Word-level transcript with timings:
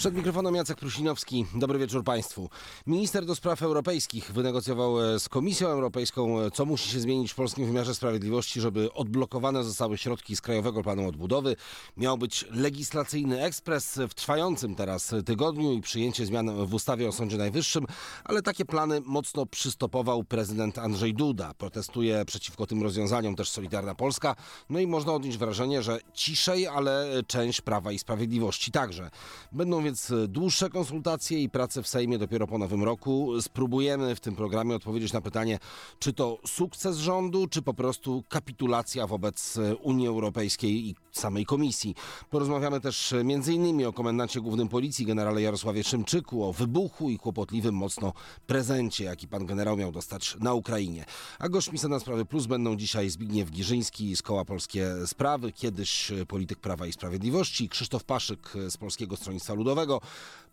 Przed 0.00 0.14
mikrofonem 0.14 0.54
Jacek 0.54 0.78
Prusinowski. 0.78 1.46
Dobry 1.54 1.78
wieczór 1.78 2.04
Państwu. 2.04 2.50
Minister 2.86 3.24
do 3.26 3.34
spraw 3.34 3.62
europejskich 3.62 4.32
wynegocjował 4.32 5.14
e, 5.14 5.20
z 5.20 5.28
Komisją 5.28 5.68
Europejską, 5.68 6.40
e, 6.40 6.50
co 6.50 6.64
musi 6.64 6.90
się 6.90 7.00
zmienić 7.00 7.32
w 7.32 7.34
polskim 7.34 7.66
wymiarze 7.66 7.94
sprawiedliwości, 7.94 8.60
żeby 8.60 8.92
odblokowane 8.92 9.64
zostały 9.64 9.98
środki 9.98 10.36
z 10.36 10.40
Krajowego 10.40 10.82
Planu 10.82 11.08
Odbudowy. 11.08 11.56
Miał 11.96 12.18
być 12.18 12.46
legislacyjny 12.50 13.42
ekspres 13.42 14.00
w 14.08 14.14
trwającym 14.14 14.74
teraz 14.74 15.14
tygodniu 15.26 15.72
i 15.72 15.80
przyjęcie 15.80 16.26
zmian 16.26 16.66
w 16.66 16.74
ustawie 16.74 17.08
o 17.08 17.12
Sądzie 17.12 17.36
Najwyższym, 17.36 17.86
ale 18.24 18.42
takie 18.42 18.64
plany 18.64 19.00
mocno 19.00 19.46
przystopował 19.46 20.24
prezydent 20.24 20.78
Andrzej 20.78 21.14
Duda. 21.14 21.54
Protestuje 21.54 22.24
przeciwko 22.24 22.66
tym 22.66 22.82
rozwiązaniom 22.82 23.36
też 23.36 23.50
Solidarna 23.50 23.94
Polska. 23.94 24.36
No 24.70 24.78
i 24.78 24.86
można 24.86 25.12
odnieść 25.12 25.38
wrażenie, 25.38 25.82
że 25.82 26.00
ciszej, 26.14 26.66
ale 26.66 27.06
część 27.26 27.60
Prawa 27.60 27.92
i 27.92 27.98
Sprawiedliwości 27.98 28.70
także. 28.70 29.10
Będą 29.52 29.82
więc 29.82 29.89
więc 29.90 30.12
dłuższe 30.28 30.70
konsultacje 30.70 31.42
i 31.42 31.48
prace 31.48 31.82
w 31.82 31.88
Sejmie 31.88 32.18
dopiero 32.18 32.46
po 32.46 32.58
nowym 32.58 32.84
roku. 32.84 33.40
Spróbujemy 33.40 34.14
w 34.14 34.20
tym 34.20 34.36
programie 34.36 34.74
odpowiedzieć 34.74 35.12
na 35.12 35.20
pytanie, 35.20 35.58
czy 35.98 36.12
to 36.12 36.38
sukces 36.46 36.96
rządu, 36.96 37.46
czy 37.46 37.62
po 37.62 37.74
prostu 37.74 38.24
kapitulacja 38.28 39.06
wobec 39.06 39.58
Unii 39.82 40.08
Europejskiej 40.08 40.88
i 40.88 40.94
samej 41.12 41.46
komisji. 41.46 41.94
Porozmawiamy 42.30 42.80
też 42.80 43.12
m.in. 43.12 43.86
o 43.86 43.92
komendancie 43.92 44.40
głównym 44.40 44.68
policji 44.68 45.06
generale 45.06 45.42
Jarosławie 45.42 45.84
Szymczyku, 45.84 46.44
o 46.44 46.52
wybuchu 46.52 47.10
i 47.10 47.18
kłopotliwym 47.18 47.74
mocno 47.74 48.12
prezencie, 48.46 49.04
jaki 49.04 49.28
pan 49.28 49.46
generał 49.46 49.76
miał 49.76 49.92
dostać 49.92 50.36
na 50.40 50.54
Ukrainie. 50.54 51.04
A 51.38 51.48
gośćmi 51.48 51.78
na 51.88 52.00
Sprawy 52.00 52.24
Plus 52.24 52.46
będą 52.46 52.76
dzisiaj 52.76 53.10
Zbigniew 53.10 53.50
Giżyński 53.50 54.16
z 54.16 54.22
Koła 54.22 54.44
Polskie 54.44 54.86
Sprawy, 55.06 55.52
kiedyś 55.52 56.12
polityk 56.28 56.58
Prawa 56.58 56.86
i 56.86 56.92
Sprawiedliwości, 56.92 57.68
Krzysztof 57.68 58.04
Paszyk 58.04 58.52
z 58.68 58.76
Polskiego 58.76 59.16
Stronnictwa 59.16 59.54
Ludowego, 59.54 59.79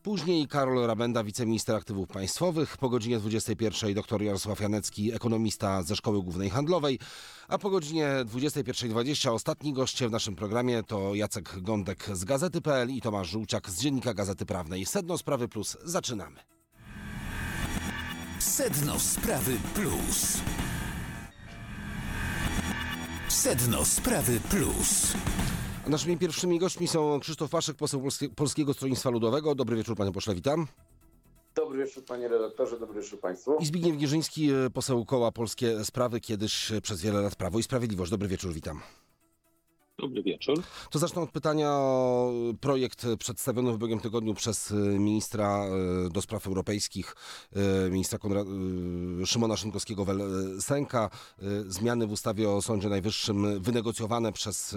Później 0.03 0.47
Karol 0.47 0.87
Rabenda, 0.87 1.23
wiceminister 1.23 1.75
aktywów 1.75 2.07
państwowych. 2.07 2.77
Po 2.77 2.89
godzinie 2.89 3.19
21 3.19 3.93
dr 3.93 4.21
Jarosław 4.21 4.59
Janecki, 4.59 5.13
ekonomista 5.13 5.83
ze 5.83 5.95
Szkoły 5.95 6.23
Głównej 6.23 6.49
Handlowej. 6.49 6.99
A 7.47 7.57
po 7.57 7.69
godzinie 7.69 8.07
21.20 8.25 9.31
ostatni 9.31 9.73
goście 9.73 10.07
w 10.07 10.11
naszym 10.11 10.35
programie 10.35 10.83
to 10.83 11.15
Jacek 11.15 11.61
Gądek 11.61 12.09
z 12.13 12.23
Gazety.pl 12.23 12.89
i 12.89 13.01
Tomasz 13.01 13.29
Żółciak 13.29 13.69
z 13.69 13.81
Dziennika 13.81 14.13
Gazety 14.13 14.45
Prawnej. 14.45 14.85
Sedno 14.85 15.17
Sprawy 15.17 15.47
Plus. 15.47 15.77
Zaczynamy. 15.83 16.39
Sedno 18.39 18.99
Sprawy 18.99 19.57
Plus. 19.73 20.37
Sedno 23.27 23.85
Sprawy 23.85 24.39
Plus. 24.39 25.13
Naszymi 25.89 26.17
pierwszymi 26.17 26.59
gośćmi 26.59 26.87
są 26.87 27.19
Krzysztof 27.19 27.49
Paszek, 27.49 27.77
poseł 27.77 28.03
Polskiego 28.35 28.73
Stronnictwa 28.73 29.09
Ludowego. 29.09 29.55
Dobry 29.55 29.75
wieczór, 29.75 29.95
panie 29.97 30.11
pośle, 30.11 30.35
witam. 30.35 30.67
Dobry 31.55 31.85
wieczór, 31.85 32.05
panie 32.05 32.27
redaktorze, 32.27 32.79
dobry 32.79 33.01
wieczór 33.01 33.19
państwu. 33.19 33.57
I 33.59 33.65
Zbigniew 33.65 33.97
Gierzyński, 33.97 34.49
poseł 34.73 35.05
Koła 35.05 35.31
Polskie 35.31 35.85
Sprawy, 35.85 36.19
kiedyś 36.19 36.71
przez 36.83 37.01
wiele 37.01 37.21
lat 37.21 37.35
Prawo 37.35 37.59
i 37.59 37.63
Sprawiedliwość. 37.63 38.11
Dobry 38.11 38.27
wieczór, 38.27 38.53
witam. 38.53 38.81
Dobry 39.99 40.23
wieczór. 40.23 40.63
To 40.91 40.99
zacznę 40.99 41.21
od 41.21 41.31
pytania 41.31 41.69
o 41.71 42.33
projekt 42.61 43.05
przedstawiony 43.19 43.71
w 43.71 43.75
ubiegłym 43.75 43.99
tygodniu 43.99 44.33
przez 44.33 44.73
ministra 44.99 45.65
e, 45.65 46.09
do 46.09 46.21
spraw 46.21 46.47
europejskich, 46.47 47.15
e, 47.55 47.89
ministra 47.89 48.19
Konrad, 48.19 48.47
e, 49.21 49.25
Szymona 49.25 49.55
Szynkowskiego-Welsenka. 49.55 51.09
Zmiany 51.67 52.07
w 52.07 52.11
ustawie 52.11 52.49
o 52.49 52.61
Sądzie 52.61 52.89
Najwyższym 52.89 53.61
wynegocjowane 53.61 54.31
przez 54.31 54.75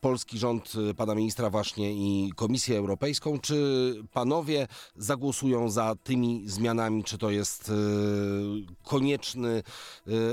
polski 0.00 0.38
rząd, 0.38 0.72
pana 0.96 1.14
ministra 1.14 1.50
właśnie 1.50 1.92
i 1.94 2.32
Komisję 2.36 2.78
Europejską. 2.78 3.38
Czy 3.38 3.94
panowie 4.12 4.68
zagłosują 4.96 5.70
za 5.70 5.94
tymi 6.04 6.42
zmianami? 6.46 7.04
Czy 7.04 7.18
to 7.18 7.30
jest 7.30 7.72
konieczny 8.84 9.62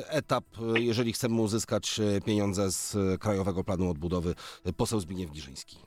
etap, 0.08 0.46
jeżeli 0.75 1.13
chcemy 1.13 1.41
uzyskać 1.41 2.02
pieniądze 2.25 2.72
z 2.72 2.97
Krajowego 3.19 3.63
Planu 3.63 3.81
planu 3.81 3.92
odbudowy 3.92 4.36
poseł 4.78 5.00
Zbigniew 5.00 5.31
Giżyński? 5.31 5.78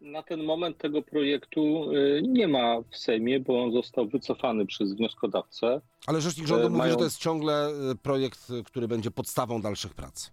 Na 0.00 0.22
ten 0.22 0.44
moment 0.44 0.78
tego 0.78 1.02
projektu 1.02 1.92
y, 1.92 2.22
nie 2.28 2.48
ma 2.48 2.80
w 2.90 2.96
Sejmie, 2.96 3.40
bo 3.40 3.64
on 3.64 3.72
został 3.72 4.08
wycofany 4.08 4.66
przez 4.66 4.94
wnioskodawcę. 4.94 5.80
Ale 6.06 6.20
rzecznik 6.20 6.46
rządu 6.46 6.70
Mają... 6.70 6.76
mówi, 6.76 6.90
że 6.90 6.96
to 6.96 7.04
jest 7.04 7.18
ciągle 7.18 7.70
y, 7.92 7.96
projekt, 8.02 8.52
który 8.64 8.88
będzie 8.88 9.10
podstawą 9.10 9.62
dalszych 9.62 9.94
prac. 9.94 10.30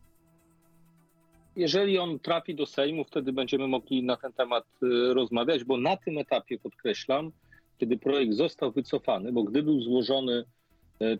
Jeżeli 1.55 1.97
on 1.97 2.19
trafi 2.19 2.55
do 2.55 2.65
Sejmu, 2.65 3.03
wtedy 3.03 3.33
będziemy 3.33 3.67
mogli 3.67 4.03
na 4.03 4.17
ten 4.17 4.33
temat 4.33 4.65
y, 4.83 5.13
rozmawiać, 5.13 5.63
bo 5.63 5.77
na 5.77 5.97
tym 5.97 6.17
etapie 6.17 6.59
podkreślam, 6.59 7.31
kiedy 7.77 7.97
projekt 7.97 8.33
został 8.33 8.71
wycofany, 8.71 9.31
bo 9.31 9.43
gdy 9.43 9.63
był 9.63 9.81
złożony, 9.81 10.45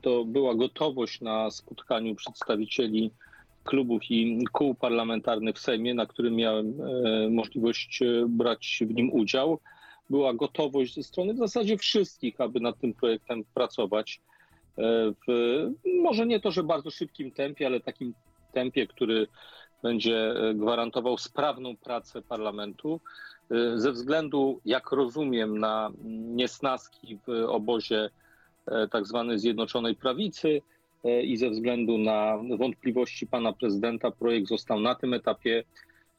to 0.02 0.26
była 0.26 0.56
gotowość 0.56 1.22
na 1.22 1.52
spotkaniu 1.52 2.16
przedstawicieli 2.16 3.12
klubów 3.66 4.02
i 4.10 4.44
kół 4.52 4.76
parlamentarnych 4.76 5.56
w 5.56 5.60
Sejmie, 5.60 5.94
na 5.94 6.06
którym 6.06 6.36
miałem 6.36 6.74
e, 6.82 7.30
możliwość 7.30 8.02
e, 8.02 8.26
brać 8.30 8.80
w 8.88 8.94
nim 8.94 9.14
udział, 9.14 9.60
była 10.10 10.34
gotowość 10.34 10.96
ze 10.96 11.04
strony 11.04 11.34
w 11.34 11.38
zasadzie 11.38 11.78
wszystkich, 11.78 12.42
aby 12.42 12.60
nad 12.60 12.80
tym 12.80 12.94
projektem 12.94 13.44
pracować. 13.54 14.22
E, 14.78 14.82
w, 15.28 15.32
może 16.02 16.26
nie 16.26 16.40
to, 16.40 16.52
że 16.52 16.64
bardzo 16.64 16.92
szybkim 16.92 17.32
tempie, 17.32 17.66
ale 17.66 17.80
takim 17.80 18.14
tempie, 18.54 18.88
który 18.88 19.28
będzie 19.84 20.34
gwarantował 20.56 21.18
sprawną 21.18 21.78
pracę 21.78 22.22
parlamentu. 22.22 23.00
Ze 23.76 23.92
względu, 23.92 24.62
jak 24.66 24.92
rozumiem, 24.92 25.60
na 25.60 25.92
niesnaski 26.36 27.18
w 27.28 27.30
obozie 27.48 28.10
tak 28.92 29.06
zwanej 29.06 29.40
Zjednoczonej 29.40 29.96
Prawicy, 29.96 30.62
i 31.24 31.38
ze 31.38 31.50
względu 31.50 31.98
na 31.98 32.38
wątpliwości 32.58 33.28
pana 33.28 33.54
prezydenta 33.54 34.12
projekt 34.12 34.48
został 34.48 34.80
na 34.80 34.96
tym 34.96 35.14
etapie 35.14 35.64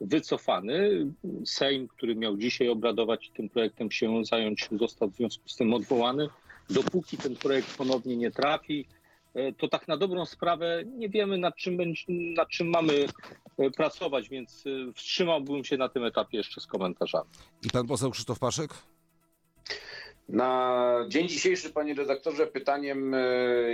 wycofany. 0.00 1.06
Sejm, 1.44 1.88
który 1.88 2.16
miał 2.16 2.36
dzisiaj 2.36 2.68
obradować 2.68 3.30
tym 3.30 3.48
projektem 3.48 3.90
się 3.90 4.24
zająć, 4.24 4.68
został 4.72 5.10
w 5.10 5.16
związku 5.16 5.48
z 5.48 5.56
tym 5.56 5.74
odwołany. 5.74 6.28
Dopóki 6.70 7.16
ten 7.16 7.36
projekt 7.36 7.76
ponownie 7.76 8.16
nie 8.16 8.30
trafi, 8.30 8.86
e, 9.34 9.52
to 9.52 9.68
tak 9.68 9.88
na 9.88 9.96
dobrą 9.96 10.24
sprawę 10.24 10.82
nie 10.96 11.08
wiemy, 11.08 11.38
nad 11.38 11.56
czym, 11.56 11.78
nad 12.08 12.48
czym 12.48 12.68
mamy 12.68 13.06
e, 13.58 13.70
pracować, 13.70 14.28
więc 14.28 14.64
wstrzymałbym 14.94 15.64
się 15.64 15.76
na 15.76 15.88
tym 15.88 16.04
etapie 16.04 16.36
jeszcze 16.36 16.60
z 16.60 16.66
komentarzami. 16.66 17.30
I 17.62 17.70
pan 17.70 17.86
poseł 17.86 18.10
Krzysztof 18.10 18.38
Paszek? 18.38 18.70
Na 20.28 21.04
dzień 21.08 21.28
dzisiejszy, 21.28 21.70
panie 21.70 21.94
redaktorze, 21.94 22.46
pytaniem 22.46 23.14
e, 23.14 23.18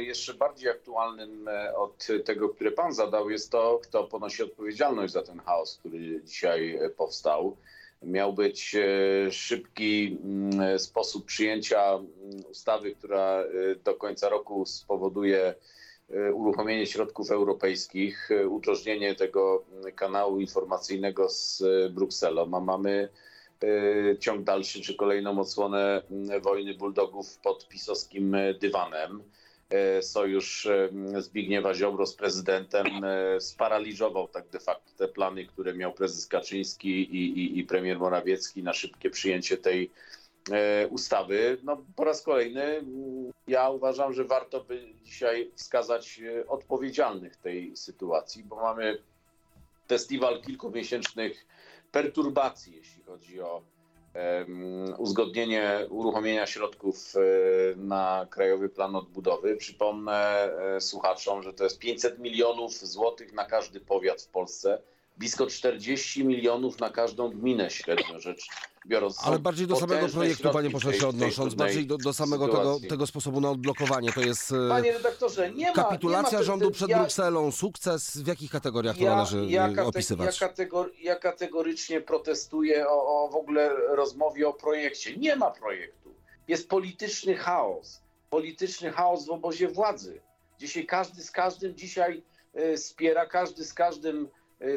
jeszcze 0.03 0.35
bardziej 0.35 0.71
aktualnym 0.71 1.49
e, 1.49 1.77
od 1.77 2.07
tego, 2.25 2.49
które 2.49 2.71
pan 2.71 2.93
zadał, 2.93 3.31
jest 3.31 3.51
to, 3.51 3.81
kto 3.83 4.05
ponosi 4.05 4.43
odpowiedzialność 4.43 5.13
za 5.13 5.23
ten 5.23 5.41
chaos, 5.41 5.79
który 5.79 6.23
dzisiaj 6.25 6.77
e, 6.77 6.91
powstał. 6.91 7.57
Miał 8.03 8.33
być 8.33 8.77
szybki 9.31 10.19
mm, 10.25 10.79
sposób 10.79 11.27
przyjęcia 11.27 11.93
mm, 11.93 12.07
ustawy, 12.51 12.95
która 12.95 13.45
do 13.85 13.95
końca 13.95 14.29
roku 14.29 14.67
spowoduje 14.67 15.55
uruchomienie 16.35 16.87
środków 16.87 17.31
europejskich, 17.31 18.29
udrożnienie 18.49 19.15
tego 19.15 19.65
mm, 19.73 19.93
kanału 19.93 20.41
informacyjnego 20.41 21.29
z 21.29 21.63
Brukselą, 21.93 22.51
a 22.55 22.61
mamy 22.61 23.09
ciąg 24.21 24.45
dalszy, 24.45 24.81
czy 24.81 24.95
kolejną 24.95 25.41
odsłonę 25.41 26.03
mm, 26.11 26.41
wojny 26.41 26.75
bulldogów 26.75 27.39
pod 27.39 27.69
pisowskim 27.69 28.35
y, 28.35 28.55
dywanem. 28.55 29.23
Y, 29.99 30.03
sojusz 30.03 30.69
Zbigniewa 31.19 31.75
Ziobro 31.75 32.07
z 32.07 32.15
prezydentem 32.15 32.87
sparaliżował 33.41 34.29
tak 34.29 34.49
de 34.49 34.61
facto 34.61 34.93
te 34.97 35.09
plany, 35.09 35.47
które 35.47 35.75
miał 35.75 35.93
prezes 35.93 36.27
Kaczyński 36.27 36.89
i, 36.89 37.39
i, 37.39 37.59
i 37.59 37.65
premier 37.65 37.99
Morawiecki 37.99 38.63
na 38.63 38.73
szybkie 38.73 39.11
przyjęcie 39.11 39.57
tej 39.57 39.91
ustawy. 40.91 41.59
No, 41.63 41.85
po 41.97 42.05
raz 42.05 42.23
kolejny 42.23 42.63
mm, 42.63 43.33
ja 43.49 43.71
uważam, 43.71 44.13
że 44.13 44.25
warto 44.25 44.65
by 44.65 44.95
dzisiaj 45.03 45.51
wskazać 45.55 46.21
odpowiedzialnych 46.49 47.37
tej 47.37 47.77
sytuacji, 47.77 48.45
bo 48.45 48.57
mamy 48.57 48.99
festiwal 49.89 50.43
kilkumiesięcznych 50.43 51.47
perturbacji, 51.93 52.77
jeśli 52.77 53.03
chodzi 53.03 53.41
o 53.41 53.63
em, 54.15 54.95
uzgodnienie 54.99 55.87
uruchomienia 55.91 56.47
środków 56.47 57.15
e, 57.17 57.21
na 57.77 58.27
Krajowy 58.31 58.69
Plan 58.69 58.97
Odbudowy. 58.97 59.57
Przypomnę 59.57 60.51
e, 60.77 60.81
słuchaczom, 60.81 61.43
że 61.43 61.53
to 61.53 61.65
jest 61.65 61.79
500 61.79 62.19
milionów 62.19 62.73
złotych 62.73 63.33
na 63.33 63.45
każdy 63.45 63.81
powiat 63.81 64.23
w 64.23 64.29
Polsce, 64.29 64.83
blisko 65.17 65.47
40 65.47 66.25
milionów 66.25 66.81
na 66.81 66.91
każdą 66.91 67.29
gminę 67.31 67.71
średnio 67.71 68.21
rzecz 68.21 68.49
biorąc. 68.87 69.19
Ale 69.25 69.39
bardziej 69.39 69.67
do 69.67 69.77
samego 69.77 70.09
projektu, 70.09 70.51
panie 70.51 70.71
pośle, 70.71 70.95
się 70.95 71.09
odnosząc, 71.09 71.55
bardziej 71.55 71.87
do, 71.87 71.99
do 71.99 72.13
samego 72.13 72.47
tego, 72.47 72.59
sytuacji. 72.59 72.89
tego 72.89 73.07
sposobu 73.07 73.41
na 73.41 73.51
odblokowanie. 73.51 74.13
To 74.13 74.21
jest 74.21 74.53
e, 74.53 74.69
Panie 74.69 74.93
redaktorze, 74.93 75.53
nie 75.53 75.67
ma... 75.67 75.73
kapitulacja 75.73 76.39
nie 76.39 76.39
ma, 76.39 76.45
rządu 76.45 76.71
przed 76.71 76.89
ja, 76.89 76.99
Brukselą, 76.99 77.53
sukces, 77.53 78.17
w 78.17 78.27
jakich 78.27 78.51
kategoriach 78.51 78.97
to 78.97 79.05
ja, 79.05 79.17
należy 79.17 79.47
ja, 79.47 79.69
e, 79.69 79.73
kate- 79.73 79.87
opisywać? 79.87 80.41
Ja, 80.41 80.49
kategor, 80.49 80.91
ja 81.01 81.17
kategorycznie 81.17 82.01
protestuję 82.01 82.89
o, 82.89 83.25
o 83.25 83.29
w 83.29 83.37
ogóle 83.37 83.71
rozmowie 83.97 84.49
o 84.49 84.53
projekcie. 84.53 85.17
Nie 85.17 85.37
ma 85.37 85.51
projektu. 85.51 86.15
Jest 86.49 86.69
polityczny 86.69 87.35
chaos. 87.35 88.03
Polityczny 88.31 88.93
chaos 88.93 89.27
w 89.27 89.31
obozie 89.31 89.69
władzy. 89.69 90.21
Dzisiaj 90.59 90.87
każdy 90.87 91.23
z 91.23 91.31
każdym 91.31 91.77
dzisiaj 91.77 92.23
e, 92.55 92.77
wspiera, 92.77 93.27
każdy 93.27 93.65
z 93.65 93.75
każdym 93.75 94.29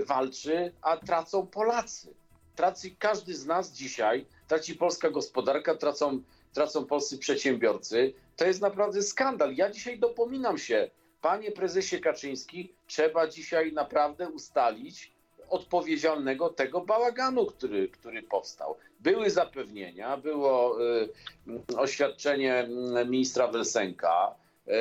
walczy, 0.07 0.71
a 0.81 0.97
tracą 0.97 1.47
Polacy. 1.47 2.13
Traci 2.55 2.95
każdy 2.95 3.33
z 3.33 3.45
nas 3.45 3.71
dzisiaj, 3.71 4.25
traci 4.47 4.75
polska 4.75 5.09
gospodarka, 5.09 5.75
tracą, 5.75 6.21
tracą 6.53 6.85
polscy 6.85 7.17
przedsiębiorcy. 7.17 8.13
To 8.35 8.45
jest 8.45 8.61
naprawdę 8.61 9.01
skandal. 9.01 9.55
Ja 9.55 9.71
dzisiaj 9.71 9.99
dopominam 9.99 10.57
się, 10.57 10.89
panie 11.21 11.51
prezesie 11.51 11.99
Kaczyński, 11.99 12.73
trzeba 12.87 13.27
dzisiaj 13.27 13.73
naprawdę 13.73 14.29
ustalić 14.29 15.15
odpowiedzialnego 15.49 16.49
tego 16.49 16.81
bałaganu, 16.81 17.45
który, 17.45 17.89
który 17.89 18.23
powstał. 18.23 18.75
Były 18.99 19.29
zapewnienia, 19.29 20.17
było 20.17 20.77
y, 20.83 21.09
oświadczenie 21.77 22.55
mm, 22.55 23.09
ministra 23.09 23.47
Welsenka, 23.47 24.35
y, 24.67 24.71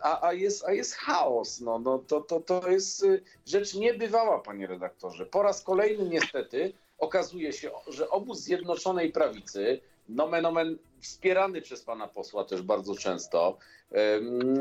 a, 0.00 0.26
a, 0.28 0.32
jest, 0.32 0.64
a 0.64 0.72
jest 0.72 0.94
chaos. 0.94 1.60
No, 1.60 1.78
no, 1.78 1.98
to, 1.98 2.20
to, 2.20 2.40
to 2.40 2.70
jest 2.70 3.04
y, 3.04 3.22
rzecz 3.46 3.74
niebywała, 3.74 4.38
panie 4.38 4.66
redaktorze. 4.66 5.26
Po 5.26 5.42
raz 5.42 5.62
kolejny 5.62 6.08
niestety 6.08 6.72
okazuje 7.04 7.52
się, 7.52 7.70
że 7.88 8.10
obóz 8.10 8.40
Zjednoczonej 8.40 9.12
Prawicy, 9.12 9.80
nomen 10.08 10.46
omen 10.46 10.78
wspierany 11.00 11.62
przez 11.62 11.82
pana 11.82 12.08
posła 12.08 12.44
też 12.44 12.62
bardzo 12.62 12.94
często, 12.94 13.58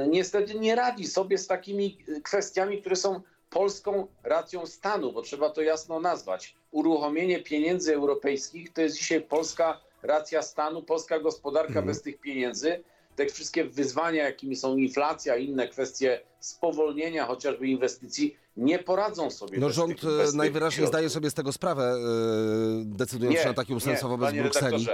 niestety 0.07 0.59
nie 0.59 0.75
radzi 0.75 1.07
sobie 1.07 1.37
z 1.37 1.47
takimi 1.47 1.97
kwestiami, 2.23 2.81
które 2.81 2.95
są 2.95 3.21
polską 3.49 4.07
racją 4.23 4.65
stanu, 4.65 5.11
bo 5.11 5.21
trzeba 5.21 5.49
to 5.49 5.61
jasno 5.61 5.99
nazwać. 5.99 6.55
Uruchomienie 6.71 7.39
pieniędzy 7.43 7.95
europejskich 7.95 8.73
to 8.73 8.81
jest 8.81 8.97
dzisiaj 8.97 9.21
polska 9.21 9.79
racja 10.01 10.41
stanu, 10.41 10.81
polska 10.83 11.19
gospodarka 11.19 11.67
Mhm. 11.69 11.85
bez 11.85 12.01
tych 12.01 12.19
pieniędzy. 12.19 12.83
Te 13.15 13.25
wszystkie 13.25 13.65
wyzwania, 13.65 14.23
jakimi 14.23 14.55
są 14.55 14.77
inflacja, 14.77 15.37
inne 15.37 15.67
kwestie 15.67 16.21
spowolnienia 16.39 17.25
chociażby 17.25 17.67
inwestycji, 17.67 18.37
nie 18.57 18.79
poradzą 18.79 19.31
sobie. 19.31 19.59
No 19.59 19.69
rząd 19.69 20.01
e, 20.03 20.37
najwyraźniej 20.37 20.87
zdaje 20.87 21.09
sobie 21.09 21.29
z 21.29 21.33
tego 21.33 21.51
sprawę, 21.51 21.83
e, 21.83 21.97
decydując 22.85 23.39
się 23.39 23.47
na 23.47 23.53
takie 23.53 23.75
ustępstwa 23.75 24.07
wobec 24.07 24.35
Brukseli. 24.35 24.87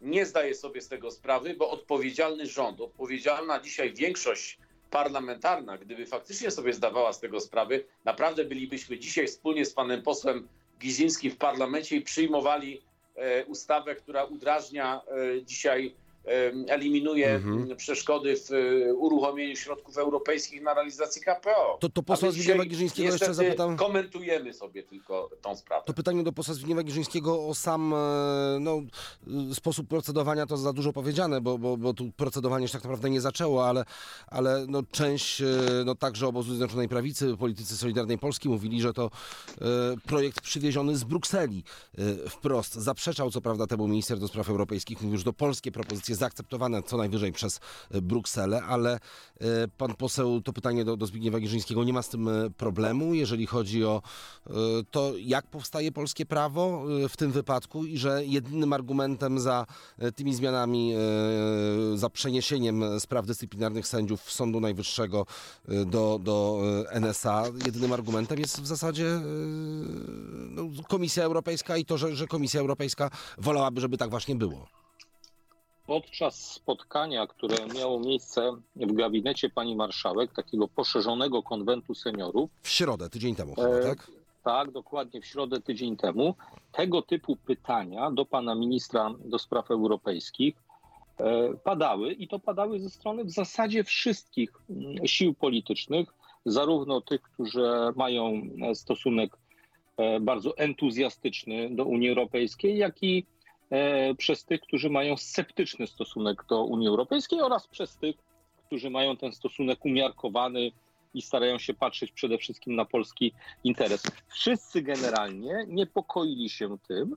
nie 0.00 0.26
zdaje 0.26 0.54
sobie 0.54 0.80
z 0.80 0.88
tego 0.88 1.10
sprawy, 1.10 1.54
bo 1.54 1.70
odpowiedzialny 1.70 2.46
rząd, 2.46 2.80
odpowiedzialna 2.80 3.60
dzisiaj 3.60 3.94
większość 3.94 4.58
parlamentarna, 4.90 5.78
gdyby 5.78 6.06
faktycznie 6.06 6.50
sobie 6.50 6.72
zdawała 6.72 7.12
z 7.12 7.20
tego 7.20 7.40
sprawy, 7.40 7.84
naprawdę 8.04 8.44
bylibyśmy 8.44 8.98
dzisiaj 8.98 9.26
wspólnie 9.26 9.64
z 9.64 9.72
panem 9.72 10.02
posłem 10.02 10.48
Gizińskim 10.80 11.30
w 11.30 11.36
parlamencie 11.36 11.96
i 11.96 12.00
przyjmowali 12.00 12.82
e, 13.16 13.44
ustawę, 13.44 13.94
która 13.94 14.24
udrażnia 14.24 15.00
dzisiaj, 15.44 15.94
eliminuje 16.68 17.34
Mhm. 17.34 17.76
przeszkody 17.76 18.36
w 18.36 18.52
e, 18.52 18.94
uruchomieniu 18.94 19.56
środków 19.56 19.98
europejskich 19.98 20.62
na 20.62 20.74
realizację 20.74 21.22
KPO. 21.22 21.78
To, 21.80 21.88
to 21.88 22.02
posła 22.02 22.30
Zbigniewa 22.30 22.64
Giżyńskiego 22.64 23.12
jeszcze 23.12 23.34
zapytam. 23.34 23.76
Komentujemy 23.76 24.52
sobie 24.52 24.82
tylko 24.82 25.30
tą 25.42 25.56
sprawę. 25.56 25.82
To 25.86 25.92
pytanie 25.92 26.22
do 26.22 26.32
posła 26.32 26.54
Zbigniewa 26.54 26.82
Giżyńskiego 26.82 27.46
o 27.46 27.54
sam 27.54 27.94
e, 27.94 27.96
no, 28.60 28.82
e, 29.50 29.54
sposób 29.54 29.88
procedowania 29.88 30.46
to 30.46 30.56
za 30.56 30.72
dużo 30.72 30.92
powiedziane, 30.92 31.40
bo, 31.40 31.58
bo, 31.58 31.76
bo 31.76 31.94
tu 31.94 32.12
procedowanie 32.16 32.68
się 32.68 32.72
tak 32.72 32.82
naprawdę 32.82 33.10
nie 33.10 33.20
zaczęło, 33.20 33.68
ale, 33.68 33.84
ale 34.26 34.66
no, 34.68 34.82
część 34.90 35.42
no, 35.84 35.94
także 35.94 36.26
obozu 36.26 36.48
Zjednoczonej 36.48 36.88
Prawicy, 36.88 37.36
politycy 37.36 37.76
Solidarnej 37.76 38.18
Polski 38.18 38.48
mówili, 38.48 38.82
że 38.82 38.92
to 38.92 39.10
projekt 40.06 40.40
przywieziony 40.40 40.96
z 40.96 41.04
Brukseli 41.04 41.64
wprost. 42.28 42.74
Zaprzeczał 42.74 43.30
co 43.30 43.40
prawda 43.40 43.66
temu 43.66 43.88
minister 43.88 44.18
do 44.18 44.28
spraw 44.28 44.48
europejskich, 44.48 45.02
mówił, 45.02 45.18
że 45.18 45.24
to 45.24 45.32
polskie 45.32 45.72
propozycje 45.72 46.13
zaakceptowane 46.14 46.82
co 46.82 46.96
najwyżej 46.96 47.32
przez 47.32 47.60
e, 47.90 48.02
Brukselę, 48.02 48.62
ale 48.62 48.92
e, 48.94 48.98
pan 49.78 49.94
poseł, 49.94 50.40
to 50.40 50.52
pytanie 50.52 50.84
do, 50.84 50.96
do 50.96 51.06
Zbigniewa 51.06 51.40
Giżyńskiego, 51.40 51.84
nie 51.84 51.92
ma 51.92 52.02
z 52.02 52.08
tym 52.08 52.28
e, 52.28 52.50
problemu, 52.50 53.14
jeżeli 53.14 53.46
chodzi 53.46 53.84
o 53.84 54.02
to, 54.90 55.12
jak 55.18 55.46
powstaje 55.46 55.92
polskie 55.92 56.26
prawo 56.26 56.84
w 57.08 57.16
tym 57.16 57.32
wypadku 57.32 57.84
i 57.84 57.98
że 57.98 58.24
jedynym 58.24 58.72
argumentem 58.72 59.40
za 59.40 59.66
tymi 60.14 60.34
zmianami, 60.34 60.94
za 61.94 62.10
przeniesieniem 62.10 63.00
spraw 63.00 63.26
dyscyplinarnych 63.26 63.86
sędziów 63.86 64.32
Sądu 64.32 64.60
Najwyższego 64.60 65.26
do, 65.86 66.20
do 66.22 66.60
NSA, 66.90 67.44
jedynym 67.66 67.92
argumentem 67.92 68.38
jest 68.38 68.60
w 68.60 68.66
zasadzie 68.66 69.20
no, 70.50 70.62
Komisja 70.88 71.24
Europejska 71.24 71.76
i 71.76 71.84
to, 71.84 71.98
że, 71.98 72.16
że 72.16 72.26
Komisja 72.26 72.60
Europejska 72.60 73.10
wolałaby, 73.38 73.80
żeby 73.80 73.98
tak 73.98 74.10
właśnie 74.10 74.34
było. 74.34 74.83
Podczas 75.86 76.52
spotkania, 76.52 77.26
które 77.26 77.56
miało 77.74 78.00
miejsce 78.00 78.52
w 78.76 78.92
gabinecie 78.92 79.50
pani 79.50 79.76
marszałek, 79.76 80.32
takiego 80.32 80.68
poszerzonego 80.68 81.42
konwentu 81.42 81.94
seniorów, 81.94 82.50
W 82.62 82.68
środę, 82.68 83.10
tydzień 83.10 83.34
temu 83.34 83.54
chyba, 83.54 83.68
E, 83.68 83.82
tak? 83.82 84.10
tak, 84.44 84.70
dokładnie 84.70 85.20
w 85.20 85.26
środę 85.26 85.60
tydzień 85.60 85.96
temu, 85.96 86.34
tego 86.72 87.02
typu 87.02 87.36
pytania 87.36 88.10
do 88.10 88.24
pana 88.24 88.54
ministra 88.54 89.14
do 89.24 89.38
spraw 89.38 89.70
europejskich 89.70 90.54
e, 91.18 91.54
padały 91.54 92.12
i 92.12 92.28
to 92.28 92.38
padały 92.38 92.80
ze 92.80 92.90
strony 92.90 93.24
w 93.24 93.30
zasadzie 93.30 93.84
wszystkich 93.84 94.50
mm, 94.70 95.06
sił 95.06 95.34
politycznych, 95.34 96.08
zarówno 96.46 97.00
tych, 97.00 97.22
którzy 97.22 97.62
mają 97.96 98.42
e, 98.62 98.74
stosunek 98.74 99.36
bardzo 100.20 100.56
entuzjastyczny 100.56 101.70
do 101.70 101.84
Unii 101.84 102.08
Europejskiej, 102.08 102.78
jak 102.78 103.02
i 103.02 103.26
przez 104.18 104.44
tych, 104.44 104.60
którzy 104.60 104.90
mają 104.90 105.16
sceptyczny 105.16 105.86
stosunek 105.86 106.44
do 106.48 106.64
Unii 106.64 106.88
Europejskiej 106.88 107.40
oraz 107.40 107.66
przez 107.66 107.96
tych, 107.96 108.16
którzy 108.66 108.90
mają 108.90 109.16
ten 109.16 109.32
stosunek 109.32 109.84
umiarkowany 109.84 110.72
i 111.14 111.22
starają 111.22 111.58
się 111.58 111.74
patrzeć 111.74 112.12
przede 112.12 112.38
wszystkim 112.38 112.76
na 112.76 112.84
polski 112.84 113.32
interes. 113.64 114.02
Wszyscy 114.28 114.82
generalnie 114.82 115.64
niepokoili 115.68 116.50
się 116.50 116.76
tym, 116.88 117.16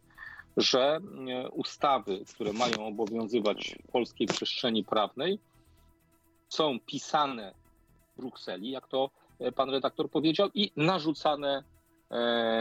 że 0.57 0.99
e, 1.29 1.49
ustawy, 1.49 2.25
które 2.33 2.53
mają 2.53 2.87
obowiązywać 2.87 3.75
w 3.87 3.91
polskiej 3.91 4.27
przestrzeni 4.27 4.83
prawnej, 4.83 5.39
są 6.49 6.79
pisane 6.79 7.53
w 8.13 8.21
Brukseli, 8.21 8.71
jak 8.71 8.87
to 8.87 9.09
e, 9.39 9.51
pan 9.51 9.69
redaktor 9.69 10.09
powiedział, 10.09 10.49
i 10.53 10.71
narzucane 10.75 11.57
e, 11.57 11.63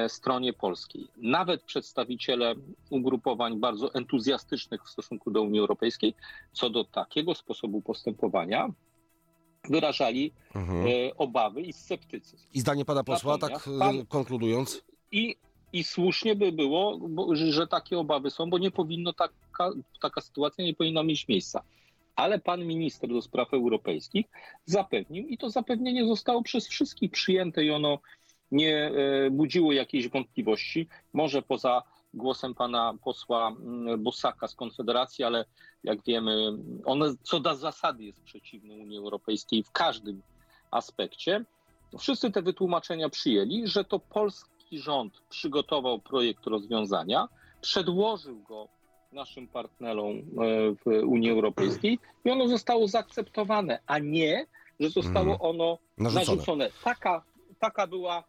stronie 0.09 0.53
polskiej. 0.53 1.07
Nawet 1.17 1.63
przedstawiciele 1.63 2.55
ugrupowań 2.91 3.61
bardzo 3.61 3.95
entuzjastycznych 3.95 4.85
w 4.85 4.91
stosunku 4.91 5.31
do 5.31 5.43
Unii 5.43 5.61
Europejskiej, 5.61 6.15
co 6.53 6.71
do 6.71 6.85
takiego 6.85 7.35
sposobu 7.35 7.81
postępowania, 7.83 8.69
wyrażali 9.71 10.33
Mhm. 10.55 10.87
e, 10.87 11.17
obawy 11.17 11.63
i 11.63 11.73
sceptycyzm. 11.73 12.47
I 12.55 12.61
zdanie 12.61 12.85
pana 12.85 13.05
posła, 13.05 13.39
tak 13.39 13.51
Natomiast 13.51 13.69
e, 13.69 13.79
pan- 13.79 14.07
konkludując, 14.07 14.83
I, 15.13 15.37
I 15.73 15.85
słusznie 15.85 16.35
by 16.37 16.53
było, 16.53 16.99
bo, 16.99 17.37
że, 17.37 17.53
że 17.53 17.67
takie 17.67 17.99
obawy 17.99 18.31
są, 18.31 18.51
bo 18.51 18.59
nie 18.59 18.71
powinno 18.71 19.13
taka, 19.13 19.71
taka 20.03 20.21
sytuacja 20.21 20.65
nie 20.65 20.75
powinna 20.75 21.03
mieć 21.03 21.29
miejsca. 21.29 21.63
Ale 22.17 22.39
pan 22.39 22.65
minister 22.65 23.11
do 23.11 23.23
spraw 23.23 23.55
europejskich 23.55 24.27
zapewnił, 24.65 25.27
i 25.29 25.39
to 25.39 25.51
zapewnienie 25.51 26.07
zostało 26.07 26.43
przez 26.43 26.69
wszystkich 26.69 27.11
przyjęte, 27.11 27.65
i 27.65 27.71
ono 27.71 27.99
nie 28.53 28.77
e, 28.87 29.31
budziło 29.31 29.73
jakiejś 29.73 30.09
wątpliwości. 30.09 30.89
Może 31.13 31.43
poza 31.43 31.83
głosem 32.15 32.55
pana 32.55 32.95
posła 33.05 33.49
mm, 33.49 34.03
Bosaka 34.03 34.49
z 34.49 34.55
Konfederacji, 34.55 35.25
ale 35.25 35.45
jak 35.85 36.05
wiemy, 36.05 36.53
on 36.85 37.17
co 37.23 37.41
do 37.41 37.55
zasady 37.55 38.05
jest 38.05 38.23
przeciwny 38.23 38.75
Unii 38.75 38.99
Europejskiej 38.99 39.63
w 39.63 39.71
każdym 39.71 40.23
aspekcie. 40.71 41.45
Wszyscy 41.99 42.31
te 42.31 42.43
wytłumaczenia 42.43 43.09
przyjęli, 43.09 43.67
że 43.67 43.85
to 43.85 43.99
polski 43.99 44.79
rząd 44.79 45.21
przygotował 45.29 45.99
projekt 45.99 46.47
rozwiązania, 46.47 47.29
przedłożył 47.61 48.43
go 48.43 48.69
naszym 49.13 49.49
partnerom 49.49 50.17
e, 50.17 50.23
w 50.75 51.07
Unii 51.07 51.31
Europejskiej 51.31 51.99
i 52.25 52.31
ono 52.31 52.49
zostało 52.49 52.89
zaakceptowane, 52.89 53.79
a 53.87 53.99
nie, 53.99 54.47
że 54.81 54.91
zostało 54.91 55.33
Mhm. 55.33 55.41
ono 55.41 55.79
narzucone. 55.99 56.37
narzucone. 56.37 56.71
Taka, 56.85 57.23
taka 57.59 57.87
była 57.87 58.25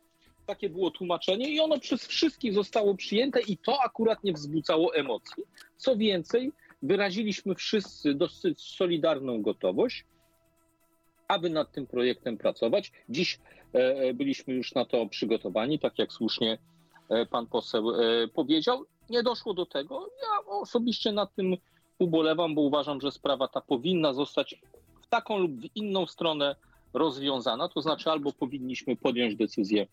takie 0.47 0.69
było 0.69 0.91
tłumaczenie 0.91 1.49
i 1.49 1.59
ono 1.59 1.79
przez 1.79 2.07
wszystkich 2.07 2.53
zostało 2.53 2.95
przyjęte 2.95 3.41
i 3.41 3.57
to 3.57 3.81
akurat 3.83 4.23
nie 4.23 4.33
wzbudzało 4.33 4.95
emocji. 4.95 5.43
Co 5.77 5.95
więcej, 5.95 6.51
wyraziliśmy 6.81 7.55
wszyscy 7.55 8.13
dosyć 8.13 8.61
solidarną 8.61 9.41
gotowość, 9.41 10.05
aby 11.27 11.49
nad 11.49 11.71
tym 11.71 11.87
projektem 11.87 12.37
pracować. 12.37 12.91
Dziś 13.09 13.39
e, 13.73 14.13
byliśmy 14.13 14.53
już 14.53 14.75
na 14.75 14.85
to 14.85 15.07
przygotowani, 15.07 15.79
tak 15.79 15.99
jak 15.99 16.13
słusznie 16.13 16.57
e, 17.09 17.25
pan 17.25 17.47
poseł 17.47 17.91
e, 17.91 18.27
powiedział. 18.27 18.85
Nie 19.09 19.23
doszło 19.23 19.53
do 19.53 19.65
tego. 19.65 20.09
Ja 20.21 20.51
osobiście 20.51 21.11
nad 21.11 21.35
tym 21.35 21.55
ubolewam, 21.99 22.55
bo 22.55 22.61
uważam, 22.61 23.01
że 23.01 23.11
sprawa 23.11 23.47
ta 23.47 23.61
powinna 23.61 24.13
zostać 24.13 24.55
w 25.01 25.07
taką 25.07 25.37
lub 25.37 25.51
w 25.51 25.75
inną 25.75 26.05
stronę 26.05 26.55
rozwiązana. 26.93 27.69
To 27.69 27.81
znaczy, 27.81 28.11
albo 28.11 28.31
powinniśmy 28.33 28.95
podjąć 28.95 29.35
decyzję, 29.35 29.87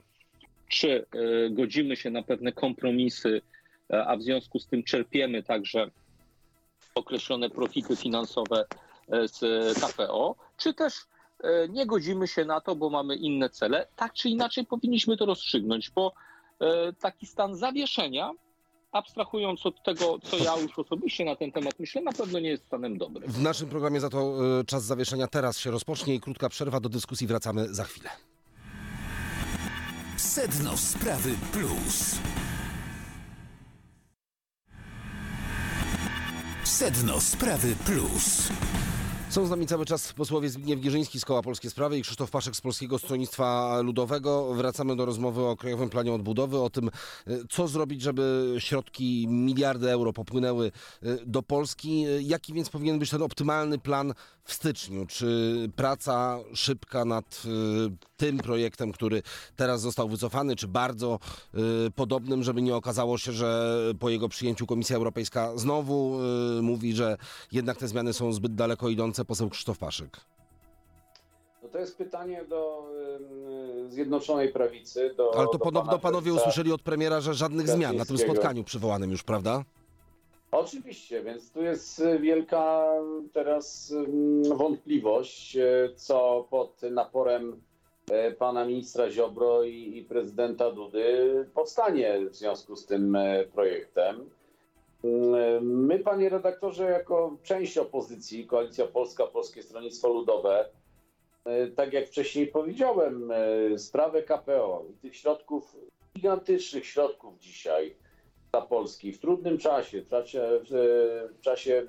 czy 0.68 1.06
godzimy 1.50 1.96
się 1.96 2.10
na 2.10 2.22
pewne 2.22 2.52
kompromisy, 2.52 3.40
a 3.88 4.16
w 4.16 4.22
związku 4.22 4.58
z 4.58 4.66
tym 4.66 4.82
czerpiemy 4.82 5.42
także 5.42 5.90
określone 6.94 7.50
profity 7.50 7.96
finansowe 7.96 8.64
z 9.08 9.38
KPO, 9.78 10.36
czy 10.56 10.74
też 10.74 10.94
E, 11.44 11.68
nie 11.68 11.86
godzimy 11.86 12.28
się 12.28 12.44
na 12.44 12.60
to, 12.60 12.76
bo 12.76 12.90
mamy 12.90 13.16
inne 13.16 13.50
cele. 13.50 13.86
Tak 13.96 14.12
czy 14.12 14.28
inaczej 14.28 14.66
powinniśmy 14.66 15.16
to 15.16 15.26
rozstrzygnąć, 15.26 15.90
bo 15.90 16.12
e, 16.60 16.92
taki 16.92 17.26
stan 17.26 17.56
zawieszenia, 17.56 18.30
abstrahując 18.92 19.66
od 19.66 19.82
tego, 19.82 20.18
co 20.18 20.36
ja 20.36 20.56
już 20.56 20.78
osobiście 20.78 21.24
na 21.24 21.36
ten 21.36 21.52
temat 21.52 21.74
myślę, 21.78 22.02
na 22.02 22.12
pewno 22.12 22.40
nie 22.40 22.48
jest 22.48 22.66
stanem 22.66 22.98
dobrym. 22.98 23.32
W 23.32 23.42
naszym 23.42 23.68
programie 23.68 24.00
za 24.00 24.10
to 24.10 24.34
e, 24.60 24.64
czas 24.64 24.84
zawieszenia 24.84 25.26
teraz 25.26 25.58
się 25.58 25.70
rozpocznie 25.70 26.14
i 26.14 26.20
krótka 26.20 26.48
przerwa 26.48 26.80
do 26.80 26.88
dyskusji. 26.88 27.26
Wracamy 27.26 27.74
za 27.74 27.84
chwilę. 27.84 28.10
Sedno 30.16 30.76
Sprawy 30.76 31.34
Plus. 31.52 32.18
Sedno 36.64 37.20
Sprawy 37.20 37.74
Plus. 37.84 38.48
Są 39.34 39.46
z 39.46 39.50
nami 39.50 39.66
cały 39.66 39.84
czas 39.84 40.12
posłowie 40.12 40.48
Zbigniew 40.48 40.80
Gierzyński 40.80 41.20
z 41.20 41.24
Koła 41.24 41.42
Polskie 41.42 41.70
Sprawy 41.70 41.98
i 41.98 42.02
Krzysztof 42.02 42.30
Paszek 42.30 42.56
z 42.56 42.60
Polskiego 42.60 42.98
Stronnictwa 42.98 43.80
Ludowego. 43.80 44.54
Wracamy 44.54 44.96
do 44.96 45.04
rozmowy 45.04 45.42
o 45.42 45.56
Krajowym 45.56 45.90
Planie 45.90 46.12
Odbudowy, 46.12 46.60
o 46.60 46.70
tym, 46.70 46.90
y, 47.28 47.42
co 47.50 47.68
zrobić, 47.68 48.02
żeby 48.02 48.54
środki, 48.58 49.26
miliardy 49.28 49.90
euro 49.90 50.12
popłynęły 50.12 50.72
y, 51.02 51.18
do 51.26 51.42
Polski. 51.42 52.04
Jaki 52.20 52.52
więc 52.52 52.70
powinien 52.70 52.98
być 52.98 53.10
ten 53.10 53.22
optymalny 53.22 53.78
plan 53.78 54.14
w 54.44 54.52
styczniu? 54.52 55.06
Czy 55.06 55.54
praca 55.76 56.38
szybka 56.54 57.04
nad 57.04 57.42
y, 57.44 57.48
tym 58.16 58.38
projektem, 58.38 58.92
który 58.92 59.22
teraz 59.56 59.80
został 59.80 60.08
wycofany, 60.08 60.56
czy 60.56 60.68
bardzo 60.68 61.18
podobnym, 61.94 62.42
żeby 62.42 62.62
nie 62.62 62.76
okazało 62.76 63.18
się, 63.18 63.32
że 63.32 63.76
po 63.98 64.10
jego 64.10 64.28
przyjęciu 64.28 64.66
Komisja 64.66 64.96
Europejska 64.96 65.56
znowu 65.56 66.18
mówi, 66.62 66.94
że 66.94 67.16
jednak 67.52 67.76
te 67.76 67.88
zmiany 67.88 68.12
są 68.12 68.32
zbyt 68.32 68.54
daleko 68.54 68.88
idące, 68.88 69.23
poseł 69.24 69.50
Krzysztof 69.50 69.78
Paszyk? 69.78 70.20
No 71.62 71.68
to 71.68 71.78
jest 71.78 71.98
pytanie 71.98 72.44
do 72.44 72.88
y, 73.86 73.90
Zjednoczonej 73.90 74.52
Prawicy. 74.52 75.14
Do, 75.16 75.36
Ale 75.36 75.46
to 75.46 75.52
do 75.52 75.58
podobno 75.58 75.98
panowie 75.98 76.34
usłyszeli 76.34 76.72
od 76.72 76.82
premiera, 76.82 77.20
że 77.20 77.34
żadnych 77.34 77.68
zmian 77.68 77.96
na 77.96 78.04
tym 78.04 78.18
spotkaniu 78.18 78.64
przywołanym 78.64 79.10
już, 79.10 79.22
prawda? 79.22 79.64
Oczywiście, 80.50 81.22
więc 81.22 81.50
tu 81.50 81.62
jest 81.62 82.02
wielka 82.20 82.84
teraz 83.32 83.94
wątpliwość, 84.56 85.56
co 85.96 86.46
pod 86.50 86.82
naporem 86.90 87.62
e, 88.10 88.32
pana 88.32 88.64
ministra 88.66 89.10
Ziobro 89.10 89.62
i, 89.62 89.98
i 89.98 90.04
prezydenta 90.04 90.70
Dudy 90.70 91.48
powstanie 91.54 92.20
w 92.30 92.36
związku 92.36 92.76
z 92.76 92.86
tym 92.86 93.16
e, 93.16 93.44
projektem. 93.44 94.30
My, 95.60 95.98
panie 95.98 96.28
redaktorze, 96.28 96.84
jako 96.84 97.36
część 97.42 97.78
opozycji, 97.78 98.46
Koalicja 98.46 98.86
Polska, 98.86 99.26
Polskie 99.26 99.62
Stronnictwo 99.62 100.08
Ludowe, 100.08 100.68
e, 101.44 101.66
tak 101.66 101.92
jak 101.92 102.06
wcześniej 102.06 102.46
powiedziałem, 102.46 103.30
e, 103.30 103.78
sprawę 103.78 104.22
KPO 104.22 104.84
i 104.90 104.94
tych 104.94 105.16
środków, 105.16 105.76
gigantycznych 106.16 106.86
środków 106.86 107.38
dzisiaj 107.38 107.96
dla 108.50 108.62
Polski 108.62 109.12
w 109.12 109.20
trudnym 109.20 109.58
czasie, 109.58 110.02
w 110.02 110.08
czasie, 110.08 110.60
w 111.34 111.40
czasie 111.40 111.74
mm, 111.74 111.88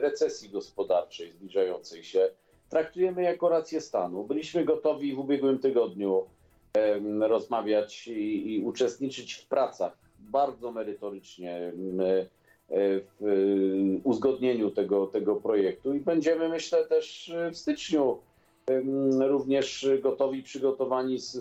recesji 0.00 0.50
gospodarczej 0.50 1.32
zbliżającej 1.32 2.04
się, 2.04 2.30
traktujemy 2.68 3.22
jako 3.22 3.48
rację 3.48 3.80
stanu. 3.80 4.24
Byliśmy 4.24 4.64
gotowi 4.64 5.14
w 5.14 5.18
ubiegłym 5.18 5.58
tygodniu 5.58 6.26
rozmawiać 7.20 8.08
i, 8.08 8.54
i 8.54 8.64
uczestniczyć 8.64 9.34
w 9.34 9.46
pracach 9.46 10.07
bardzo 10.18 10.72
merytorycznie 10.72 11.56
mm, 11.56 12.00
e, 12.00 12.24
w 13.20 14.00
uzgodnieniu 14.04 14.70
tego, 14.70 15.06
tego 15.06 15.36
projektu 15.36 15.94
i 15.94 16.00
będziemy, 16.00 16.48
myślę, 16.48 16.84
też 16.84 17.32
w 17.52 17.56
styczniu 17.56 18.18
również 19.20 19.88
gotowi, 20.02 20.42
przygotowani 20.42 21.18
z, 21.18 21.32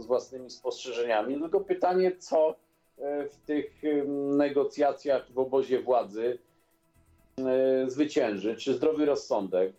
z 0.00 0.06
własnymi 0.06 0.50
spostrzeżeniami. 0.50 1.40
Tylko 1.40 1.60
pytanie, 1.60 2.12
co 2.18 2.54
e, 2.98 3.24
w 3.28 3.36
tych 3.36 3.82
negocjacjach 4.36 5.32
w 5.32 5.38
obozie 5.38 5.82
władzy 5.82 6.38
e, 7.38 7.90
zwycięży? 7.90 8.56
Czy 8.56 8.74
zdrowy 8.74 9.04
rozsądek 9.04 9.72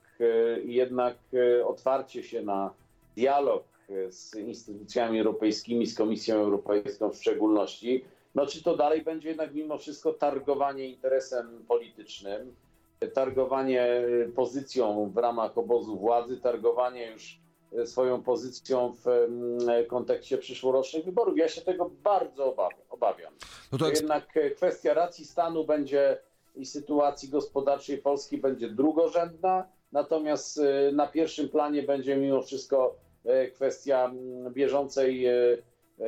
i 0.65 0.73
jednak 0.73 1.17
otwarcie 1.65 2.23
się 2.23 2.41
na 2.41 2.73
dialog 3.15 3.63
z 4.09 4.35
instytucjami 4.35 5.19
europejskimi, 5.19 5.87
z 5.87 5.95
Komisją 5.95 6.35
Europejską 6.35 7.09
w 7.09 7.17
szczególności, 7.17 8.03
no 8.37 8.45
czy 8.45 8.63
to 8.63 8.77
dalej 8.77 9.01
będzie 9.01 9.29
jednak 9.29 9.53
mimo 9.53 9.77
wszystko 9.77 10.13
targowanie 10.13 10.87
interesem 10.87 11.65
politycznym, 11.67 12.55
targowanie 13.13 14.01
pozycją 14.35 15.11
w 15.13 15.17
ramach 15.17 15.57
obozu 15.57 15.97
władzy, 15.97 16.37
targowanie 16.37 17.11
już 17.11 17.39
swoją 17.85 18.23
pozycją 18.23 18.93
w 19.05 19.27
kontekście 19.87 20.37
przyszłorocznych 20.37 21.05
wyborów. 21.05 21.37
Ja 21.37 21.47
się 21.47 21.61
tego 21.61 21.91
bardzo 22.03 22.55
obawiam. 22.89 23.33
No 23.71 23.77
to 23.77 23.89
Jednak 23.89 24.39
kwestia 24.55 24.93
racji 24.93 25.25
stanu 25.25 25.65
będzie 25.65 26.17
i 26.55 26.65
sytuacji 26.65 27.29
gospodarczej 27.29 27.97
Polski 27.97 28.37
będzie 28.37 28.69
drugorzędna, 28.69 29.67
natomiast 29.91 30.59
e, 30.59 30.91
na 30.91 31.07
pierwszym 31.07 31.49
planie 31.49 31.83
będzie 31.83 32.17
mimo 32.17 32.41
wszystko 32.41 32.95
e, 33.25 33.47
kwestia 33.47 34.11
bieżącej 34.49 35.25
E, 35.25 35.57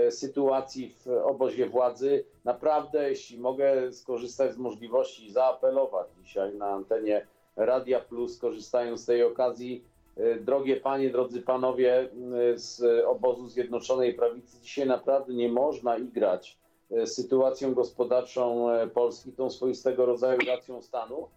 sytuacji 0.09 0.89
w 0.89 1.07
obozie 1.07 1.69
władzy. 1.69 2.25
Naprawdę, 2.45 3.09
jeśli 3.09 3.37
mogę 3.37 3.93
skorzystać 3.93 4.53
z 4.53 4.57
możliwości 4.57 5.31
zaapelować 5.31 6.07
dzisiaj 6.23 6.55
na 6.55 6.65
antenie 6.65 7.27
Radia 7.55 7.99
Plus, 7.99 8.37
korzystając 8.37 9.01
z 9.01 9.05
tej 9.05 9.23
okazji, 9.23 9.83
e, 10.17 10.35
drogie 10.35 10.75
panie, 10.75 11.09
drodzy 11.09 11.41
panowie 11.41 11.99
e, 12.01 12.57
z 12.57 13.05
obozu 13.05 13.47
Zjednoczonej 13.47 14.13
Prawicy, 14.13 14.57
dzisiaj 14.61 14.87
naprawdę 14.87 15.33
nie 15.33 15.49
można 15.49 15.97
igrać 15.97 16.57
sytuacją 17.05 17.73
gospodarczą 17.73 18.67
Polski, 18.93 19.31
tą 19.31 19.49
swoistego 19.49 20.05
rodzaju 20.05 20.39
racją 20.47 20.81
stanu 20.81 21.27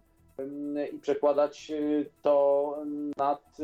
i 0.92 0.98
przekładać 0.98 1.72
to 2.22 2.76
nad 3.16 3.58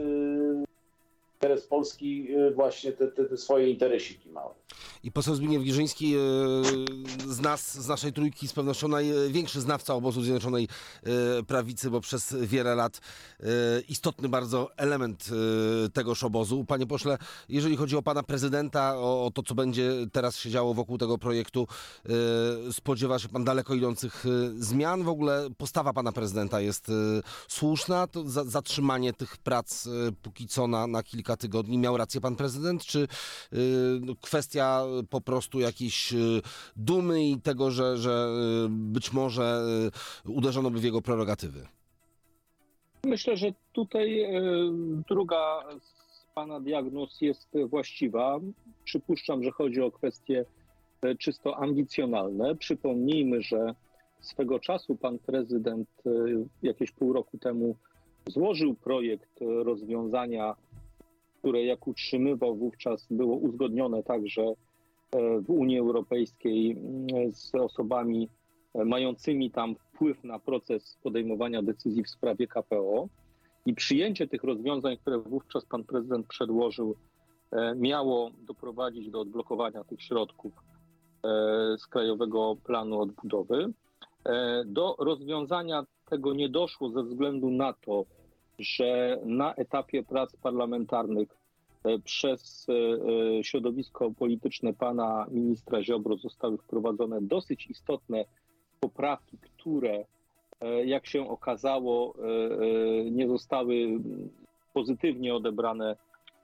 interes 1.34 1.66
Polski 1.66 2.28
właśnie 2.54 2.92
te, 2.92 3.08
te, 3.08 3.24
te 3.24 3.36
swoje 3.36 3.70
interesiki 3.70 4.30
małe. 4.30 4.54
I 5.02 5.12
poseł 5.12 5.34
Zbigniew 5.34 5.62
Giżyński 5.62 6.14
e, 6.14 6.18
z 7.26 7.40
nas, 7.40 7.80
z 7.82 7.88
naszej 7.88 8.12
trójki, 8.12 8.48
z 8.48 8.52
pewnością 8.52 8.88
największy 8.88 9.60
znawca 9.60 9.94
obozu 9.94 10.22
Zjednoczonej 10.22 10.68
e, 11.02 11.42
Prawicy, 11.42 11.90
bo 11.90 12.00
przez 12.00 12.36
wiele 12.40 12.74
lat 12.74 13.00
e, 13.40 13.44
istotny 13.88 14.28
bardzo 14.28 14.70
element 14.76 15.30
tegoż 15.92 16.24
obozu. 16.24 16.64
Panie 16.64 16.86
pośle, 16.86 17.18
jeżeli 17.48 17.76
chodzi 17.76 17.96
o 17.96 18.02
pana 18.02 18.22
prezydenta, 18.22 18.96
o 18.98 19.30
to, 19.34 19.42
co 19.42 19.54
będzie 19.54 19.92
teraz 20.12 20.36
się 20.36 20.50
działo 20.50 20.74
wokół 20.74 20.98
tego 20.98 21.18
projektu, 21.18 21.66
spodziewa 22.72 23.18
się 23.18 23.28
pan 23.28 23.44
daleko 23.44 23.74
idących 23.74 24.24
zmian? 24.58 25.04
W 25.04 25.08
ogóle 25.08 25.48
postawa 25.58 25.92
pana 25.92 26.12
prezydenta 26.12 26.60
jest 26.60 26.90
słuszna? 27.48 28.06
To 28.06 28.24
zatrzymanie 28.26 29.12
tych 29.12 29.36
prac 29.36 29.88
póki 30.22 30.48
co 30.48 30.66
na, 30.66 30.86
na 30.86 31.02
kilka 31.02 31.36
tygodni. 31.36 31.78
Miał 31.78 31.96
rację 31.96 32.20
pan 32.20 32.36
prezydent? 32.36 32.84
Czy 32.84 33.08
kwestia 34.20 34.67
po 35.10 35.20
prostu 35.20 35.60
jakiejś 35.60 36.12
y, 36.12 36.42
dumy 36.76 37.24
i 37.24 37.40
tego, 37.40 37.70
że, 37.70 37.96
że 37.96 38.28
y, 38.66 38.68
być 38.68 39.12
może 39.12 39.62
y, 40.26 40.30
uderzono 40.30 40.70
by 40.70 40.78
w 40.80 40.84
jego 40.84 41.02
prerogatywy? 41.02 41.66
Myślę, 43.04 43.36
że 43.36 43.46
tutaj 43.72 44.26
druga 45.08 45.64
z 45.80 46.34
Pana 46.34 46.60
diagnoz 46.60 47.20
jest 47.20 47.48
właściwa. 47.66 48.40
Przypuszczam, 48.84 49.44
że 49.44 49.50
chodzi 49.50 49.80
o 49.80 49.90
kwestie 49.90 50.44
czysto 51.18 51.56
ambicjonalne. 51.56 52.56
Przypomnijmy, 52.56 53.42
że 53.42 53.74
swego 54.20 54.58
czasu 54.58 54.96
pan 54.96 55.18
prezydent 55.18 55.88
jakieś 56.62 56.90
pół 56.90 57.12
roku 57.12 57.38
temu 57.38 57.76
złożył 58.26 58.74
projekt 58.74 59.40
rozwiązania, 59.40 60.54
które 61.38 61.64
jak 61.64 61.86
utrzymywał 61.86 62.56
wówczas 62.56 63.06
było 63.10 63.36
uzgodnione 63.36 64.02
także 64.02 64.54
w 65.40 65.50
Unii 65.50 65.78
Europejskiej 65.78 66.76
z 67.30 67.54
osobami 67.54 68.28
mającymi 68.74 69.50
tam 69.50 69.74
wpływ 69.76 70.24
na 70.24 70.38
proces 70.38 70.98
podejmowania 71.02 71.62
decyzji 71.62 72.04
w 72.04 72.10
sprawie 72.10 72.46
KPO. 72.46 73.08
I 73.66 73.74
przyjęcie 73.74 74.28
tych 74.28 74.44
rozwiązań, 74.44 74.96
które 74.96 75.18
wówczas 75.18 75.64
pan 75.64 75.84
prezydent 75.84 76.26
przedłożył, 76.26 76.94
miało 77.76 78.30
doprowadzić 78.46 79.10
do 79.10 79.20
odblokowania 79.20 79.84
tych 79.84 80.02
środków 80.02 80.52
z 81.78 81.86
Krajowego 81.86 82.56
Planu 82.64 83.00
Odbudowy. 83.00 83.72
Do 84.66 84.96
rozwiązania 84.98 85.86
tego 86.10 86.34
nie 86.34 86.48
doszło 86.48 86.90
ze 86.90 87.02
względu 87.02 87.50
na 87.50 87.72
to, 87.72 88.04
że 88.58 89.20
na 89.24 89.54
etapie 89.54 90.02
prac 90.02 90.36
parlamentarnych 90.36 91.28
e, 91.84 91.98
przez 91.98 92.66
e, 92.68 92.72
e, 93.38 93.44
środowisko 93.44 94.10
polityczne 94.10 94.74
pana 94.74 95.26
ministra 95.30 95.82
Ziobro 95.82 96.16
zostały 96.16 96.58
wprowadzone 96.58 97.22
dosyć 97.22 97.66
istotne 97.66 98.24
poprawki, 98.80 99.38
które, 99.38 100.04
jak 100.84 101.06
się 101.06 101.28
okazało, 101.28 102.14
nie 103.10 103.28
zostały 103.28 103.88
pozytywnie 104.74 105.34
odebrane 105.34 105.96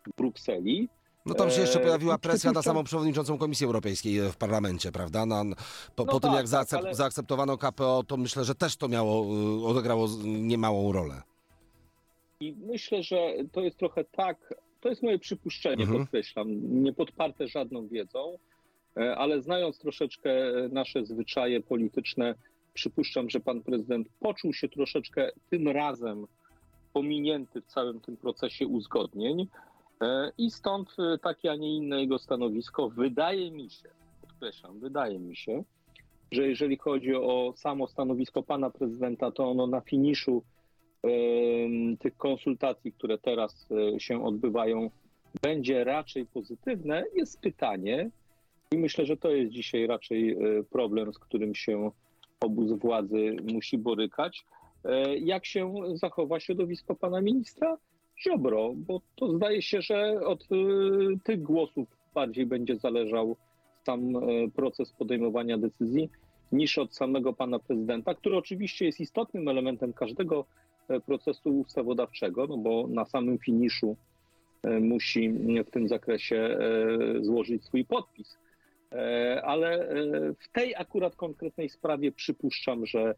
w 0.06 0.16
Brukseli. 0.16 0.88
No 1.26 1.34
tam 1.34 1.50
się 1.50 1.60
jeszcze 1.60 1.80
pojawiła 1.80 2.18
presja 2.18 2.52
na 2.52 2.62
samą 2.62 2.84
przewodniczącą 2.84 3.38
Komisji 3.38 3.66
Europejskiej 3.66 4.20
w 4.32 4.36
parlamencie, 4.36 4.92
prawda? 4.92 5.26
Na, 5.26 5.44
po, 5.94 6.04
No 6.04 6.12
po 6.12 6.20
tym 6.20 6.30
tak, 6.30 6.50
jak 6.52 6.68
tak, 6.68 6.80
ale- 6.80 6.94
zaakceptowano 6.94 7.58
KPO, 7.58 8.02
to 8.06 8.16
myślę, 8.16 8.44
że 8.44 8.54
też 8.54 8.76
to 8.76 8.88
miało, 8.88 9.26
odegrało 9.68 10.08
niemałą 10.24 10.92
rolę. 10.92 11.22
I 12.44 12.56
myślę, 12.66 13.02
że 13.02 13.34
to 13.52 13.60
jest 13.60 13.78
trochę 13.78 14.04
tak, 14.04 14.54
to 14.80 14.88
jest 14.88 15.02
moje 15.02 15.18
przypuszczenie, 15.18 15.82
Mhm. 15.82 16.00
podkreślam, 16.00 16.48
nie 16.82 16.92
podparte 16.92 17.48
żadną 17.48 17.88
wiedzą, 17.88 18.38
e, 18.96 19.16
ale 19.16 19.42
znając 19.42 19.78
troszeczkę 19.78 20.30
nasze 20.72 21.06
zwyczaje 21.06 21.60
polityczne, 21.60 22.34
przypuszczam, 22.74 23.30
że 23.30 23.40
pan 23.40 23.62
prezydent 23.62 24.08
poczuł 24.20 24.52
się 24.52 24.68
troszeczkę 24.68 25.30
tym 25.50 25.68
razem 25.68 26.26
pominięty 26.92 27.60
w 27.60 27.66
całym 27.66 28.00
tym 28.00 28.16
procesie 28.16 28.66
uzgodnień 28.66 29.48
e, 30.00 30.32
i 30.38 30.50
stąd 30.50 30.96
e, 30.98 31.18
takie, 31.18 31.50
a 31.50 31.56
nie 31.56 31.76
inne 31.76 32.00
jego 32.00 32.18
stanowisko. 32.18 32.88
Wydaje 32.90 33.50
mi 33.50 33.70
się, 33.70 33.88
podkreślam, 34.20 34.80
wydaje 34.80 35.18
mi 35.18 35.36
się, 35.36 35.64
że 36.32 36.48
jeżeli 36.48 36.76
chodzi 36.76 37.14
o 37.14 37.54
samo 37.56 37.86
stanowisko 37.86 38.42
pana 38.42 38.70
prezydenta, 38.70 39.30
to 39.30 39.50
ono 39.50 39.66
na 39.66 39.80
finiszu 39.80 40.42
tych 42.00 42.16
konsultacji, 42.16 42.92
które 42.92 43.18
teraz 43.18 43.66
e, 43.94 44.00
się 44.00 44.24
odbywają, 44.24 44.90
będzie 45.42 45.84
raczej 45.84 46.26
pozytywne, 46.26 47.04
jest 47.14 47.40
pytanie, 47.40 48.10
i 48.72 48.78
myślę, 48.78 49.06
że 49.06 49.16
to 49.16 49.30
jest 49.30 49.52
dzisiaj 49.52 49.86
raczej 49.86 50.30
e, 50.30 50.36
problem, 50.70 51.12
z 51.12 51.18
którym 51.18 51.54
się 51.54 51.90
obóz 52.40 52.72
władzy 52.72 53.36
musi 53.52 53.78
borykać. 53.78 54.44
E, 54.84 55.18
Jak 55.18 55.46
się 55.46 55.74
zachowa 55.94 56.40
środowisko 56.40 56.94
pana 56.94 57.20
ministra 57.20 57.76
Ziobro? 58.18 58.72
Bo 58.76 59.00
to 59.16 59.36
zdaje 59.36 59.62
się, 59.62 59.82
że 59.82 60.20
od 60.26 60.48
tych 61.24 61.42
głosów 61.42 61.88
bardziej 62.14 62.46
będzie 62.46 62.76
zależał 62.76 63.36
sam 63.86 64.12
proces 64.56 64.92
podejmowania 64.92 65.58
decyzji 65.58 66.10
niż 66.52 66.78
od 66.78 66.94
samego 66.94 67.32
pana 67.32 67.58
prezydenta, 67.58 68.14
który 68.14 68.36
oczywiście 68.36 68.86
jest 68.86 69.00
istotnym 69.00 69.48
elementem 69.48 69.92
każdego 69.92 70.44
procesu 71.06 71.58
ustawodawczego, 71.60 72.46
no 72.46 72.56
bo 72.56 72.86
na 72.88 73.04
samym 73.04 73.38
finiszu 73.38 73.96
e, 74.62 74.80
musi 74.80 75.30
w 75.66 75.70
tym 75.70 75.88
zakresie 75.88 76.36
e, 76.36 76.58
złożyć 77.24 77.64
swój 77.64 77.84
podpis. 77.84 78.38
E, 78.94 79.42
Ale 79.44 79.88
e, 79.88 79.94
w 80.38 80.48
tej 80.52 80.74
akurat 80.76 81.16
konkretnej 81.16 81.68
sprawie 81.68 82.12
przypuszczam, 82.12 82.86
że 82.86 83.00
e, 83.00 83.14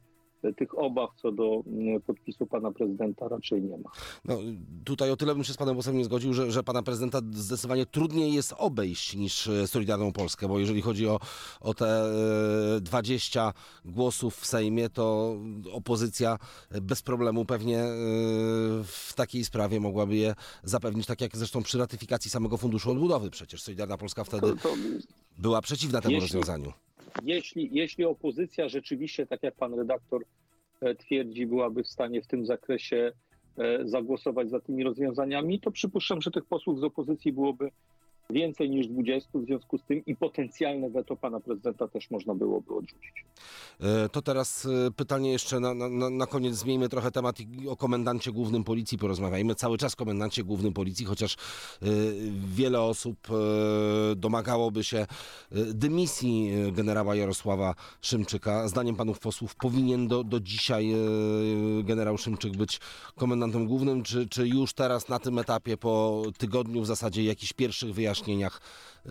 tych 0.54 0.78
obaw 0.78 1.10
co 1.16 1.32
do 1.32 1.62
m, 1.66 2.00
podpisu 2.06 2.46
pana 2.46 2.72
prezydenta 2.72 3.28
raczej 3.28 3.62
nie 3.62 3.78
ma. 3.78 3.90
No, 4.24 4.38
tutaj 4.84 5.10
o 5.10 5.16
tyle 5.16 5.34
bym 5.34 5.44
się 5.44 5.52
z 5.52 5.56
panem 5.56 5.76
posłem 5.76 5.96
nie 5.98 6.04
zgodził, 6.04 6.32
że, 6.34 6.50
że 6.52 6.62
pana 6.62 6.82
prezydenta 6.82 7.18
zdecydowanie 7.32 7.86
trudniej 7.86 8.32
jest 8.34 8.54
obejść 8.58 9.14
niż 9.16 9.46
e, 9.48 9.66
Solidarną 9.66 10.12
Polskę, 10.12 10.48
bo 10.48 10.58
jeżeli 10.58 10.82
chodzi 10.82 11.06
o, 11.08 11.20
o 11.60 11.74
te 11.74 11.86
e, 12.76 12.80
20 12.80 13.52
głosów 13.84 14.36
w 14.36 14.46
Sejmie, 14.46 14.90
to 14.90 15.36
opozycja 15.72 16.38
bez 16.82 17.02
problemu 17.02 17.44
pewnie 17.44 17.78
e, 17.78 17.86
w 18.84 19.12
takiej 19.16 19.44
sprawie 19.44 19.80
mogłaby 19.80 20.16
je 20.16 20.34
zapewnić, 20.64 21.06
tak 21.06 21.20
jak 21.20 21.36
zresztą 21.36 21.62
przy 21.62 21.78
ratyfikacji 21.78 22.30
samego 22.30 22.56
Funduszu 22.56 22.90
Odbudowy. 22.90 23.30
Przecież 23.30 23.62
Solidarna 23.62 23.98
Polska 23.98 24.24
wtedy 24.24 24.40
To, 24.46 24.56
to, 24.56 24.74
była 25.38 25.60
przeciwna 25.62 26.00
temu 26.00 26.14
Jeśli- 26.14 26.26
rozwiązaniu. 26.26 26.72
jeśli, 27.24 27.68
jeśli 27.72 28.04
opozycja 28.04 28.68
rzeczywiście, 28.68 29.26
tak 29.26 29.42
jak 29.42 29.54
pan 29.56 29.74
redaktor 29.74 30.22
e, 30.22 30.24
twierdzi, 30.98 31.46
byłaby 31.46 31.82
w 31.82 31.88
stanie 31.88 32.22
w 32.22 32.26
tym 32.26 32.46
zakresie 32.46 33.12
e, 33.58 33.88
zagłosować 33.88 34.50
za 34.50 34.60
tymi 34.60 34.84
rozwiązaniami, 34.84 35.60
to 35.60 35.70
przypuszczam, 35.70 36.22
że 36.22 36.30
tych 36.30 36.44
posłów 36.44 36.80
z 36.80 36.84
opozycji 36.84 37.32
byłoby 37.32 37.70
więcej 38.30 38.70
niż 38.70 38.86
20, 38.88 39.30
w 39.38 39.44
związku 39.44 39.78
z 39.78 39.82
tym 39.82 40.04
i 40.06 40.16
potencjalne 40.16 40.90
weto 40.90 41.16
pana 41.16 41.40
prezydenta 41.40 41.88
też 41.88 42.10
można 42.10 42.34
byłoby 42.34 42.74
odrzucić. 42.74 43.24
E, 43.80 44.08
To 44.08 44.22
teraz 44.22 44.66
e, 44.66 44.90
pytanie 44.90 45.32
jeszcze 45.32 45.60
na, 45.60 45.74
na- 45.74 46.10
na, 46.10 46.26
koniec. 46.26 46.54
Zmieńmy 46.54 46.88
trochę 46.88 47.10
temat 47.10 47.40
i 47.40 47.68
o 47.68 47.76
komendancie 47.76 48.32
głównym 48.32 48.64
policji 48.64 48.98
porozmawiajmy. 48.98 49.54
Cały 49.54 49.78
czas 49.78 49.96
komendancie 49.96 50.44
głównym 50.44 50.72
policji, 50.72 51.06
chociaż 51.06 51.34
e, 51.34 51.86
wiele 52.54 52.80
osób 52.80 53.16
domagałoby 54.16 54.84
się 54.84 55.06
dymisji 55.74 56.50
generała 56.72 57.14
Jarosława 57.16 57.74
Szymczyka. 58.00 58.68
Zdaniem 58.68 58.96
panów 58.96 59.18
posłów 59.18 59.54
powinien 59.54 60.08
do, 60.08 60.24
do 60.24 60.40
dzisiaj 60.40 60.92
generał 61.84 62.18
Szymczyk 62.18 62.56
być 62.56 62.80
komendantem 63.16 63.66
głównym, 63.66 64.02
czy, 64.02 64.28
czy 64.28 64.48
już 64.48 64.72
teraz 64.72 65.08
na 65.08 65.18
tym 65.18 65.38
etapie 65.38 65.76
po 65.76 66.22
tygodniu 66.38 66.82
w 66.82 66.86
zasadzie 66.86 67.24
jakichś 67.24 67.52
pierwszych 67.52 67.94
wyjaśnieniach 68.16 68.60
e, 69.06 69.10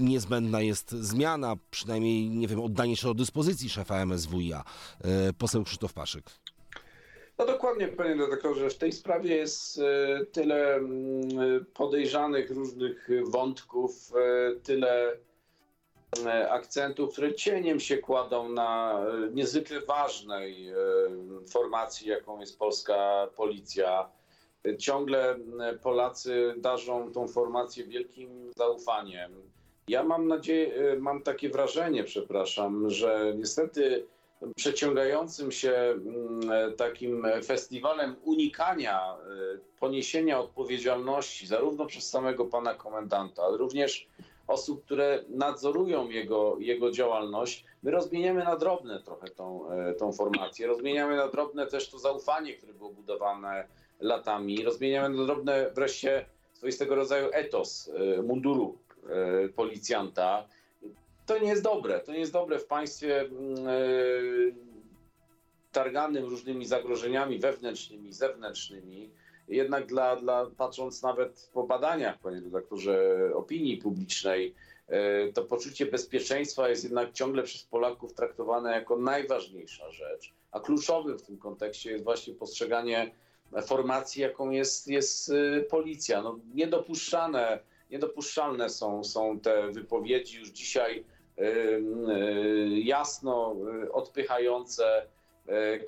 niezbędna 0.00 0.60
jest 0.60 0.90
zmiana, 0.90 1.56
przynajmniej, 1.70 2.30
nie 2.30 2.48
wiem, 2.48 2.60
oddanie 2.60 2.96
się 2.96 3.08
do 3.08 3.14
dyspozycji 3.14 3.70
szefa 3.70 4.06
MSWiA. 4.06 4.64
E, 5.04 5.32
Poseł 5.32 5.64
Krzysztof 5.64 5.92
Paszyk. 5.92 6.24
No 7.38 7.46
dokładnie, 7.46 7.88
panie 7.88 8.14
redaktorze. 8.14 8.70
W 8.70 8.78
tej 8.78 8.92
sprawie 8.92 9.36
jest 9.36 9.78
e, 9.78 10.26
tyle 10.26 10.74
mm, 10.74 11.66
podejrzanych 11.74 12.50
różnych 12.50 13.08
wątków, 13.30 14.12
tyle 14.62 15.16
akcentów, 16.50 17.12
które 17.12 17.34
cieniem 17.34 17.80
się 17.80 17.98
kładą 17.98 18.48
na 18.48 19.00
niezwykle 19.32 19.80
ważnej 19.80 20.72
formacji, 21.52 22.08
jaką 22.08 22.40
jest 22.40 22.58
polska 22.58 23.28
policja. 23.36 24.10
Ciągle 24.78 25.36
e, 25.60 25.74
Polacy 25.82 26.54
darzą 26.56 27.12
tą 27.12 27.28
formację 27.28 27.84
wielkim 27.84 28.50
zaufaniem. 28.56 29.32
Ja 29.88 30.02
mam 30.02 30.28
nadzieję, 30.28 30.74
e, 30.74 30.98
mam 30.98 31.22
takie 31.22 31.48
wrażenie, 31.48 32.04
przepraszam, 32.04 32.90
że 32.90 33.34
niestety 33.36 34.06
przeciągającym 34.56 35.52
się 35.52 35.72
mm, 35.72 36.50
e, 36.52 36.72
takim 36.72 37.26
festiwalem 37.44 38.16
unikania 38.24 39.16
poniesienia 39.80 40.40
odpowiedzialności 40.40 41.46
zarówno 41.46 41.86
przez 41.86 42.10
samego 42.10 42.44
pana 42.44 42.74
komendanta, 42.74 43.42
ale 43.42 43.56
również 43.56 44.08
osób, 44.46 44.84
które 44.84 45.24
nadzorują 45.28 46.08
jego, 46.08 46.56
jego 46.58 46.90
działalność, 46.90 47.64
my 47.82 47.90
rozmieniamy 47.90 48.44
na 48.44 48.56
drobne 48.56 49.02
trochę 49.02 49.28
tą, 49.28 49.68
tą 49.98 50.12
formację. 50.12 50.66
Rozmieniamy 50.66 51.16
na 51.16 51.28
drobne 51.28 51.66
też 51.66 51.90
to 51.90 51.98
zaufanie, 51.98 52.54
które 52.54 52.72
było 52.72 52.90
budowane 52.90 53.68
latami. 54.00 54.64
Rozmieniamy 54.64 55.16
na 55.16 55.24
drobne 55.24 55.70
wreszcie 55.74 56.26
swoistego 56.52 56.94
rodzaju 56.94 57.28
etos 57.32 57.90
e, 58.18 58.22
munduru 58.22 58.78
e, 59.08 59.48
policjanta. 59.48 60.48
To 61.26 61.38
nie 61.38 61.48
jest 61.48 61.62
dobre. 61.62 62.00
To 62.00 62.12
nie 62.12 62.18
jest 62.18 62.32
dobre 62.32 62.58
w 62.58 62.66
państwie 62.66 63.20
mm, 63.20 63.68
e, 63.68 63.72
targanym 65.72 66.24
różnymi 66.24 66.66
zagrożeniami 66.66 67.38
wewnętrznymi, 67.38 68.12
zewnętrznymi. 68.12 69.10
Jednak 69.48 69.86
dla, 69.86 70.16
dla, 70.16 70.46
patrząc 70.56 71.02
nawet 71.02 71.50
po 71.52 71.62
badaniach, 71.62 72.18
panie 72.18 72.40
redaktorze, 72.40 73.16
opinii 73.34 73.76
publicznej, 73.76 74.54
to 75.34 75.44
poczucie 75.44 75.86
bezpieczeństwa 75.86 76.68
jest 76.68 76.84
jednak 76.84 77.12
ciągle 77.12 77.42
przez 77.42 77.62
Polaków 77.62 78.14
traktowane 78.14 78.72
jako 78.72 78.96
najważniejsza 78.96 79.90
rzecz. 79.90 80.34
A 80.52 80.60
kluczowym 80.60 81.18
w 81.18 81.22
tym 81.22 81.38
kontekście 81.38 81.90
jest 81.90 82.04
właśnie 82.04 82.34
postrzeganie 82.34 83.10
formacji, 83.66 84.22
jaką 84.22 84.50
jest, 84.50 84.88
jest 84.88 85.30
e, 85.30 85.60
policja. 85.60 86.22
No, 86.22 86.38
niedopuszczane, 86.54 87.58
niedopuszczalne 87.90 88.68
są, 88.68 89.04
są 89.04 89.40
te 89.40 89.70
wypowiedzi 89.70 90.38
już 90.38 90.48
dzisiaj 90.48 91.04
e, 91.38 91.42
e, 91.42 91.50
jasno 92.68 93.56
odpychające 93.92 95.06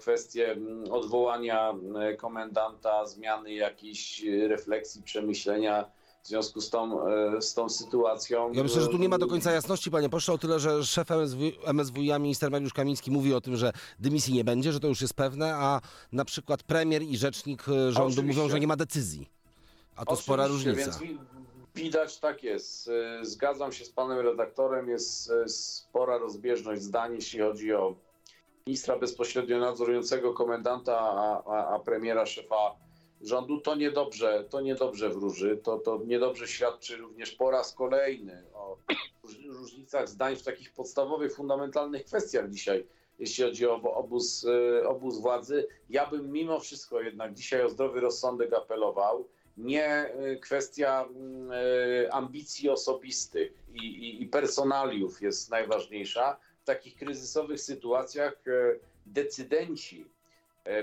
kwestie 0.01 0.53
mm, 0.53 0.93
odwołania 0.93 1.75
komendanta, 2.19 3.07
zmiany 3.07 3.55
jakiejś 3.55 4.25
refleksji, 4.49 5.03
przemyślenia 5.03 5.91
w 6.23 6.29
związku 6.29 6.61
z 6.61 6.71
tą, 6.71 7.09
e, 7.09 7.43
z 7.43 7.55
tą 7.55 7.69
sytuacją. 7.69 8.53
Ja 8.53 8.63
myślę, 8.63 8.83
że 8.83 8.89
tu 8.89 8.97
nie 8.99 9.09
ma 9.09 9.19
do 9.19 9.27
e, 9.27 9.29
końca 9.29 9.53
jasności, 9.53 9.91
panie 9.91 10.09
pośle, 10.09 10.35
o 10.35 10.39
tyle, 10.39 10.61
że 10.61 10.85
szef 10.85 11.11
MSW, 11.11 11.53
MSWiA, 11.73 12.19
minister 12.19 12.51
Mariusz 12.51 12.73
Kamiński 12.73 13.11
mówi 13.11 13.35
o 13.35 13.41
tym, 13.41 13.57
że 13.57 13.73
dymisji 13.99 14.35
nie 14.35 14.45
będzie, 14.45 14.73
że 14.73 14.81
to 14.81 14.89
już 14.89 15.01
jest 15.01 15.15
pewne, 15.15 15.55
a 15.55 15.81
na 16.13 16.25
przykład 16.25 16.63
premier 16.63 17.03
i 17.03 17.17
rzecznik 17.17 17.63
e, 17.69 17.93
rządu 17.93 18.13
Oczywiście. 18.13 18.23
mówią, 18.23 18.49
że 18.51 18.61
nie 18.61 18.67
ma 18.67 18.77
decyzji. 18.77 19.29
A 19.97 20.05
to 20.05 20.17
spora 20.17 20.47
różnica. 20.47 20.77
Więc 20.77 20.99
wi- 20.99 21.19
widać 21.75 22.19
tak 22.19 22.43
jest. 22.43 22.91
Zgadzam 23.23 23.73
się 23.73 23.85
z 23.85 23.91
panem 23.91 24.19
redaktorem, 24.19 24.89
jest 24.89 25.33
spora 25.47 26.19
rozbieżność 26.19 26.83
zdań, 26.83 27.15
jeśli 27.15 27.41
chodzi 27.41 27.75
o 27.75 27.95
ministra 28.67 28.99
bezpośrednio 28.99 29.59
nadzorującego 29.59 30.35
komendanta, 30.35 30.99
a, 31.01 31.43
a, 31.47 31.75
a 31.75 31.79
premiera 31.79 32.27
szefa 32.27 32.75
rządu. 33.23 33.61
To 33.61 33.75
niedobrze, 33.75 34.45
to 34.51 34.61
niedobrze 34.61 35.09
wróży, 35.11 35.57
to, 35.57 35.79
to 35.79 36.01
niedobrze 36.07 36.49
świadczy 36.49 36.97
również 36.97 37.31
po 37.31 37.51
raz 37.51 37.73
kolejny 37.75 38.45
o 38.55 38.77
róż- 39.23 39.45
różnicach 39.47 40.09
zdań 40.09 40.37
w 40.37 40.43
takich 40.43 40.73
podstawowych, 40.73 41.35
fundamentalnych 41.35 42.05
kwestiach 42.05 42.51
dzisiaj, 42.51 42.87
jeśli 43.19 43.45
chodzi 43.45 43.67
o 43.67 43.81
obóz, 43.95 44.47
e, 44.81 44.89
obóz 44.89 45.19
władzy. 45.19 45.67
Ja 45.91 46.07
bym 46.07 46.33
mimo 46.33 46.61
wszystko 46.61 47.01
jednak 47.01 47.35
dzisiaj 47.35 47.63
o 47.63 47.69
zdrowy 47.69 48.01
rozsądek 48.01 48.53
apelował. 48.53 49.29
Nie 49.57 50.15
y, 50.25 50.41
kwestia 50.41 51.09
y, 52.05 52.13
ambicji 52.13 52.69
osobistych 52.69 53.53
i, 53.75 53.87
i, 53.87 54.23
i 54.23 54.27
personaliów 54.27 55.23
jest 55.23 55.51
najważniejsza. 55.51 56.37
W 56.63 56.65
takich 56.65 56.97
kryzysowych 56.97 57.61
sytuacjach 57.61 58.43
decydenci 59.07 60.07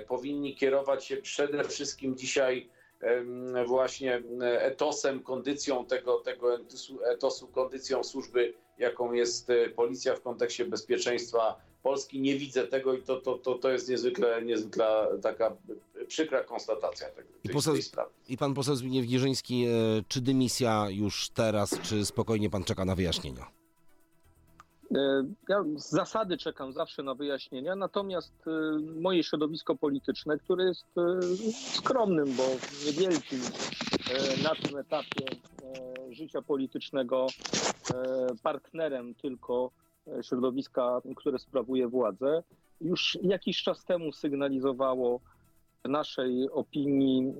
powinni 0.07 0.55
kierować 0.55 1.05
się 1.05 1.17
przede 1.17 1.63
wszystkim 1.63 2.17
dzisiaj 2.17 2.69
właśnie 3.67 4.23
e, 4.41 4.63
etosem, 4.63 5.19
kondycją 5.23 5.85
tego, 5.85 6.19
tego 6.19 6.57
etosu, 7.11 7.47
kondycją 7.47 8.03
służby, 8.03 8.53
jaką 8.77 9.13
jest 9.13 9.49
e, 9.49 9.69
policja 9.69 10.15
w 10.15 10.21
kontekście 10.21 10.65
bezpieczeństwa 10.65 11.61
Polski. 11.83 12.21
Nie 12.21 12.35
widzę 12.35 12.67
tego 12.67 12.93
i 12.93 13.01
to, 13.01 13.21
to, 13.21 13.37
to, 13.37 13.55
to 13.55 13.69
jest 13.71 13.89
niezwykle, 13.89 14.41
niezwykle 14.41 15.07
taka 15.21 15.57
przykra 16.07 16.43
konstatacja 16.43 17.09
tego, 17.09 17.29
I 17.43 17.47
tej, 17.47 17.55
poseł- 17.55 17.73
tej 17.73 17.83
sprawy. 17.83 18.11
I 18.29 18.37
pan 18.37 18.53
poseł 18.53 18.75
Zbigniew 18.75 19.05
Girzyński, 19.05 19.65
e, 19.65 19.69
czy 20.07 20.21
dymisja 20.21 20.87
już 20.89 21.29
teraz, 21.29 21.79
czy 21.83 22.05
spokojnie 22.05 22.49
pan 22.49 22.63
czeka 22.63 22.85
na 22.85 22.95
wyjaśnienia? 22.95 23.58
E, 24.95 25.23
Ja 25.49 25.63
z 25.75 25.89
zasady 25.89 26.37
czekam 26.37 26.73
zawsze 26.73 27.03
na 27.03 27.15
wyjaśnienia, 27.15 27.75
natomiast 27.75 28.47
e, 28.47 28.51
moje 29.01 29.23
środowisko 29.23 29.75
polityczne, 29.75 30.37
które 30.37 30.63
jest 30.65 30.85
e, 30.97 31.21
skromnym, 31.75 32.25
bo 32.37 32.43
niewielkim 32.85 33.39
na 34.43 34.55
tym 34.55 34.77
etapie 34.77 35.25
życia 36.09 36.41
politycznego 36.41 37.27
partnerem 38.43 39.15
tylko 39.15 39.71
środowiska, 40.21 41.01
które 41.15 41.39
sprawuje 41.39 41.87
władzę, 41.87 42.43
już 42.81 43.17
jakiś 43.21 43.63
czas 43.63 43.85
temu 43.85 44.11
sygnalizowało 44.11 45.19
w 45.85 45.89
naszej 45.89 46.49
opinii 46.51 47.33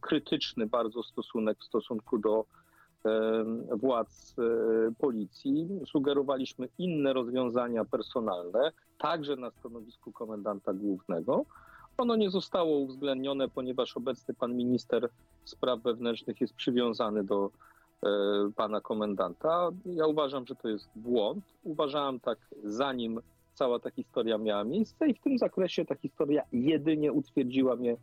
krytyczny 0.00 0.66
bardzo 0.66 1.02
stosunek 1.02 1.58
w 1.58 1.64
stosunku 1.64 2.18
do 2.18 2.44
władz 3.70 4.34
e, 4.38 4.42
policji. 4.98 5.68
Sugerowaliśmy 5.86 6.68
inne 6.78 7.12
rozwiązania 7.12 7.84
personalne, 7.84 8.72
także 8.98 9.36
na 9.36 9.50
stanowisku 9.50 10.12
komendanta 10.12 10.72
głównego. 10.72 11.44
Ono 11.98 12.16
nie 12.16 12.30
zostało 12.30 12.78
uwzględnione, 12.78 13.48
ponieważ 13.48 13.96
obecny 13.96 14.34
pan 14.34 14.56
minister 14.56 15.08
spraw 15.44 15.82
wewnętrznych 15.82 16.40
jest 16.40 16.54
przywiązany 16.54 17.24
do 17.24 17.50
e, 18.02 18.08
pana 18.56 18.80
komendanta. 18.80 19.70
Ja 19.86 20.06
uważam, 20.06 20.46
że 20.46 20.54
to 20.54 20.68
jest 20.68 20.88
błąd. 20.96 21.44
Uważałem 21.64 22.20
tak 22.20 22.38
zanim 22.64 23.20
cała 23.54 23.78
ta 23.78 23.90
historia 23.90 24.38
miała 24.38 24.64
miejsce 24.64 25.08
i 25.08 25.14
w 25.14 25.20
tym 25.20 25.38
zakresie 25.38 25.84
ta 25.84 25.94
historia 25.94 26.42
jedynie 26.52 27.12
utwierdziła 27.12 27.76
mnie 27.76 27.96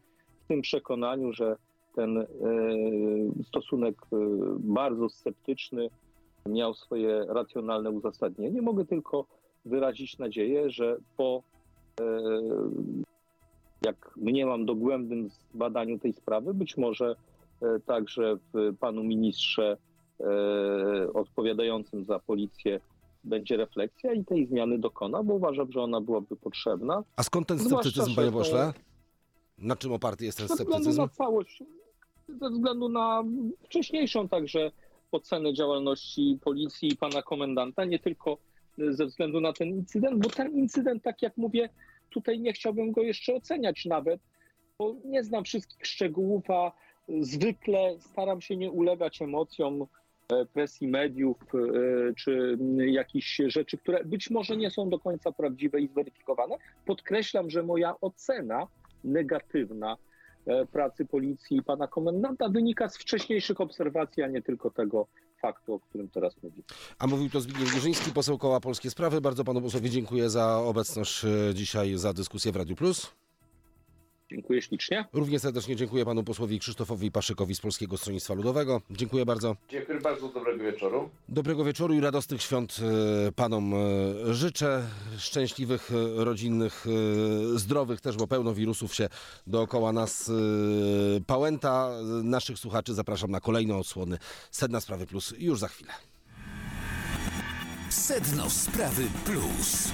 w 0.43 0.47
tym 0.47 0.61
przekonaniu, 0.61 1.33
że 1.33 1.55
ten 1.95 2.17
e, 2.17 2.25
stosunek 3.47 3.95
e, 4.13 4.15
bardzo 4.59 5.09
sceptyczny 5.09 5.89
miał 6.45 6.73
swoje 6.73 7.25
racjonalne 7.27 7.89
uzasadnienie. 7.89 8.61
Mogę 8.61 8.85
tylko 8.85 9.25
wyrazić 9.65 10.17
nadzieję, 10.17 10.69
że 10.69 10.97
po, 11.17 11.43
e, 11.99 12.03
jak 13.85 14.11
mniemam, 14.17 14.65
dogłębnym 14.65 15.29
zbadaniu 15.29 15.99
tej 15.99 16.13
sprawy, 16.13 16.53
być 16.53 16.77
może 16.77 17.15
także 17.85 18.37
w 18.53 18.77
panu 18.79 19.03
ministrze 19.03 19.77
odpowiadającym 21.13 22.05
za 22.05 22.19
policję 22.19 22.79
będzie 23.23 23.57
refleksja 23.57 24.13
i 24.13 24.25
tej 24.25 24.47
zmiany 24.47 24.79
dokona, 24.79 25.23
bo 25.23 25.33
uważam, 25.33 25.71
że 25.71 25.81
ona 25.81 26.01
byłaby 26.01 26.35
potrzebna. 26.35 27.03
A 27.15 27.23
skąd 27.23 27.47
ten 27.47 27.59
sceptycyzm, 27.59 28.15
panie 28.15 28.31
pośle? 28.31 28.73
Na 29.57 29.75
czym 29.75 29.91
oparty 29.91 30.25
jest 30.25 30.37
ten 30.37 30.47
sceptycyzm? 30.47 30.97
na 31.01 31.07
całość, 31.07 31.63
ze 32.27 32.49
względu 32.49 32.89
na 32.89 33.23
wcześniejszą 33.63 34.27
także 34.27 34.71
ocenę 35.11 35.53
działalności 35.53 36.39
policji 36.43 36.93
i 36.93 36.97
pana 36.97 37.21
komendanta, 37.21 37.85
nie 37.85 37.99
tylko 37.99 38.37
ze 38.77 39.05
względu 39.05 39.41
na 39.41 39.53
ten 39.53 39.67
incydent, 39.67 40.23
bo 40.23 40.29
ten 40.29 40.51
incydent, 40.51 41.03
tak 41.03 41.21
jak 41.21 41.37
mówię, 41.37 41.69
tutaj 42.09 42.39
nie 42.39 42.53
chciałbym 42.53 42.91
go 42.91 43.01
jeszcze 43.01 43.33
oceniać 43.33 43.85
nawet, 43.85 44.21
bo 44.77 44.95
nie 45.05 45.23
znam 45.23 45.43
wszystkich 45.43 45.87
szczegółów, 45.87 46.49
a 46.51 46.71
zwykle 47.19 47.95
staram 47.99 48.41
się 48.41 48.57
nie 48.57 48.71
ulegać 48.71 49.21
emocjom 49.21 49.81
e, 49.81 50.45
presji 50.45 50.87
mediów 50.87 51.37
e, 51.55 52.13
czy 52.13 52.57
jakichś 52.77 53.41
rzeczy, 53.47 53.77
które 53.77 54.05
być 54.05 54.29
może 54.29 54.57
nie 54.57 54.71
są 54.71 54.89
do 54.89 54.99
końca 54.99 55.31
prawdziwe 55.31 55.81
i 55.81 55.87
zweryfikowane. 55.87 56.55
Podkreślam, 56.85 57.49
że 57.49 57.63
moja 57.63 57.95
ocena 58.01 58.67
negatywna 59.03 59.97
pracy 60.71 61.05
policji 61.05 61.57
i 61.57 61.63
pana 61.63 61.87
komendanta 61.87 62.49
wynika 62.49 62.89
z 62.89 62.97
wcześniejszych 62.97 63.61
obserwacji, 63.61 64.23
a 64.23 64.27
nie 64.27 64.41
tylko 64.41 64.69
tego 64.69 65.07
faktu, 65.41 65.73
o 65.73 65.79
którym 65.79 66.09
teraz 66.09 66.43
mówię. 66.43 66.61
A 66.99 67.07
mówił 67.07 67.29
to 67.29 67.41
Zbigniew 67.41 67.73
Girzyński, 67.73 68.11
poseł 68.11 68.37
Koła 68.37 68.59
Polskie 68.59 68.89
Sprawy. 68.89 69.21
Bardzo 69.21 69.43
panu 69.43 69.61
posłowi 69.61 69.89
dziękuję 69.89 70.29
za 70.29 70.57
obecność 70.57 71.25
e, 71.25 71.53
dzisiaj, 71.53 71.97
za 71.97 72.13
dyskusję 72.13 72.51
w 72.51 72.55
Radiu 72.55 72.75
Plus. 72.75 73.22
Dziękuję 74.33 74.61
ślicznie. 74.61 75.05
Równie 75.13 75.39
serdecznie 75.39 75.75
dziękuję 75.75 76.05
panu 76.05 76.23
posłowi 76.23 76.59
Krzysztofowi 76.59 77.11
Paszykowi 77.11 77.55
z 77.55 77.61
Polskiego 77.61 77.97
Stronnictwa 77.97 78.33
Ludowego. 78.33 78.81
Dziękuję 78.89 79.25
bardzo. 79.25 79.55
Dziękuję 79.69 79.99
bardzo, 79.99 80.27
dobrego 80.29 80.63
wieczoru. 80.63 81.09
Dobrego 81.29 81.63
wieczoru 81.63 81.93
i 81.93 81.99
radosnych 81.99 82.41
świąt 82.41 82.77
e, 83.27 83.31
panom 83.31 83.73
e, 83.73 84.33
życzę. 84.33 84.83
Szczęśliwych, 85.17 85.91
e, 85.91 86.23
rodzinnych, 86.25 86.85
zdrowych 87.55 88.01
też, 88.01 88.17
bo 88.17 88.27
pełno 88.27 88.53
wirusów 88.53 88.95
się 88.95 89.09
dookoła 89.47 89.91
nas 89.91 90.31
pałęta. 91.27 91.89
Naszych 92.23 92.59
słuchaczy 92.59 92.93
zapraszam 92.93 93.31
na 93.31 93.39
kolejne 93.39 93.75
odsłony 93.75 94.17
Sedna 94.51 94.81
Sprawy 94.81 95.07
Plus 95.07 95.33
już 95.37 95.59
za 95.59 95.67
chwilę. 95.67 95.93
Sedno 97.89 98.49
Sprawy 98.49 99.03
Plus. 99.25 99.91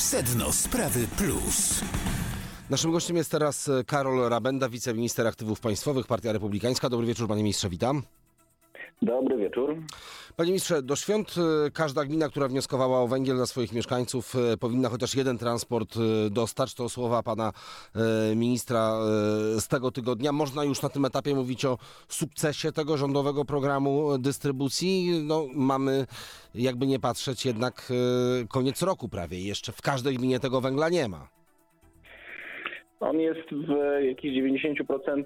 Sedno 0.00 0.52
Sprawy 0.52 1.06
Plus. 1.16 1.80
Naszym 2.70 2.90
gościem 2.92 3.16
jest 3.16 3.30
teraz 3.30 3.70
Karol 3.86 4.28
Rabenda, 4.28 4.68
wiceminister 4.68 5.26
aktywów 5.26 5.60
państwowych, 5.60 6.06
Partia 6.06 6.32
Republikańska. 6.32 6.88
Dobry 6.88 7.06
wieczór, 7.06 7.28
panie 7.28 7.42
ministrze, 7.42 7.68
witam. 7.68 8.02
Dobry 9.02 9.36
wieczór. 9.36 9.76
Panie 10.36 10.50
ministrze, 10.50 10.82
do 10.82 10.96
świąt 10.96 11.34
e, 11.66 11.70
każda 11.70 12.04
gmina, 12.04 12.28
która 12.28 12.48
wnioskowała 12.48 13.00
o 13.00 13.08
węgiel 13.08 13.36
dla 13.36 13.46
swoich 13.46 13.72
mieszkańców, 13.72 14.36
e, 14.36 14.56
powinna 14.56 14.88
chociaż 14.88 15.14
jeden 15.14 15.38
transport 15.38 15.96
e, 15.96 16.30
dostać. 16.30 16.74
To 16.74 16.88
słowa 16.88 17.22
pana 17.22 17.52
ministra 18.36 18.98
z 19.58 19.68
tego 19.68 19.90
tygodnia. 19.90 20.32
Można 20.32 20.64
już 20.64 20.82
na 20.82 20.88
tym 20.88 21.04
etapie 21.04 21.34
mówić 21.34 21.64
o 21.64 21.78
sukcesie 22.08 22.72
tego 22.72 22.96
rządowego 22.96 23.44
programu 23.44 24.18
dystrybucji. 24.18 25.22
No, 25.24 25.46
mamy, 25.54 26.06
jakby 26.54 26.86
nie 26.86 26.98
patrzeć, 26.98 27.46
jednak 27.46 27.92
koniec 28.48 28.82
roku 28.82 29.08
prawie. 29.08 29.40
Jeszcze 29.40 29.72
w 29.72 29.82
każdej 29.82 30.16
gminie 30.16 30.40
tego 30.40 30.60
węgla 30.60 30.88
nie 30.88 31.08
ma. 31.08 31.28
On 33.00 33.20
jest 33.20 33.50
w 33.50 34.02
jakichś 34.04 34.36
90% 34.36 35.24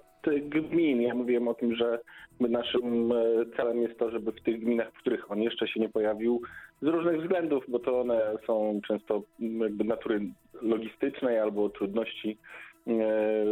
gmin. 0.49 1.03
Ja 1.03 1.15
mówiłem 1.15 1.49
o 1.49 1.55
tym, 1.55 1.75
że 1.75 2.01
naszym 2.41 3.13
e, 3.13 3.17
celem 3.57 3.83
jest 3.83 3.99
to, 3.99 4.11
żeby 4.11 4.33
w 4.33 4.41
tych 4.41 4.61
gminach, 4.61 4.93
w 4.93 4.99
których 4.99 5.31
on 5.31 5.43
jeszcze 5.43 5.69
się 5.69 5.81
nie 5.81 5.89
pojawił, 5.89 6.43
z 6.83 6.87
różnych 6.87 7.23
względów, 7.23 7.65
bo 7.69 7.79
to 7.79 8.01
one 8.01 8.21
są 8.47 8.81
często 8.87 9.23
m, 9.41 9.61
jakby 9.61 9.85
natury 9.85 10.21
logistycznej 10.63 11.39
albo 11.39 11.69
trudności 11.69 12.39
e, 12.87 13.45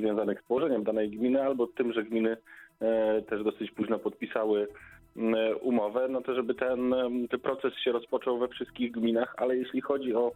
związanych 0.00 0.40
z 0.40 0.44
położeniem 0.44 0.84
danej 0.84 1.10
gminy, 1.10 1.42
albo 1.42 1.66
tym, 1.66 1.92
że 1.92 2.04
gminy 2.04 2.36
e, 2.80 3.22
też 3.22 3.44
dosyć 3.44 3.70
późno 3.70 3.98
podpisały 3.98 4.68
m, 5.16 5.34
umowę, 5.60 6.08
no 6.10 6.20
to 6.20 6.34
żeby 6.34 6.54
ten, 6.54 6.94
ten 7.30 7.40
proces 7.40 7.74
się 7.74 7.92
rozpoczął 7.92 8.38
we 8.38 8.48
wszystkich 8.48 8.92
gminach, 8.92 9.34
ale 9.36 9.56
jeśli 9.56 9.80
chodzi 9.80 10.14
o 10.14 10.32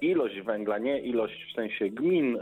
ilość 0.00 0.40
węgla, 0.40 0.78
nie 0.78 1.00
ilość 1.00 1.52
w 1.52 1.54
sensie 1.54 1.88
gmin, 1.88 2.38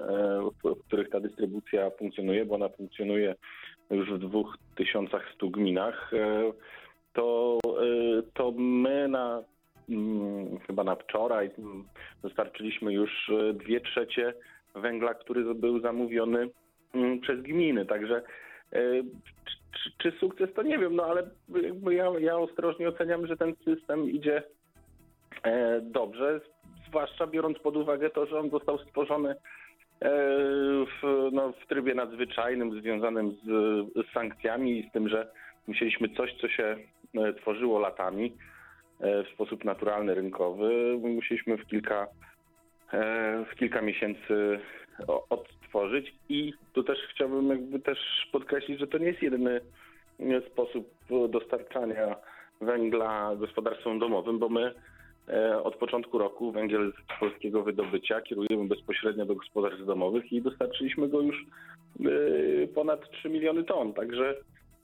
w 0.64 0.84
których 0.86 1.10
ta 1.10 1.20
dystrybucja 1.20 1.90
funkcjonuje, 1.90 2.44
bo 2.44 2.54
ona 2.54 2.68
funkcjonuje 2.68 3.34
już 3.90 4.12
w 4.12 4.18
2100 4.18 5.48
gminach, 5.48 6.10
e, 6.14 6.52
to, 7.12 7.58
e, 7.64 8.22
to 8.34 8.52
my 8.56 9.08
na 9.08 9.42
mm, 9.88 10.58
chyba 10.58 10.84
na 10.84 10.96
wczoraj 10.96 11.50
mm, 11.58 11.84
dostarczyliśmy 12.22 12.92
już 12.92 13.30
e, 13.30 13.52
dwie 13.52 13.80
trzecie 13.80 14.34
węgla, 14.74 15.14
który 15.14 15.54
był 15.54 15.80
zamówiony 15.80 16.48
mm, 16.94 17.20
przez 17.20 17.42
gminy. 17.42 17.86
Także 17.86 18.22
czy, 19.72 19.90
czy 19.98 20.18
sukces 20.18 20.54
to 20.54 20.62
nie 20.62 20.78
wiem, 20.78 20.96
no 20.96 21.04
ale 21.04 21.30
ja, 21.90 22.12
ja 22.18 22.36
ostrożnie 22.38 22.88
oceniam, 22.88 23.26
że 23.26 23.36
ten 23.36 23.54
system 23.64 24.10
idzie 24.10 24.42
dobrze, 25.82 26.40
zwłaszcza 26.88 27.26
biorąc 27.26 27.58
pod 27.58 27.76
uwagę 27.76 28.10
to, 28.10 28.26
że 28.26 28.38
on 28.38 28.50
został 28.50 28.78
stworzony 28.78 29.34
w, 30.00 31.28
no, 31.32 31.52
w 31.52 31.66
trybie 31.66 31.94
nadzwyczajnym 31.94 32.80
związanym 32.80 33.32
z, 33.32 33.46
z 34.06 34.12
sankcjami 34.12 34.78
i 34.78 34.88
z 34.88 34.92
tym, 34.92 35.08
że 35.08 35.30
musieliśmy 35.66 36.08
coś, 36.08 36.34
co 36.40 36.48
się 36.48 36.76
e, 37.14 37.32
tworzyło 37.32 37.78
latami 37.78 38.32
e, 39.00 39.24
w 39.24 39.28
sposób 39.28 39.64
naturalny, 39.64 40.14
rynkowy, 40.14 40.98
musieliśmy 40.98 41.56
w 41.56 41.66
kilka, 41.66 42.06
e, 42.92 43.44
w 43.52 43.54
kilka 43.54 43.82
miesięcy 43.82 44.60
odtworzyć. 45.30 46.14
I 46.28 46.52
tu 46.72 46.82
też 46.82 46.98
chciałbym 47.10 47.48
jakby 47.48 47.80
też 47.80 47.98
podkreślić, 48.32 48.80
że 48.80 48.86
to 48.86 48.98
nie 48.98 49.06
jest 49.06 49.22
jedyny 49.22 49.60
e, 50.20 50.40
sposób 50.40 50.94
dostarczania 51.28 52.16
węgla 52.60 53.36
gospodarstwom 53.36 53.98
domowym, 53.98 54.38
bo 54.38 54.48
my 54.48 54.66
e, 54.66 54.72
od 55.64 55.76
początku 55.76 56.18
roku 56.18 56.52
węgiel 56.52 56.92
z 56.92 57.20
polskiego 57.20 57.62
wydobycia 57.62 58.20
kierujemy 58.20 58.68
bezpośrednio 58.68 59.26
do 59.26 59.34
gospodarstw 59.34 59.86
domowych 59.86 60.32
i 60.32 60.42
dostarczyliśmy 60.42 61.08
go 61.08 61.20
już 61.20 61.36
e, 62.00 62.66
ponad 62.74 63.10
3 63.10 63.28
miliony 63.28 63.64
ton. 63.64 63.92
Także 63.92 64.34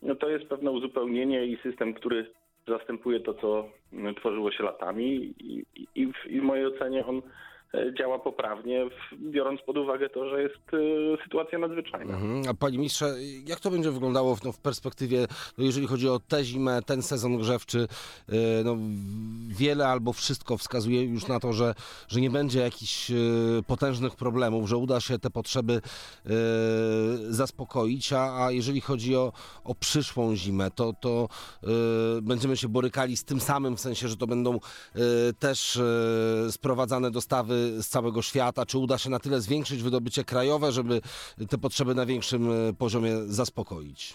no, 0.03 0.15
to 0.15 0.29
jest 0.29 0.45
pewne 0.45 0.71
uzupełnienie 0.71 1.47
i 1.47 1.57
system, 1.57 1.95
który 1.95 2.27
zastępuje 2.69 3.21
to, 3.21 3.35
co 3.35 3.69
tworzyło 4.17 4.53
się 4.53 4.65
latami 4.65 5.35
i, 5.39 5.65
i, 5.95 6.07
w, 6.07 6.43
mojej 6.43 6.67
ocenie 6.67 7.07
on 7.07 7.19
e, 7.19 7.23
działa 7.99 8.19
poprawnie, 8.19 8.89
biorąc 9.19 9.61
pod 9.63 9.79
uwagę 9.79 10.09
to, 10.09 10.29
że 10.29 10.43
jest 10.43 10.55
e, 10.73 11.23
sytuacja 11.25 11.59
nadzwyczajna. 11.59 12.15
Mhm. 12.15 12.43
A 12.49 12.55
panie 12.55 12.79
ministrze, 12.79 13.15
jak 13.47 13.61
to 13.61 13.71
będzie 13.71 13.91
wyglądało 13.91 14.37
w, 14.37 14.45
no, 14.45 14.53
w 14.53 14.59
perspektywie, 14.59 15.27
no, 15.59 15.65
jeżeli 15.65 15.87
chodzi 15.87 16.09
o 16.09 16.21
tę 16.29 16.45
zimę, 16.45 16.83
ten 16.87 17.03
sezon 17.03 17.39
grzewczy, 17.39 17.79
yy, 18.29 18.37
no, 18.65 18.77
wiele 19.49 19.89
albo 19.89 20.13
wszystko 20.13 20.59
wskazuje 20.59 21.03
już 21.03 21.27
na 21.27 21.41
to, 21.41 21.53
że, 21.53 21.75
że 22.09 22.21
nie 22.21 22.31
będzie 22.31 22.61
jakichś 22.61 23.13
potężnych 23.67 24.17
problemów, 24.17 24.69
że 24.69 24.77
uda 24.77 25.01
się 25.01 25.19
te 25.19 25.31
potrzeby 25.31 25.81
zaspokoić, 27.29 28.13
a, 28.13 28.45
a 28.45 28.51
jeżeli 28.51 28.81
chodzi 28.81 29.17
o, 29.17 29.33
o 29.65 29.75
przyszłą 29.75 30.37
zimę, 30.37 30.71
to, 30.71 30.93
to 31.01 31.29
będziemy 32.23 32.57
się 32.57 32.69
borykali 32.69 33.17
z 33.17 33.25
tym 33.25 33.41
samym, 33.41 33.77
w 33.77 33.81
sensie, 33.81 34.09
że 34.09 34.17
to 34.17 34.27
będą 34.27 34.59
też 35.39 35.81
sprowadzane 36.51 37.11
dostawy 37.11 37.64
z 37.83 37.89
całego 37.89 38.23
świata, 38.23 38.67
czy 38.67 38.79
uda 38.79 38.99
się 38.99 39.11
na 39.11 39.19
tyle 39.19 39.41
zwiększyć 39.41 39.83
wydobycie 39.83 40.25
krajowe, 40.25 40.73
żeby 40.73 41.01
te 41.51 41.59
potrzeby 41.59 41.95
na 41.95 42.07
większym 42.07 42.51
e, 42.51 42.73
poziomie 42.79 43.17
zaspokoić. 43.17 44.15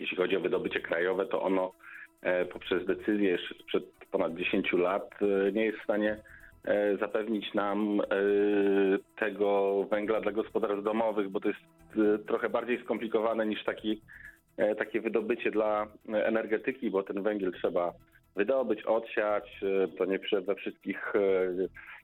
Jeśli 0.00 0.16
chodzi 0.16 0.36
o 0.36 0.40
wydobycie 0.40 0.80
krajowe, 0.80 1.26
to 1.26 1.42
ono 1.42 1.72
e, 2.22 2.44
poprzez 2.44 2.86
decyzję 2.86 3.38
sprzed 3.62 3.84
ponad 4.10 4.34
10 4.34 4.72
lat 4.72 5.10
e, 5.22 5.52
nie 5.52 5.64
jest 5.64 5.78
w 5.78 5.84
stanie 5.84 6.16
zapewnić 7.00 7.54
nam 7.54 8.00
tego 9.18 9.84
węgla 9.90 10.20
dla 10.20 10.32
gospodarstw 10.32 10.84
domowych, 10.84 11.28
bo 11.28 11.40
to 11.40 11.48
jest 11.48 11.60
trochę 12.26 12.48
bardziej 12.48 12.84
skomplikowane 12.84 13.46
niż 13.46 13.64
taki, 13.64 14.00
takie 14.78 15.00
wydobycie 15.00 15.50
dla 15.50 15.86
energetyki, 16.08 16.90
bo 16.90 17.02
ten 17.02 17.22
węgiel 17.22 17.52
trzeba 17.52 17.92
wydobyć, 18.36 18.82
odsiać. 18.82 19.60
To 19.98 20.04
nie 20.04 20.18
we 20.46 20.54
wszystkich, 20.54 21.12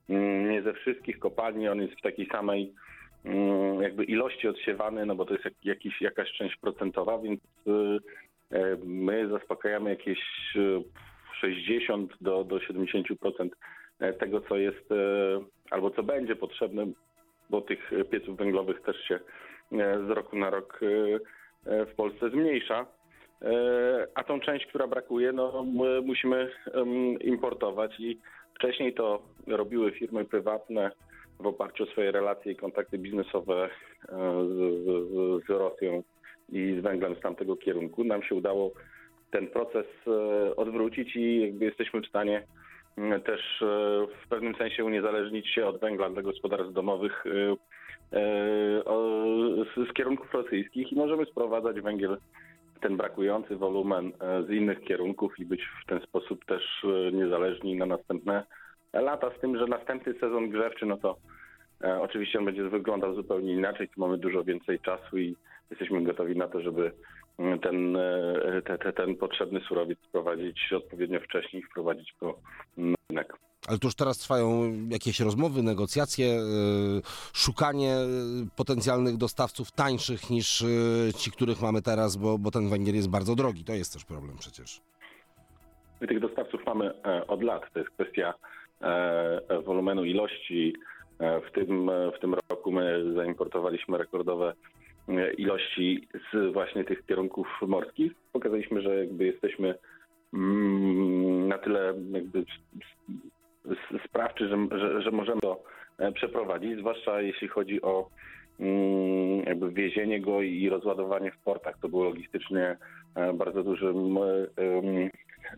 nie 0.09 0.63
ze 0.63 0.73
wszystkich 0.73 1.19
kopalni, 1.19 1.69
on 1.69 1.81
jest 1.81 1.95
w 1.95 2.03
takiej 2.03 2.27
samej 2.27 2.73
mm, 3.25 3.83
jakby 3.83 4.05
ilości 4.05 4.49
odsiewany, 4.49 5.07
no 5.07 5.15
bo 5.15 5.25
to 5.25 5.33
jest 5.33 5.45
jak, 5.45 5.55
jakiś, 5.65 6.01
jakaś 6.01 6.33
część 6.33 6.57
procentowa, 6.57 7.19
więc 7.19 7.41
y, 7.41 7.71
e, 8.51 8.77
my 8.85 9.29
zaspokajamy 9.29 9.91
jakieś 9.91 10.19
y, 10.57 10.83
60 11.41 12.13
do, 12.21 12.45
do 12.45 12.57
70% 12.59 13.49
tego, 14.19 14.41
co 14.41 14.57
jest 14.57 14.93
e, 14.93 14.95
albo 15.71 15.91
co 15.91 16.03
będzie 16.03 16.37
potrzebne, 16.37 16.87
bo 17.51 17.61
tych 17.61 17.91
pieców 18.11 18.37
węglowych 18.37 18.83
też 18.83 18.97
się 19.09 19.15
e, 19.73 20.07
z 20.07 20.11
roku 20.11 20.37
na 20.39 20.51
rok 20.51 20.81
e, 20.83 21.71
e, 21.73 21.87
w 21.87 21.95
Polsce 21.95 22.31
zmniejsza. 22.31 22.87
E, 23.43 24.07
A 24.15 24.25
tą 24.25 24.41
część, 24.41 24.67
która 24.67 24.87
brakuje, 24.87 25.33
no 25.33 25.65
my 25.65 26.01
musimy 26.01 26.51
importować 27.21 28.01
i 28.01 28.19
wcześniej 28.59 28.95
to 28.95 29.23
robiły 29.47 29.91
firmy 29.91 30.25
prywatne 30.25 30.91
w 31.41 31.47
oparciu 31.47 31.85
o 31.85 31.87
swoje 31.87 32.13
relacje 32.13 32.53
i 32.53 32.57
kontakty 32.57 32.99
biznesowe 32.99 33.65
e, 33.65 33.69
z, 34.49 34.85
z, 34.85 35.47
z 35.47 35.49
Rosją 35.49 36.03
i 36.49 36.77
z 36.81 36.83
węglem 36.83 37.15
z 37.17 37.21
tamtego 37.21 37.57
kierunku. 37.57 38.05
Nam 38.05 38.23
się 38.23 38.35
udało 38.35 38.73
ten 39.31 39.47
proces 39.47 39.87
e, 40.07 40.57
odwrócić 40.57 41.17
i 41.17 41.41
jakby 41.41 41.65
jesteśmy 41.65 42.01
w 42.01 42.07
stanie 42.07 42.43
m, 42.97 43.21
też 43.21 43.63
e, 43.63 43.67
w 44.25 44.29
pewnym 44.29 44.55
sensie 44.55 44.85
uniezależnić 44.85 45.49
się 45.49 45.67
od 45.67 45.81
węgla 45.81 46.11
dla 46.11 46.23
gospodarstw 46.23 46.73
domowych 46.73 47.25
z 49.77 49.93
kierunków 49.95 50.35
rosyjskich 50.35 50.93
i 50.93 50.97
możemy 50.97 51.27
sprowadzać 51.27 51.81
węgiel 51.81 52.19
ten 52.81 52.97
brakujący 52.97 53.57
wolumen 53.57 54.13
e, 54.21 54.43
z 54.43 54.51
innych 54.51 54.81
kierunków 54.81 55.39
i 55.39 55.45
być 55.45 55.63
w 55.85 55.87
ten 55.87 56.01
sposób 56.01 56.45
też 56.45 56.63
e, 56.85 57.13
niezależni 57.13 57.77
na 57.77 57.87
następne 57.87 58.45
lata, 58.93 59.31
z 59.39 59.41
tym, 59.41 59.59
że 59.59 59.67
następny 59.67 60.15
sezon 60.15 60.51
grzewczy, 60.51 60.87
no 60.87 60.97
to 60.97 61.17
e, 61.85 62.01
oczywiście 62.01 62.39
on 62.39 62.45
będzie 62.45 62.65
wyglądał 62.65 63.15
zupełnie 63.15 63.53
inaczej, 63.53 63.89
tu 63.89 64.01
mamy 64.01 64.19
dużo 64.19 64.45
więcej 64.45 64.81
czasu 64.81 65.19
i 65.19 65.37
jesteśmy 65.71 66.03
gotowi 66.03 66.37
na 66.37 66.49
to, 66.49 66.61
żeby 66.61 66.93
mm, 67.39 67.59
ten, 67.59 67.99
te, 68.65 68.79
te, 68.79 68.93
ten 68.93 69.17
potrzebny 69.17 69.61
surowiec 69.61 69.99
sprowadzić 69.99 70.73
odpowiednio 70.73 71.21
wcześniej 71.21 71.63
i 71.63 71.67
wprowadzić 71.67 72.15
go 72.21 72.39
na 72.77 72.95
rynek. 73.11 73.48
Ale 73.69 73.79
to 73.79 73.87
już 73.87 73.95
teraz 73.95 74.19
trwają 74.19 74.73
jakieś 74.91 75.21
rozmowy, 75.21 75.63
negocjacje, 75.63 76.27
e, 76.27 76.43
szukanie 77.33 77.93
e, 77.93 78.07
potencjalnych 78.57 79.17
dostawców 79.17 79.73
tańszych 79.73 80.31
niż 80.31 80.63
e, 80.63 80.67
ci, 81.19 81.31
których 81.31 81.63
mamy 81.63 81.83
teraz, 81.83 82.17
bo, 82.17 82.39
bo 82.39 82.51
ten 82.51 82.69
węgiel 82.69 82.95
jest 82.95 83.11
bardzo 83.11 83.35
drogi. 83.35 83.65
To 83.65 83.73
jest 83.73 83.93
też 83.93 84.05
problem 84.05 84.37
przecież. 84.39 84.81
My 86.01 86.07
tych 86.07 86.21
dostawców 86.21 86.61
mamy 86.67 87.03
e, 87.05 87.27
od 87.27 87.43
lat. 87.43 87.63
To 87.73 87.79
jest 87.79 87.91
kwestia 87.91 88.35
e, 88.81 89.63
wolumenu 89.65 90.05
ilości. 90.05 90.75
E, 91.19 91.41
W 91.41 91.53
tym, 91.53 91.91
w 92.17 92.21
tym 92.21 92.35
roku 92.51 92.73
my 92.73 93.15
zaimportowaliśmy 93.15 93.99
rekordowe 93.99 94.53
ilości 95.39 96.09
z 96.33 96.53
właśnie 96.53 96.85
tych 96.85 97.07
kierunków 97.07 97.47
morskich. 97.67 98.13
Pokazaliśmy, 98.33 98.83
że 98.83 98.97
jakby 98.99 99.25
jesteśmy 99.25 99.75
mm, 100.35 101.49
na 101.49 101.59
tyle 101.59 101.95
jakby 102.13 102.45
sprawczy, 104.05 104.49
że, 104.49 104.79
że, 104.79 105.03
że 105.03 105.11
możemy 105.11 105.41
to 105.41 105.63
e, 105.99 106.13
przeprowadzić, 106.13 106.79
zwłaszcza 106.79 107.21
jeśli 107.21 107.49
chodzi 107.49 107.83
o 107.83 108.09
mm, 108.61 109.43
jakby 109.47 109.71
wiezienie 109.71 110.21
go 110.21 110.43
i 110.43 110.69
rozładowanie 110.69 111.31
w 111.31 111.39
portach. 111.39 111.79
To 111.83 111.89
było 111.89 112.05
logistycznie 112.05 112.77
e, 113.15 113.33
bardzo 113.33 113.63
dużym 113.63 114.19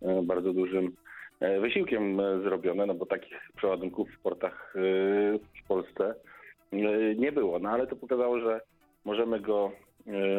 e, 0.02 0.22
bardzo 0.22 0.52
dużym 0.52 0.92
wysiłkiem 1.60 2.20
zrobione, 2.42 2.86
no 2.86 2.94
bo 2.94 3.06
takich 3.06 3.50
przeładunków 3.56 4.08
w 4.10 4.22
portach 4.22 4.72
w 5.64 5.68
Polsce 5.68 6.14
nie 7.16 7.32
było. 7.32 7.58
No 7.58 7.70
ale 7.70 7.86
to 7.86 7.96
pokazało, 7.96 8.40
że 8.40 8.60
możemy 9.04 9.40
go, 9.40 9.72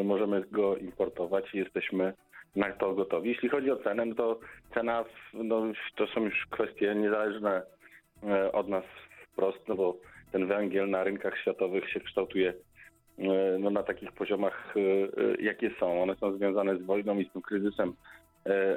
możemy 0.04 0.44
go 0.50 0.76
importować 0.76 1.54
i 1.54 1.58
jesteśmy 1.58 2.12
na 2.56 2.72
to 2.72 2.94
gotowi. 2.94 3.28
Jeśli 3.28 3.48
chodzi 3.48 3.70
o 3.70 3.76
cenę, 3.76 4.06
no 4.06 4.14
to 4.14 4.38
cena 4.74 5.04
no, 5.34 5.62
to 5.96 6.06
są 6.06 6.24
już 6.24 6.46
kwestie 6.50 6.94
niezależne 6.94 7.62
e, 8.22 8.52
od 8.52 8.68
nas 8.68 8.84
wprost, 9.26 9.68
no 9.68 9.74
bo 9.74 9.96
ten 10.32 10.46
węgiel 10.46 10.90
na 10.90 11.04
rynkach 11.04 11.38
światowych 11.38 11.90
się 11.90 12.00
kształtuje 12.00 12.54
e, 13.18 13.58
no, 13.58 13.70
na 13.70 13.82
takich 13.82 14.12
poziomach, 14.12 14.74
e, 14.76 15.42
jakie 15.42 15.70
są. 15.80 16.02
One 16.02 16.16
są 16.16 16.36
związane 16.36 16.76
z 16.76 16.82
wojną 16.82 17.18
i 17.18 17.28
z 17.28 17.32
tym 17.32 17.42
kryzysem 17.42 17.92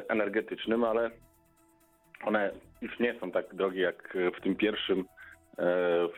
energetycznym, 0.08 0.84
ale 0.84 1.12
one 2.26 2.52
już 2.82 3.00
nie 3.00 3.20
są 3.20 3.32
tak 3.32 3.56
drogie 3.56 3.82
jak 3.82 4.18
w 4.38 4.42
tym 4.42 4.56
pierwszym, 4.56 5.06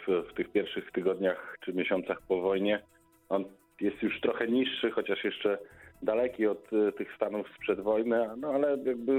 w, 0.08 0.24
w 0.32 0.34
tych 0.34 0.52
pierwszych 0.52 0.92
tygodniach 0.92 1.58
czy 1.62 1.74
miesiącach 1.74 2.22
po 2.28 2.42
wojnie. 2.42 2.82
On 3.30 3.46
jest 3.82 4.04
już 4.04 4.22
trochę 4.22 4.48
niższy, 4.48 4.92
chociaż 4.92 5.24
jeszcze 5.24 5.58
daleki 6.02 6.48
od 6.48 6.74
e, 6.74 6.92
tych 6.92 7.16
stanów 7.16 7.48
sprzed 7.56 7.80
wojny, 7.80 8.30
no 8.38 8.50
ale 8.50 8.78
jakby 8.86 9.14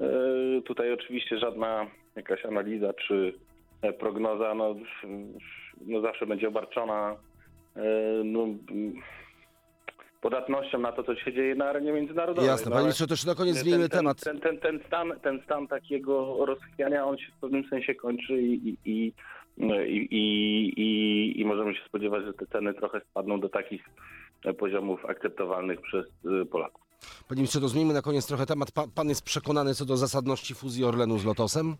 e, 0.00 0.62
tutaj 0.62 0.92
oczywiście 0.92 1.38
żadna 1.38 1.86
jakaś 2.16 2.44
analiza 2.44 2.92
czy 2.92 3.32
e, 3.82 3.92
prognoza 3.92 4.54
no, 4.54 4.76
no 5.86 6.00
zawsze 6.00 6.26
będzie 6.26 6.48
obarczona 6.48 7.16
no, 8.24 8.46
podatnością 10.20 10.78
na 10.78 10.92
to, 10.92 11.02
co 11.02 11.16
się 11.16 11.32
dzieje 11.32 11.54
na 11.54 11.64
arenie 11.64 11.92
międzynarodowej. 11.92 12.48
Jasne, 12.48 12.64
No, 12.64 12.70
panie 12.70 12.84
ministrze, 12.84 13.06
to 13.06 13.12
jeszcze 13.12 13.28
na 13.28 13.34
koniec 13.34 13.54
ten, 13.54 13.64
zmieńmy 13.64 13.88
ten, 13.88 13.98
temat. 13.98 14.20
Ten, 14.20 14.40
ten, 14.40 14.58
ten, 14.58 14.80
stan, 14.86 15.12
ten 15.22 15.40
stan 15.44 15.68
takiego 15.68 16.46
rozchwiania, 16.46 17.06
on 17.06 17.18
się 17.18 17.32
w 17.36 17.40
pewnym 17.40 17.64
sensie 17.70 17.94
kończy 17.94 18.42
i, 18.42 18.68
i, 18.68 18.76
i, 18.84 19.12
i, 19.88 20.08
i, 20.10 20.80
i, 20.80 21.40
i 21.40 21.44
możemy 21.44 21.74
się 21.74 21.80
spodziewać, 21.88 22.24
że 22.24 22.32
te 22.32 22.46
ceny 22.46 22.74
trochę 22.74 23.00
spadną 23.10 23.40
do 23.40 23.48
takich 23.48 23.84
e, 24.44 24.52
poziomów 24.54 25.04
akceptowalnych 25.04 25.80
przez 25.80 26.06
e, 26.06 26.44
Polaków. 26.44 26.82
Panie 27.28 27.38
ministrze, 27.38 27.60
to 27.60 27.68
zmieńmy 27.68 27.94
na 27.94 28.02
koniec 28.02 28.26
trochę 28.26 28.46
temat. 28.46 28.72
Pa, 28.72 28.84
pan 28.94 29.08
jest 29.08 29.24
przekonany 29.24 29.74
co 29.74 29.84
do 29.84 29.96
zasadności 29.96 30.54
fuzji 30.54 30.84
Orlenu 30.84 31.18
z 31.18 31.24
Lotosem? 31.24 31.76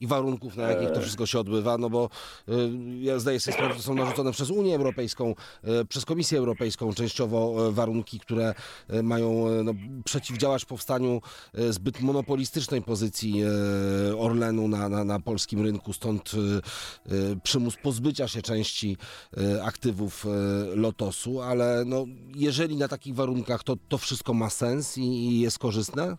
I 0.00 0.06
warunków, 0.06 0.56
na 0.56 0.70
jakich 0.70 0.90
to 0.90 1.00
wszystko 1.00 1.26
się 1.26 1.38
odbywa, 1.38 1.78
no 1.78 1.90
bo 1.90 2.08
y, 2.48 2.52
ja 3.00 3.18
zdaję 3.18 3.40
sobie 3.40 3.54
sprawę, 3.54 3.74
że 3.74 3.82
są 3.82 3.94
narzucone 3.94 4.32
przez 4.32 4.50
Unię 4.50 4.76
Europejską, 4.76 5.34
y, 5.80 5.84
przez 5.84 6.04
Komisję 6.04 6.38
Europejską 6.38 6.92
częściowo 6.92 7.68
y, 7.68 7.72
warunki, 7.72 8.20
które 8.20 8.54
y, 8.94 9.02
mają 9.02 9.48
y, 9.48 9.64
no, 9.64 9.72
przeciwdziałać 10.04 10.64
powstaniu 10.64 11.20
zbyt 11.54 12.00
monopolistycznej 12.00 12.82
pozycji 12.82 13.42
Orlenu 14.18 14.68
na, 14.68 14.88
na, 14.88 15.04
na 15.04 15.20
polskim 15.20 15.62
rynku, 15.62 15.92
stąd 15.92 16.32
przymus 17.42 17.76
pozbycia 17.76 18.28
się 18.28 18.42
części 18.42 18.96
aktywów 19.62 20.26
Lotosu, 20.74 21.42
ale 21.42 21.84
no, 21.86 22.04
jeżeli 22.36 22.76
na 22.76 22.88
takich 22.88 23.14
warunkach 23.14 23.62
to, 23.62 23.76
to 23.88 23.98
wszystko 23.98 24.34
ma 24.34 24.50
sens 24.50 24.98
i, 24.98 25.00
i 25.02 25.40
jest 25.40 25.58
korzystne? 25.58 26.16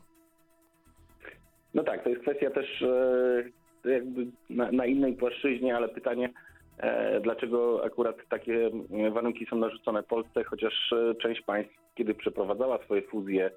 No 1.74 1.84
tak, 1.84 2.04
to 2.04 2.10
jest 2.10 2.22
kwestia 2.22 2.50
też 2.50 2.82
e, 2.82 3.44
jakby 3.92 4.28
na, 4.50 4.72
na 4.72 4.86
innej 4.86 5.14
płaszczyźnie, 5.14 5.76
ale 5.76 5.90
pytanie, 5.90 6.30
e, 6.78 7.20
dlaczego 7.20 7.86
akurat 7.86 8.16
takie 8.30 8.72
mm, 8.92 9.14
warunki 9.14 9.46
są 9.46 9.56
narzucone 9.56 10.04
Polsce, 10.04 10.44
chociaż 10.44 10.94
e, 10.94 11.16
część 11.16 11.42
państw, 11.42 11.74
kiedy 11.96 12.14
przeprowadzała 12.14 12.84
swoje 12.84 13.02
fuzje, 13.02 13.52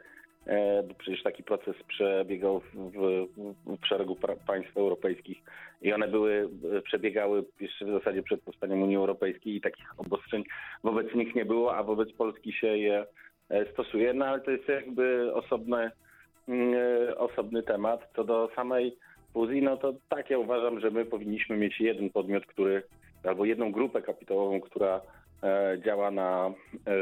e, 0.47 0.83
bo 0.83 0.95
przecież 0.95 1.23
taki 1.23 1.43
proces 1.43 1.77
przebiegał 1.88 2.61
w, 2.61 2.64
w, 2.75 3.27
w 3.83 3.87
szeregu 3.87 4.16
państw 4.47 4.77
europejskich 4.77 5.43
i 5.83 5.93
one 5.93 6.09
były, 6.09 6.49
e, 6.77 6.83
przebiegały 6.83 7.45
jeszcze 7.61 7.85
w 7.85 7.90
zasadzie 7.90 8.23
przed 8.23 8.43
powstaniem 8.43 8.83
Unii 8.83 8.97
Europejskiej 8.97 9.57
i 9.57 9.61
takich 9.61 9.87
obostrzeń 9.99 10.45
wobec 10.85 11.14
nich 11.14 11.35
nie 11.35 11.45
było, 11.45 11.77
a 11.77 11.83
wobec 11.83 12.12
Polski 12.12 12.53
się 12.53 12.66
je 12.66 13.07
e, 13.49 13.73
stosuje, 13.73 14.14
no 14.14 14.25
ale 14.25 14.40
to 14.40 14.51
jest 14.51 14.69
jakby 14.69 15.35
osobne 15.35 15.90
mm, 16.49 16.75
e, 16.75 17.16
osobny 17.19 17.62
temat. 17.62 18.01
Co 18.16 18.25
do 18.25 18.51
samej 18.55 18.97
fuzji, 19.33 19.62
no 19.62 19.77
to 19.77 19.93
tak 20.09 20.31
ja 20.31 20.38
uważam, 20.38 20.81
że 20.81 20.90
my 20.90 21.05
powinniśmy 21.05 21.57
mieć 21.57 21.81
jeden 21.81 22.11
podmiot, 22.11 22.47
który, 22.47 22.83
albo 23.25 23.45
jedną 23.45 23.73
grupę 23.73 24.03
kapitałową, 24.03 24.61
która 24.61 25.01
e, 25.43 25.79
działa 25.85 26.11
na, 26.11 26.53
e, 26.87 26.95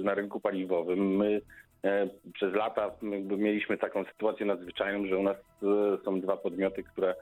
na 0.00 0.14
rynku 0.14 0.40
paliwowym. 0.40 1.16
My 1.16 1.40
e, 1.84 2.08
przez 2.34 2.54
lata 2.54 2.90
mieliśmy 3.38 3.78
taką 3.78 4.04
sytuację 4.04 4.46
nadzwyczajną, 4.46 5.06
że 5.06 5.18
u 5.18 5.22
nas 5.22 5.36
e, 5.36 6.04
są 6.04 6.20
dwa 6.20 6.36
podmioty, 6.36 6.82
które, 6.82 7.14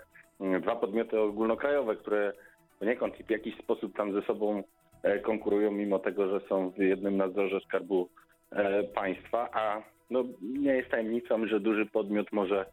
dwa 0.61 0.77
podmioty 0.77 1.21
ogólnokrajowe, 1.21 1.97
które 1.97 2.33
poniekąd 2.79 3.15
w 3.15 3.31
jakiś 3.31 3.59
sposób 3.59 3.97
tam 3.97 4.13
ze 4.13 4.23
sobą 4.23 4.63
e, 5.03 5.19
konkurują, 5.19 5.71
mimo 5.71 5.99
tego, 5.99 6.29
że 6.29 6.47
są 6.49 6.71
w 6.71 6.79
jednym 6.79 7.17
nadzorze 7.17 7.61
Skarbu 7.61 8.09
e, 8.53 8.83
Państwa, 8.83 9.49
a 9.53 9.83
no, 10.11 10.25
nie 10.43 10.75
jest 10.75 10.91
tajemnicą, 10.91 11.47
że 11.47 11.61
duży 11.61 11.87
podmiot 11.87 12.33
może 12.33 12.67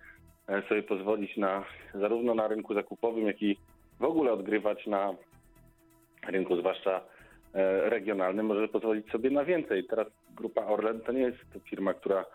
sobie 0.69 0.83
pozwolić 0.83 1.37
na 1.37 1.63
zarówno 1.93 2.35
na 2.35 2.47
rynku 2.47 2.73
zakupowym, 2.73 3.27
jak 3.27 3.41
i 3.41 3.57
w 3.99 4.03
ogóle 4.03 4.31
odgrywać 4.31 4.87
na 4.87 5.13
rynku, 6.27 6.55
zwłaszcza 6.55 7.01
e, 7.53 7.89
regionalnym, 7.89 8.45
może 8.45 8.67
pozwolić 8.67 9.11
sobie 9.11 9.29
na 9.29 9.45
więcej. 9.45 9.83
Teraz 9.83 10.07
grupa 10.35 10.65
Orlen 10.65 11.01
to 11.01 11.11
nie 11.11 11.21
jest 11.21 11.39
firma, 11.69 11.93
która 11.93 12.25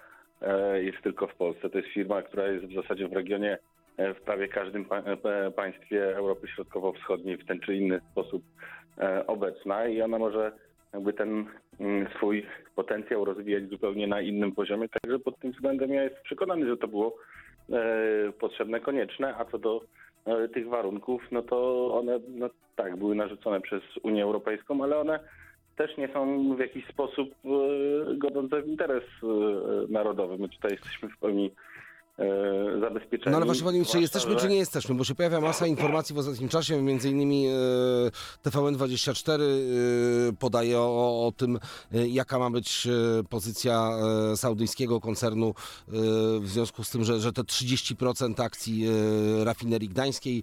e, 0.43 0.83
jest 0.83 1.03
tylko 1.03 1.27
w 1.27 1.35
Polsce. 1.35 1.71
To 1.71 1.79
jest 1.79 1.91
firma, 1.91 2.23
która 2.23 2.47
jest 2.47 2.65
w 2.65 2.75
zasadzie 2.75 3.09
w 3.09 3.13
regionie 3.13 3.59
e, 3.97 4.15
w 4.15 4.21
prawie 4.21 4.49
każdym 4.49 4.85
pa- 4.85 5.03
e, 5.03 5.51
państwie 5.51 6.17
Europy 6.17 6.49
Środkowo-Wschodniej 6.49 7.37
w 7.37 7.47
ten 7.47 7.61
czy 7.61 7.75
inny 7.75 8.01
sposób 8.13 8.43
e, 8.99 9.27
obecna 9.27 9.87
i 9.87 10.03
ona 10.03 10.19
może 10.19 10.53
jakby 10.93 11.13
ten 11.13 11.47
mm, 11.81 12.09
swój 12.17 12.47
potencjał 12.75 13.25
rozwijać 13.25 13.69
zupełnie 13.69 14.07
na 14.07 14.21
innym 14.21 14.53
poziomie. 14.53 14.89
Także 14.89 15.19
pod 15.19 15.39
tym 15.39 15.53
względem 15.53 15.91
ja 15.91 16.03
jestem 16.03 16.23
przekonany, 16.25 16.67
że 16.67 16.77
to 16.77 16.89
było 16.89 17.09
e, 17.09 17.13
potrzebne, 18.39 18.81
konieczne, 18.81 19.37
a 19.37 19.45
co 19.45 19.59
do 19.59 19.81
e, 20.25 20.49
tych 20.49 20.69
warunków, 20.69 21.23
no 21.33 21.43
to 21.43 21.89
one 21.95 22.21
no 22.29 22.51
tak, 22.77 22.97
były 22.97 23.15
narzucone 23.15 23.61
przez 23.61 23.83
Unię 24.03 24.25
Europejską, 24.25 24.85
ale 24.85 24.99
one 24.99 25.21
też 25.77 25.97
nie 25.97 26.09
są 26.09 26.55
w 26.57 26.59
jakiś 26.59 26.87
sposób 26.87 27.29
e, 27.45 27.49
godzące 28.15 28.63
w 28.63 28.69
interes 28.69 29.05
e, 29.23 29.27
narodowy. 29.93 30.39
My 30.39 30.49
tutaj 30.49 30.71
jesteśmy 30.73 31.09
w 31.09 31.19
pełni 31.19 31.47
e, 31.47 31.51
zabezpieczeni. 32.81 33.31
No 33.31 33.37
ale 33.37 33.47
właśnie, 33.47 33.65
panie 33.65 33.75
ministrze, 33.79 34.01
jesteśmy 34.01 34.33
że- 34.33 34.39
czy 34.39 34.49
nie 34.49 34.57
jesteśmy? 34.57 34.95
Bo 34.95 35.05
się 35.05 35.15
pojawia 35.15 35.41
masa 35.41 35.67
informacji 35.67 36.15
w 36.15 36.19
ostatnim 36.19 36.49
czasie, 36.49 36.83
między 36.83 37.11
innymi 37.11 37.47
e, 37.47 38.51
TVN24 38.51 39.41
e, 39.41 40.33
podaje 40.39 40.79
o, 40.81 41.27
o 41.27 41.33
tym, 41.37 41.59
e, 41.95 42.09
jaka 42.09 42.39
ma 42.39 42.51
być 42.51 42.87
e, 42.87 42.91
pozycja 43.25 43.91
e, 44.33 44.37
saudyjskiego 44.37 45.01
koncernu 45.01 45.49
e, 45.49 45.93
w 46.41 46.49
związku 46.49 46.85
z 46.85 46.91
tym, 46.91 47.05
że, 47.05 47.21
że 47.21 47.33
te 47.33 47.43
30% 47.43 48.43
akcji 48.43 48.87
e, 48.87 49.45
rafinerii 49.45 49.89
gdańskiej 49.89 50.43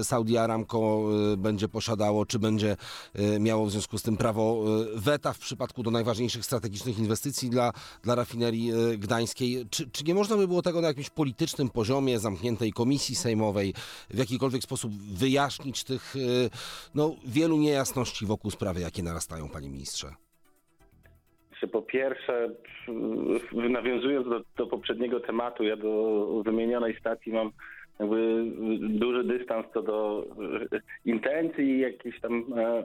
e, 0.00 0.04
Saudi 0.04 0.36
Aramco 0.38 1.00
e, 1.32 1.36
będzie 1.36 1.68
posiadało, 1.68 2.26
czy 2.26 2.38
będzie 2.38 2.76
e, 3.14 3.38
miało 3.40 3.66
w 3.66 3.70
związku 3.70 3.98
z 3.98 4.02
tym 4.02 4.16
prawo 4.16 4.64
e, 4.96 5.00
weta 5.00 5.32
w 5.32 5.38
przypadku 5.38 5.82
do 5.82 5.90
najważniejszych 5.90 6.44
strategicznych 6.44 6.98
inwestycji 6.98 7.50
dla, 7.50 7.72
dla 8.02 8.14
rafinerii 8.14 8.70
e, 8.72 8.96
gdańskiej. 8.98 9.66
Czy, 9.70 9.90
czy 9.90 10.04
nie 10.04 10.14
można 10.14 10.36
by 10.36 10.48
było 10.48 10.62
tego 10.62 10.80
na 10.80 10.88
jakimś 10.88 11.10
politycznym 11.14 11.68
poziomie 11.68 12.18
zamkniętej 12.18 12.72
komisji 12.72 13.14
sejmowej 13.14 13.74
w 14.10 14.18
jakikolwiek 14.18 14.62
sposób 14.62 14.92
wyjaśnić 14.92 15.84
tych 15.84 16.14
e, 16.16 16.18
no, 16.94 17.14
wielu 17.26 17.56
niejasności 17.56 18.26
wokół 18.26 18.50
sprawy, 18.50 18.80
jakie 18.80 19.02
narastają, 19.02 19.48
panie 19.48 19.68
ministrze? 19.68 20.08
Po 21.72 21.82
pierwsze, 21.82 22.50
w- 23.52 23.70
nawiązując 23.70 24.28
do, 24.28 24.40
do 24.56 24.66
poprzedniego 24.66 25.20
tematu, 25.20 25.64
ja 25.64 25.76
do 25.76 26.42
wymienionej 26.44 26.96
stacji 27.00 27.32
mam 27.32 27.50
jakby 28.00 28.44
duży 28.80 29.24
dystans 29.24 29.66
co 29.74 29.82
do 29.82 30.26
e, 30.72 30.80
intencji 31.04 31.64
i 31.64 31.80
jakieś 31.80 32.20
tam 32.20 32.44
e, 32.56 32.62
e, 32.62 32.84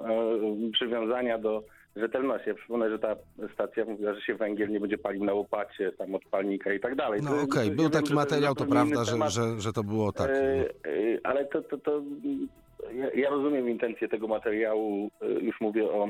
przywiązania 0.74 1.38
do 1.38 1.64
rzetelności. 1.96 2.50
Ja 2.50 2.56
przypomnę, 2.56 2.90
że 2.90 3.00
ta 3.00 3.16
stacja 3.54 3.86
mówiła, 3.86 4.14
że 4.14 4.22
się 4.22 4.36
węgiel 4.36 4.70
nie 4.70 4.80
będzie 4.80 4.98
palił 4.98 5.24
na 5.24 5.34
łopacie, 5.34 5.92
tam 5.92 6.16
od 6.16 6.26
palnika 6.26 6.74
i 6.74 6.80
tak 6.80 6.96
dalej. 6.96 7.22
No 7.24 7.30
To- 7.30 7.42
okej, 7.42 7.68
ja 7.70 7.76
był 7.76 7.84
wiem, 7.84 7.92
taki 7.92 8.08
to 8.08 8.14
jest 8.14 8.32
materiał, 8.32 8.56
to 8.56 8.64
inny 8.64 8.72
prawda, 8.72 9.04
że, 9.04 9.30
że, 9.30 9.62
że 9.62 9.74
to 9.74 9.84
było 9.84 10.12
tak. 10.12 10.32
Ale 11.24 11.46
to, 11.46 11.62
to, 11.62 11.78
to 11.78 12.02
ja, 12.94 13.10
ja 13.16 13.30
rozumiem 13.30 13.70
intencję 13.70 14.10
tego 14.10 14.28
materiału, 14.28 15.12
e, 15.22 15.28
już 15.28 15.62
mówię 15.62 15.84
o, 15.92 16.10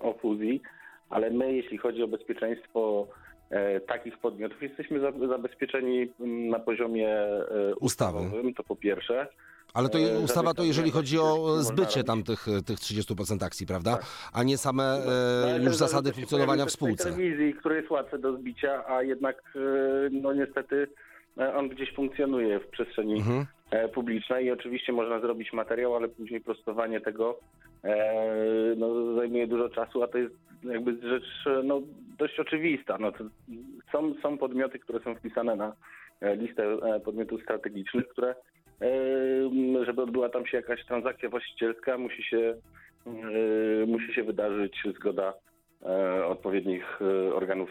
o 0.00 0.12
fuzji, 0.22 0.62
ale 1.10 1.30
my, 1.30 1.52
jeśli 1.52 1.78
chodzi 1.78 2.02
o 2.02 2.08
bezpieczeństwo 2.08 3.06
takich 3.86 4.18
podmiotów, 4.18 4.62
jesteśmy 4.62 5.00
za, 5.00 5.12
zabezpieczeni 5.28 6.12
mm, 6.20 6.48
na 6.48 6.58
poziomie 6.58 7.16
ustawowym, 7.80 8.54
to 8.54 8.62
po 8.62 8.76
pierwsze. 8.76 9.26
Ale 9.74 9.88
to 9.88 9.98
e, 9.98 10.18
ustawa 10.18 10.54
to 10.54 10.64
jeżeli 10.64 10.90
chodzi 10.90 11.18
o 11.18 11.56
zbycie 11.62 12.04
tam 12.04 12.22
tych, 12.22 12.46
tych 12.66 12.78
30% 12.78 13.44
akcji, 13.44 13.66
prawda? 13.66 13.92
Tak. 13.96 14.06
A 14.32 14.42
nie 14.42 14.58
same 14.58 14.82
No, 15.06 15.12
e, 15.48 15.52
ten 15.54 15.62
już 15.62 15.76
zasady 15.76 16.12
funkcjonowania 16.12 16.66
w 16.66 16.70
spółce. 16.70 17.04
telewizji, 17.04 17.54
który 17.54 17.76
jest 17.76 17.90
łatwy 17.90 18.18
do 18.18 18.36
zbicia, 18.36 18.84
a 18.88 19.02
jednak 19.02 19.42
e, 19.56 19.60
no 20.12 20.32
niestety 20.32 20.86
on 21.56 21.68
gdzieś 21.68 21.94
funkcjonuje 21.94 22.60
w 22.60 22.66
przestrzeni 22.66 23.14
Mhm. 23.16 23.46
publicznej 23.94 24.44
i 24.46 24.50
oczywiście 24.50 24.92
można 24.92 25.20
zrobić 25.20 25.52
materiał, 25.52 25.96
ale 25.96 26.08
później 26.08 26.40
prostowanie 26.40 27.00
tego 27.00 27.38
no, 28.76 29.14
zajmuje 29.14 29.46
dużo 29.46 29.68
czasu, 29.68 30.02
a 30.02 30.08
to 30.08 30.18
jest 30.18 30.34
jakby 30.62 31.08
rzecz 31.08 31.24
no, 31.64 31.80
dość 32.18 32.40
oczywista. 32.40 32.98
No, 32.98 33.12
są, 33.92 34.14
są 34.22 34.38
podmioty, 34.38 34.78
które 34.78 35.00
są 35.00 35.14
wpisane 35.14 35.56
na 35.56 35.72
listę 36.36 36.76
podmiotów 37.04 37.42
strategicznych, 37.42 38.08
które 38.08 38.34
żeby 39.82 40.02
odbyła 40.02 40.28
tam 40.28 40.46
się 40.46 40.56
jakaś 40.56 40.84
transakcja 40.84 41.28
właścicielska, 41.28 41.98
musi 41.98 42.22
się, 42.22 42.54
musi 43.86 44.14
się 44.14 44.22
wydarzyć 44.22 44.82
zgoda 44.96 45.34
e, 45.82 46.26
odpowiednich 46.26 47.00
e, 47.02 47.34
organów 47.34 47.70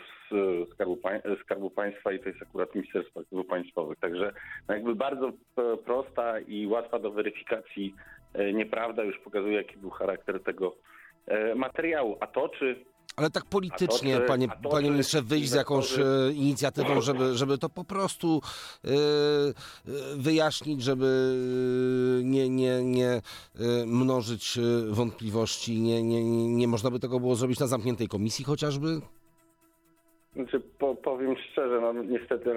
Skarbu, 0.74 1.00
Skarbu 1.44 1.70
Państwa 1.70 2.12
i 2.12 2.20
to 2.20 2.30
jest 2.30 2.42
akurat 2.42 2.76
Ministerstwo 2.76 3.20
Aktywów 3.20 3.48
Państwowych. 3.48 4.00
Także 4.00 4.32
no 4.68 4.74
jakby 4.74 4.96
bardzo 4.96 5.28
e, 5.28 5.78
prosta 5.78 6.40
i 6.40 6.68
łatwa 6.68 7.00
do 7.00 7.12
weryfikacji 7.12 7.96
nieprawda 8.54 9.04
już 9.04 9.20
pokazuje, 9.20 9.56
jaki 9.56 9.78
był 9.78 9.90
charakter 9.90 10.44
tego 10.44 10.76
materiału. 11.56 12.18
A 12.20 12.28
to, 12.28 12.50
czy 12.50 12.86
Ale 13.16 13.30
tak 13.30 13.46
politycznie, 13.46 14.16
to, 14.16 14.22
czy- 14.22 14.28
panie, 14.28 14.48
to, 14.64 14.70
panie 14.70 14.92
ministrze, 14.92 15.22
wyjść 15.22 15.50
z 15.50 15.56
jakąś 15.56 16.00
e, 16.00 16.04
inicjatywą, 16.34 17.02
żeby, 17.02 17.34
żeby 17.34 17.58
to 17.58 17.70
po 17.70 17.84
prostu 17.84 18.42
e, 18.86 18.90
e, 18.90 18.94
wyjaśnić, 20.16 20.84
żeby 20.84 21.34
nie, 22.24 22.50
nie, 22.50 22.84
nie 22.84 23.22
mnożyć 23.86 24.60
wątpliwości. 24.90 25.82
Nie, 25.82 26.04
nie, 26.04 26.24
nie, 26.24 26.48
nie 26.48 26.68
można 26.68 26.92
by 26.92 27.00
tego 27.00 27.20
było 27.20 27.36
zrobić 27.36 27.60
na 27.60 27.68
zamkniętej 27.68 28.08
komisji 28.08 28.46
chociażby? 28.46 28.88
Znaczy, 30.36 30.60
po, 30.60 30.96
powiem 30.96 31.36
szczerze, 31.52 31.82
no 31.82 32.04
niestety 32.04 32.52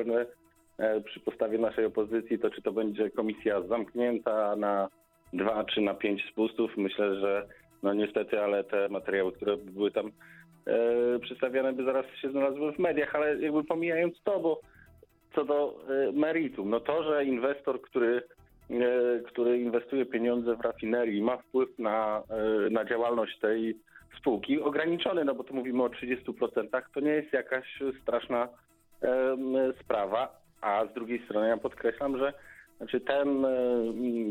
e, 0.78 1.00
przy 1.00 1.20
postawie 1.20 1.58
naszej 1.58 1.84
opozycji, 1.84 2.38
to 2.38 2.50
czy 2.50 2.62
to 2.62 2.72
będzie 2.72 3.10
komisja 3.10 3.62
zamknięta 3.62 4.56
na 4.56 4.88
dwa 5.32 5.64
czy 5.64 5.80
na 5.80 5.94
pięć 5.94 6.22
spustów, 6.32 6.70
myślę, 6.76 7.20
że 7.20 7.46
no 7.82 7.94
niestety, 7.94 8.40
ale 8.40 8.64
te 8.64 8.88
materiały, 8.88 9.32
które 9.32 9.56
były 9.56 9.90
tam 9.90 10.12
przedstawiane, 11.20 11.72
by 11.72 11.84
zaraz 11.84 12.06
się 12.06 12.30
znalazły 12.30 12.72
w 12.72 12.78
mediach, 12.78 13.14
ale 13.14 13.36
jakby 13.36 13.64
pomijając 13.64 14.22
to, 14.22 14.40
bo 14.40 14.60
co 15.34 15.44
do 15.44 15.74
e, 15.88 16.12
meritum, 16.12 16.70
no 16.70 16.80
to, 16.80 17.02
że 17.02 17.24
inwestor, 17.24 17.82
który, 17.82 18.22
e, 18.70 19.20
który 19.26 19.58
inwestuje 19.58 20.06
pieniądze 20.06 20.56
w 20.56 20.60
rafinerii, 20.60 21.22
ma 21.22 21.36
wpływ 21.36 21.78
na, 21.78 22.22
e, 22.28 22.70
na 22.70 22.84
działalność 22.84 23.38
tej 23.38 23.76
spółki, 24.18 24.60
ograniczony, 24.60 25.24
no 25.24 25.34
bo 25.34 25.44
tu 25.44 25.54
mówimy 25.54 25.82
o 25.82 25.88
30%, 25.88 26.82
to 26.94 27.00
nie 27.00 27.10
jest 27.10 27.32
jakaś 27.32 27.82
straszna 28.02 28.48
sprawa, 29.80 30.40
a 30.60 30.86
z 30.86 30.94
drugiej 30.94 31.24
strony 31.24 31.48
ja 31.48 31.56
podkreślam, 31.56 32.18
że 32.18 32.32
znaczy 32.76 33.00
ten, 33.00 33.46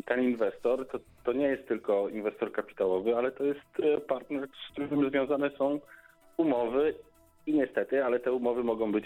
ten 0.05 0.23
inwestor 0.23 0.87
to, 0.87 0.99
to 1.23 1.33
nie 1.33 1.45
jest 1.45 1.67
tylko 1.67 2.09
inwestor 2.09 2.51
kapitałowy, 2.51 3.15
ale 3.15 3.31
to 3.31 3.43
jest 3.43 3.59
e, 3.79 4.01
partner, 4.01 4.47
z 4.47 4.71
którym 4.71 5.09
związane 5.09 5.49
są 5.49 5.79
umowy 6.41 6.95
i 7.45 7.53
niestety, 7.53 8.05
ale 8.05 8.19
te 8.19 8.31
umowy 8.31 8.63
mogą 8.63 8.91
być 8.91 9.05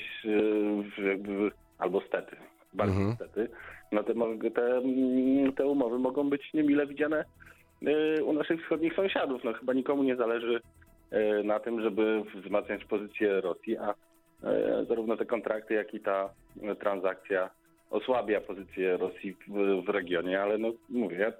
e, 0.99 1.07
jakby, 1.07 1.51
albo 1.77 2.01
stety, 2.01 2.35
bardzo 2.73 2.95
Mhm. 2.95 3.15
stety, 3.15 3.47
no 3.91 4.03
te, 4.03 4.13
te, 4.51 4.77
mm, 4.77 5.53
te 5.53 5.65
umowy 5.65 5.99
mogą 5.99 6.29
być 6.29 6.53
niemile 6.53 6.87
widziane 6.87 7.25
e, 7.85 8.23
u 8.23 8.33
naszych 8.33 8.61
wschodnich 8.61 8.95
sąsiadów. 8.95 9.43
No 9.43 9.53
chyba 9.53 9.73
nikomu 9.73 10.03
nie 10.03 10.15
zależy 10.15 10.61
e, 11.11 11.43
na 11.43 11.59
tym, 11.59 11.81
żeby 11.81 12.23
wzmacniać 12.35 12.85
pozycję 12.85 13.41
Rosji, 13.41 13.77
a 13.77 13.93
zarówno 14.87 15.17
te 15.17 15.25
kontrakty, 15.25 15.73
jak 15.73 15.93
i 15.93 15.99
ta 15.99 16.29
transakcja 16.79 17.49
osłabia 17.89 18.41
pozycję 18.41 18.97
Rosji 18.97 19.35
w, 19.47 19.85
w 19.85 19.89
regionie, 19.89 20.41
ale 20.41 20.57
no 20.57 20.71
mówię, 20.89 21.17
ja 21.17 21.31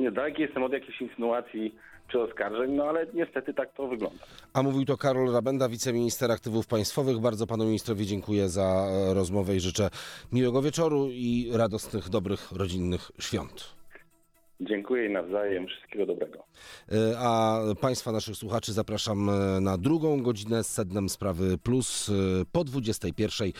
niedaleki 0.00 0.42
jestem 0.42 0.62
od 0.62 0.72
jakichś 0.72 1.00
insynuacji 1.00 1.74
czy 2.08 2.20
oskarżeń, 2.20 2.72
no 2.72 2.84
ale 2.84 3.06
niestety 3.14 3.54
tak 3.54 3.72
to 3.72 3.88
wygląda. 3.88 4.24
A 4.54 4.62
mówił 4.62 4.84
to 4.84 4.96
Karol 4.96 5.32
Rabenda, 5.32 5.68
wiceminister 5.68 6.30
aktywów 6.30 6.66
państwowych. 6.66 7.18
Bardzo 7.20 7.46
panu 7.46 7.64
ministrowi 7.64 8.06
dziękuję 8.06 8.48
za 8.48 8.86
e, 9.10 9.14
rozmowę 9.14 9.56
i 9.56 9.60
życzę 9.60 9.90
miłego 10.32 10.62
wieczoru 10.62 11.08
i 11.10 11.50
radosnych, 11.54 12.08
dobrych, 12.08 12.52
rodzinnych 12.52 13.10
świąt. 13.18 13.81
Dziękuję 14.68 15.06
i 15.06 15.10
nawzajem. 15.10 15.66
Wszystkiego 15.66 16.06
dobrego. 16.06 16.44
E, 16.92 17.18
A 17.18 17.60
Państwa, 17.80 18.12
naszych 18.12 18.36
słuchaczy 18.36 18.72
zapraszam 18.72 19.30
e, 19.30 19.60
na 19.60 19.78
drugą 19.78 20.22
godzinę 20.22 20.64
z 20.64 20.70
sednem 20.70 21.08
sprawy 21.08 21.58
plus 21.58 22.08
e, 22.08 22.12
po 22.52 22.64
21 22.64 23.48
e, 23.48 23.52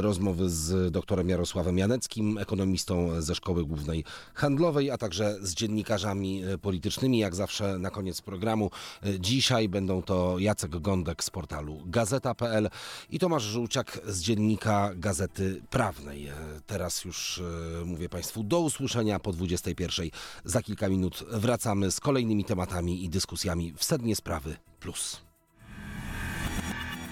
rozmowy 0.00 0.48
z 0.48 0.92
doktorem 0.92 1.28
Jarosławem 1.28 1.78
Janeckim, 1.78 2.38
ekonomistą 2.38 3.20
ze 3.22 3.34
Szkoły 3.34 3.64
Głównej 3.64 4.04
Handlowej, 4.34 4.90
a 4.90 4.98
także 4.98 5.34
z 5.40 5.54
dziennikarzami 5.54 6.42
politycznymi, 6.62 7.18
jak 7.18 7.34
zawsze 7.34 7.78
na 7.78 7.90
koniec 7.90 8.20
programu. 8.22 8.70
Dzisiaj 9.18 9.68
będą 9.68 10.02
to 10.02 10.38
Jacek 10.38 10.70
Gądek 10.70 11.24
z 11.24 11.30
portalu 11.30 11.78
Gazeta.pl 11.86 12.68
i 13.10 13.18
Tomasz 13.18 13.42
Żółciak 13.42 14.00
z 14.06 14.22
dziennika 14.22 14.90
Gazety 14.94 15.62
Prawnej. 15.70 16.28
Teraz 16.66 17.04
już 17.04 17.42
mówię 17.84 18.08
Państwu 18.08 18.42
do 18.42 18.60
usłyszenia 18.60 19.18
po 19.18 19.32
21. 19.32 20.08
Za 20.44 20.62
kilka 20.62 20.88
minut 20.88 21.24
wracamy 21.30 21.90
z 21.90 22.00
kolejnymi 22.00 22.44
tematami 22.44 23.04
i 23.04 23.08
dyskusjami 23.08 23.72
w 23.76 23.84
Sednie 23.84 24.16
Sprawy 24.16 24.56
Plus. 24.80 25.20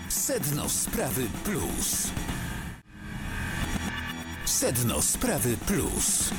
Sedno 0.08 0.68
Sprawy 0.68 1.26
Plus. 1.44 2.08
Sedno 4.44 5.02
Sprawy 5.02 5.56
Plus. 5.66 6.30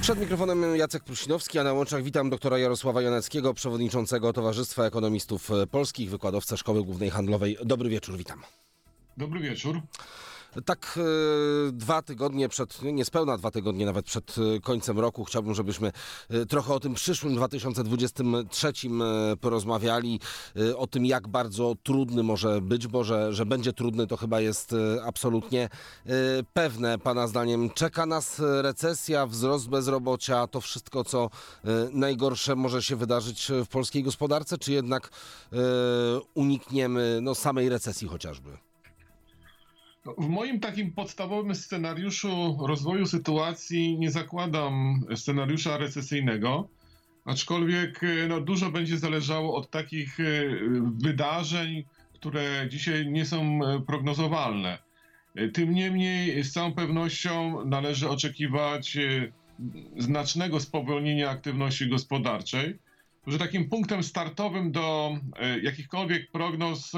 Przed 0.00 0.20
mikrofonem 0.20 0.76
Jacek 0.76 1.04
Prusinowski, 1.04 1.58
a 1.58 1.64
na 1.64 1.72
łączach 1.72 2.02
witam 2.02 2.30
doktora 2.30 2.58
Jarosława 2.58 3.02
Janeckiego, 3.02 3.54
przewodniczącego 3.54 4.32
Towarzystwa 4.32 4.84
Ekonomistów 4.84 5.50
Polskich, 5.70 6.10
wykładowcę 6.10 6.56
Szkoły 6.56 6.84
Głównej 6.84 7.10
Handlowej. 7.10 7.56
Dobry 7.64 7.90
wieczór, 7.90 8.16
witam. 8.16 8.42
Dobry 9.16 9.40
wieczór. 9.40 9.80
Tak 10.64 10.98
e, 10.98 11.72
dwa 11.72 12.02
tygodnie 12.02 12.48
przed, 12.48 12.82
nie, 12.82 12.92
niespełna 12.92 13.38
dwa 13.38 13.50
tygodnie 13.50 13.86
nawet 13.86 14.06
przed 14.06 14.34
e, 14.38 14.60
końcem 14.60 14.98
roku 14.98 15.24
chciałbym, 15.24 15.54
żebyśmy 15.54 15.92
e, 16.28 16.46
trochę 16.46 16.74
o 16.74 16.80
tym 16.80 16.94
przyszłym 16.94 17.34
2023 17.34 18.68
e, 18.68 19.36
porozmawiali, 19.36 20.20
o 20.76 20.86
tym 20.86 21.06
jak 21.06 21.28
bardzo 21.28 21.74
trudny 21.82 22.22
może 22.22 22.60
być, 22.60 22.86
bo 22.86 23.04
że, 23.04 23.32
że 23.32 23.46
będzie 23.46 23.72
trudny 23.72 24.06
to 24.06 24.16
chyba 24.16 24.40
jest 24.40 24.74
absolutnie 25.04 25.68
pewne. 26.52 26.98
Pana 26.98 27.26
zdaniem 27.26 27.70
czeka 27.70 28.06
nas 28.06 28.42
recesja, 28.62 29.26
wzrost 29.26 29.68
bezrobocia, 29.68 30.46
to 30.46 30.60
wszystko 30.60 31.04
co 31.04 31.30
najgorsze 31.92 32.56
może 32.56 32.82
się 32.82 32.96
wydarzyć 32.96 33.52
w 33.64 33.68
polskiej 33.68 34.02
gospodarce, 34.02 34.58
czy 34.58 34.72
jednak 34.72 35.10
unikniemy 36.34 37.18
no, 37.22 37.34
samej 37.34 37.68
recesji 37.68 38.08
chociażby? 38.08 38.71
W 40.18 40.28
moim 40.28 40.60
takim 40.60 40.92
podstawowym 40.92 41.54
scenariuszu 41.54 42.58
rozwoju 42.66 43.06
sytuacji 43.06 43.98
nie 43.98 44.10
zakładam 44.10 45.04
scenariusza 45.16 45.76
recesyjnego, 45.76 46.68
aczkolwiek 47.24 48.04
e, 48.04 48.28
no, 48.28 48.40
dużo 48.40 48.70
będzie 48.70 48.98
zależało 48.98 49.56
od 49.56 49.70
takich 49.70 50.20
e, 50.20 50.24
wydarzeń, 51.02 51.84
które 52.14 52.66
dzisiaj 52.68 53.06
nie 53.06 53.26
są 53.26 53.60
e, 53.64 53.80
prognozowalne. 53.80 54.78
Tym 55.52 55.74
niemniej 55.74 56.44
z 56.44 56.52
całą 56.52 56.72
pewnością 56.72 57.64
należy 57.64 58.08
oczekiwać 58.08 58.98
znacznego 59.98 60.60
spowolnienia 60.60 61.30
aktywności 61.30 61.88
gospodarczej, 61.88 62.78
że 63.26 63.38
takim 63.38 63.68
punktem 63.68 64.02
startowym 64.02 64.72
do 64.72 65.16
jakichkolwiek 65.62 66.30
prognoz 66.30 66.92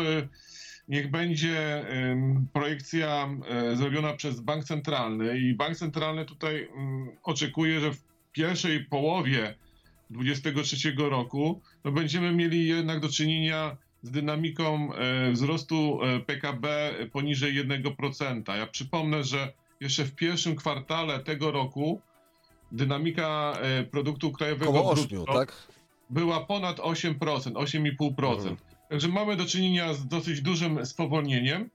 niech 0.89 1.11
będzie 1.11 1.85
projekcja 2.53 3.29
e, 3.49 3.77
zrobiona 3.77 4.13
przez 4.13 4.41
Bank 4.41 4.65
Centralny 4.65 5.39
i 5.39 5.55
Bank 5.55 5.77
Centralny 5.77 6.25
tutaj 6.25 6.69
mm, 6.77 7.09
oczekuje, 7.23 7.81
że 7.81 7.93
w 7.93 8.05
pierwszej 8.33 8.85
połowie 8.85 9.55
2023 10.11 10.95
roku 10.97 11.61
no 11.85 11.93
będziemy 11.93 12.33
mieli 12.33 12.69
jednak 12.69 13.01
do 13.01 13.09
czynienia 13.09 13.77
z 14.03 14.11
dynamiką 14.11 14.95
e, 14.95 15.33
wzrostu 15.33 15.99
e, 16.03 16.21
PKB 16.21 16.95
poniżej 17.13 17.69
1%. 17.69 18.57
Ja 18.57 18.67
przypomnę, 18.67 19.25
że 19.25 19.53
jeszcze 19.81 20.05
w 20.05 20.15
pierwszym 20.15 20.57
kwartale 20.57 21.21
tego 21.21 21.51
roku 21.51 22.01
dynamika 22.73 23.59
produktu 23.91 24.33
krajowego 24.33 24.73
Koło 24.73 24.91
8, 24.91 25.09
brutto 25.09 25.33
tak? 25.33 25.53
była 26.11 26.41
ponad 26.41 26.79
8%, 26.79 27.15
8,5%. 27.19 28.37
Mhm. 28.39 28.57
Także 28.95 29.09
mamy 29.09 29.37
do 29.37 29.47
czynienia 29.47 29.95
z 29.95 30.07
dosyć 30.07 30.41
dużym 30.41 30.87
spowolnieniem. 30.87 31.71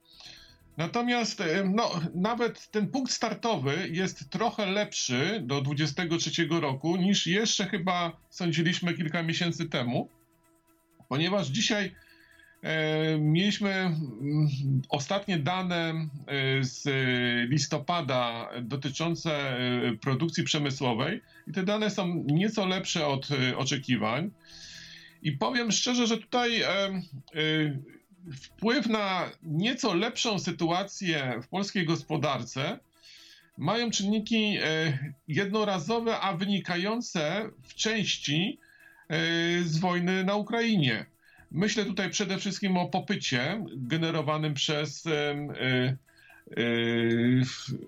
Natomiast 0.76 1.40
e, 1.40 1.64
no, 1.74 2.00
nawet 2.14 2.70
ten 2.70 2.88
punkt 2.88 3.12
startowy 3.12 3.88
jest 3.92 4.30
trochę 4.30 4.66
lepszy 4.66 5.42
do 5.44 5.60
2023 5.60 6.48
roku 6.60 6.96
niż 6.96 7.26
jeszcze 7.26 7.66
chyba 7.66 8.16
sądziliśmy 8.30 8.94
kilka 8.94 9.22
miesięcy 9.22 9.68
temu, 9.68 10.08
ponieważ 11.08 11.46
dzisiaj 11.46 11.94
e, 12.62 13.18
mieliśmy 13.18 13.70
mm, 13.70 13.98
ostatnie 14.88 15.38
dane 15.38 15.90
e, 15.90 16.64
z 16.64 16.88
listopada 17.50 18.50
dotyczące 18.62 19.58
e, 19.58 19.58
produkcji 19.96 20.44
przemysłowej 20.44 21.20
i 21.46 21.52
te 21.52 21.62
dane 21.62 21.90
są 21.90 22.24
nieco 22.26 22.66
lepsze 22.66 23.06
od 23.06 23.28
oczekiwań. 23.56 24.30
I 25.22 25.32
powiem 25.32 25.72
szczerze, 25.72 26.06
że 26.06 26.18
tutaj 26.18 26.62
e, 26.62 26.68
wpływ 28.42 28.86
na 28.86 29.30
nieco 29.42 29.94
lepszą 29.94 30.38
sytuację 30.38 31.40
w 31.42 31.48
polskiej 31.48 31.86
gospodarce 31.86 32.78
mają 33.58 33.90
czynniki 33.90 34.58
e, 34.62 34.98
jednorazowe, 35.28 36.20
a 36.20 36.36
wynikające 36.36 37.50
w 37.62 37.74
części 37.74 38.58
e, 39.08 39.16
z 39.62 39.78
wojny 39.78 40.24
na 40.24 40.34
Ukrainie. 40.34 41.06
Myślę 41.50 41.84
tutaj 41.84 42.10
przede 42.10 42.38
wszystkim 42.38 42.76
o 42.76 42.88
popycie 42.88 43.64
generowanym 43.76 44.54
przez 44.54 45.06
y, 45.06 45.10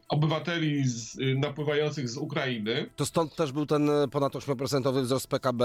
obywateli 0.08 0.88
z, 0.88 1.18
y, 1.18 1.34
napływających 1.34 2.08
z 2.08 2.16
Ukrainy. 2.16 2.90
To 2.96 3.06
stąd 3.06 3.36
też 3.36 3.52
był 3.52 3.66
ten 3.66 3.90
e, 3.90 4.08
ponad 4.08 4.32
8% 4.32 5.02
wzrost 5.02 5.26
PKB 5.26 5.64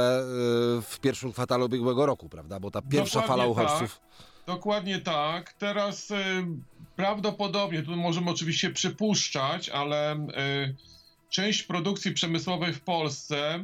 w 0.81 0.99
pierwszym 1.01 1.31
kwartale 1.31 1.65
ubiegłego 1.65 2.05
roku, 2.05 2.29
prawda? 2.29 2.59
Bo 2.59 2.71
ta 2.71 2.81
pierwsza 2.81 3.21
Dokładnie 3.21 3.27
fala 3.27 3.45
uchodźców. 3.45 4.01
Dokładnie 4.47 4.99
tak. 4.99 5.53
Teraz 5.53 6.11
y, 6.11 6.15
prawdopodobnie, 6.95 7.83
tu 7.83 7.95
możemy 7.95 8.31
oczywiście 8.31 8.69
przypuszczać, 8.69 9.69
ale 9.69 10.15
y, 10.15 10.75
część 11.29 11.63
produkcji 11.63 12.11
przemysłowej 12.11 12.73
w 12.73 12.81
Polsce, 12.81 13.63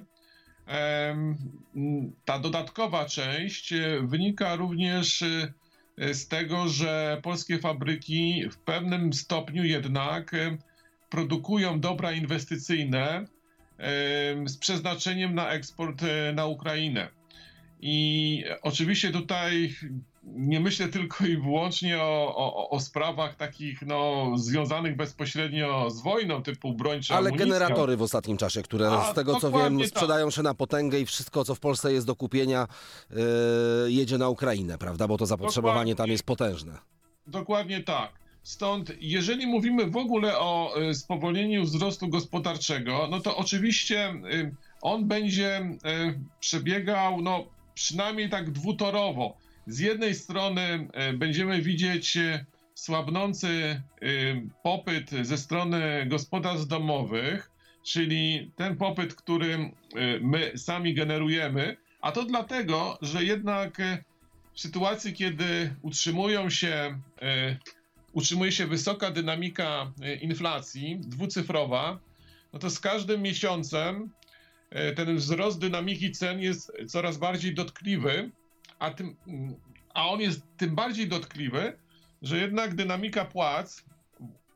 ta 2.26 2.40
dodatkowa 2.40 3.06
część 3.06 3.74
y, 3.74 4.02
wynika 4.04 4.56
również 4.56 5.22
y, 5.22 5.54
z 5.98 6.28
tego, 6.28 6.68
że 6.68 7.20
polskie 7.24 7.60
fabryki 7.60 8.50
w 8.52 8.58
pewnym 8.58 9.14
stopniu 9.14 9.64
jednak 9.64 10.34
y, 10.34 10.58
produkują 11.10 11.80
dobra 11.80 12.12
inwestycyjne 12.12 13.26
em, 13.78 14.50
z 14.50 14.58
przeznaczeniem 14.58 15.36
na 15.36 15.50
eksport 15.50 16.02
na 16.34 16.46
Ukrainę. 16.46 17.08
I 17.82 18.44
oczywiście 18.62 19.12
tutaj 19.12 19.76
nie 20.26 20.60
myślę 20.60 20.88
tylko 20.88 21.26
i 21.26 21.38
wyłącznie 21.38 22.02
o, 22.02 22.36
o, 22.36 22.70
o 22.70 22.80
sprawach 22.80 23.36
takich 23.36 23.82
no, 23.82 24.32
związanych 24.36 24.96
bezpośrednio 24.96 25.90
z 25.90 26.02
wojną, 26.02 26.44
typu 26.44 26.74
broń 26.74 27.02
czy 27.02 27.14
Ale 27.14 27.30
amunicja. 27.30 27.46
generatory 27.46 27.98
w 27.98 28.02
ostatnim 28.02 28.38
czasie, 28.38 28.62
które 28.62 28.92
A, 28.92 29.12
z 29.12 29.16
tego 29.16 29.40
co 29.40 29.52
wiem 29.52 29.80
tak. 29.80 29.88
sprzedają 29.88 30.30
się 30.30 30.42
na 30.42 30.54
potęgę 30.54 31.00
i 31.00 31.06
wszystko 31.06 31.46
co 31.46 31.56
w 31.56 31.60
Polsce 31.60 31.94
jest 31.94 32.08
do 32.08 32.16
kupienia 32.16 32.68
e, 33.12 33.16
jedzie 33.92 34.18
na 34.18 34.30
Ukrainę, 34.30 34.78
prawda? 34.78 35.08
Bo 35.08 35.18
to 35.18 35.26
zapotrzebowanie 35.26 35.92
tam 35.92 35.96
Dokładnie. 35.96 36.12
jest 36.12 36.24
potężne. 36.24 36.78
Dokładnie 37.28 37.84
tak. 37.84 38.24
Stąd, 38.44 38.92
jeżeli 39.02 39.48
mówimy 39.48 39.88
w 39.88 39.98
ogóle 39.98 40.40
o 40.40 40.74
y, 40.82 40.96
spowolnieniu 40.96 41.64
wzrostu 41.64 42.08
gospodarczego, 42.08 43.08
no 43.12 43.20
to 43.20 43.38
oczywiście 43.38 44.14
y, 44.34 44.56
on 44.82 45.08
będzie 45.08 45.60
y, 45.60 46.20
przebiegał, 46.40 47.22
no 47.22 47.46
przynajmniej 47.74 48.30
tak 48.30 48.52
dwutorowo. 48.52 49.38
Z 49.68 49.80
jednej 49.80 50.16
strony 50.16 50.88
y, 51.12 51.18
będziemy 51.18 51.62
widzieć 51.62 52.18
y, 52.18 52.46
słabnący 52.76 53.82
y, 54.04 54.50
popyt 54.64 55.10
ze 55.22 55.38
strony 55.38 56.06
gospodarstw 56.10 56.68
domowych, 56.68 57.52
czyli 57.84 58.52
ten 58.56 58.76
popyt, 58.78 59.16
który 59.16 59.72
my 60.22 60.52
sami 60.58 60.94
generujemy, 60.94 61.78
a 62.02 62.12
to 62.12 62.26
dlatego, 62.26 62.98
że 63.02 63.24
jednak 63.24 63.78
w 64.54 64.62
sytuacji, 64.62 65.14
kiedy 65.14 65.76
utrzymują 65.82 66.50
się, 66.50 67.00
e, 67.22 67.58
utrzymuje 68.14 68.52
się 68.52 68.68
wysoka 68.68 69.12
dynamika 69.12 69.92
e, 70.02 70.16
inflacji, 70.16 71.00
dwucyfrowa, 71.00 72.00
no 72.54 72.60
to 72.60 72.70
z 72.70 72.80
każdym 72.80 73.22
miesiącem 73.22 74.10
e, 74.70 74.94
ten 74.94 75.16
wzrost 75.16 75.60
dynamiki 75.60 76.12
cen 76.12 76.40
jest 76.40 76.72
coraz 76.88 77.18
bardziej 77.18 77.54
dotkliwy, 77.54 78.32
a, 78.84 78.92
tym, 78.92 79.16
a 79.94 80.10
on 80.10 80.22
jest 80.22 80.42
tym 80.58 80.76
bardziej 80.76 81.08
dotkliwy, 81.08 81.78
że 82.22 82.38
jednak 82.38 82.76
dynamika 82.76 83.26
płac 83.26 83.84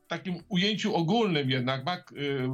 w 0.04 0.08
takim 0.08 0.42
ujęciu 0.48 0.94
ogólnym 0.94 1.50
jednak 1.50 2.12
y, 2.12 2.48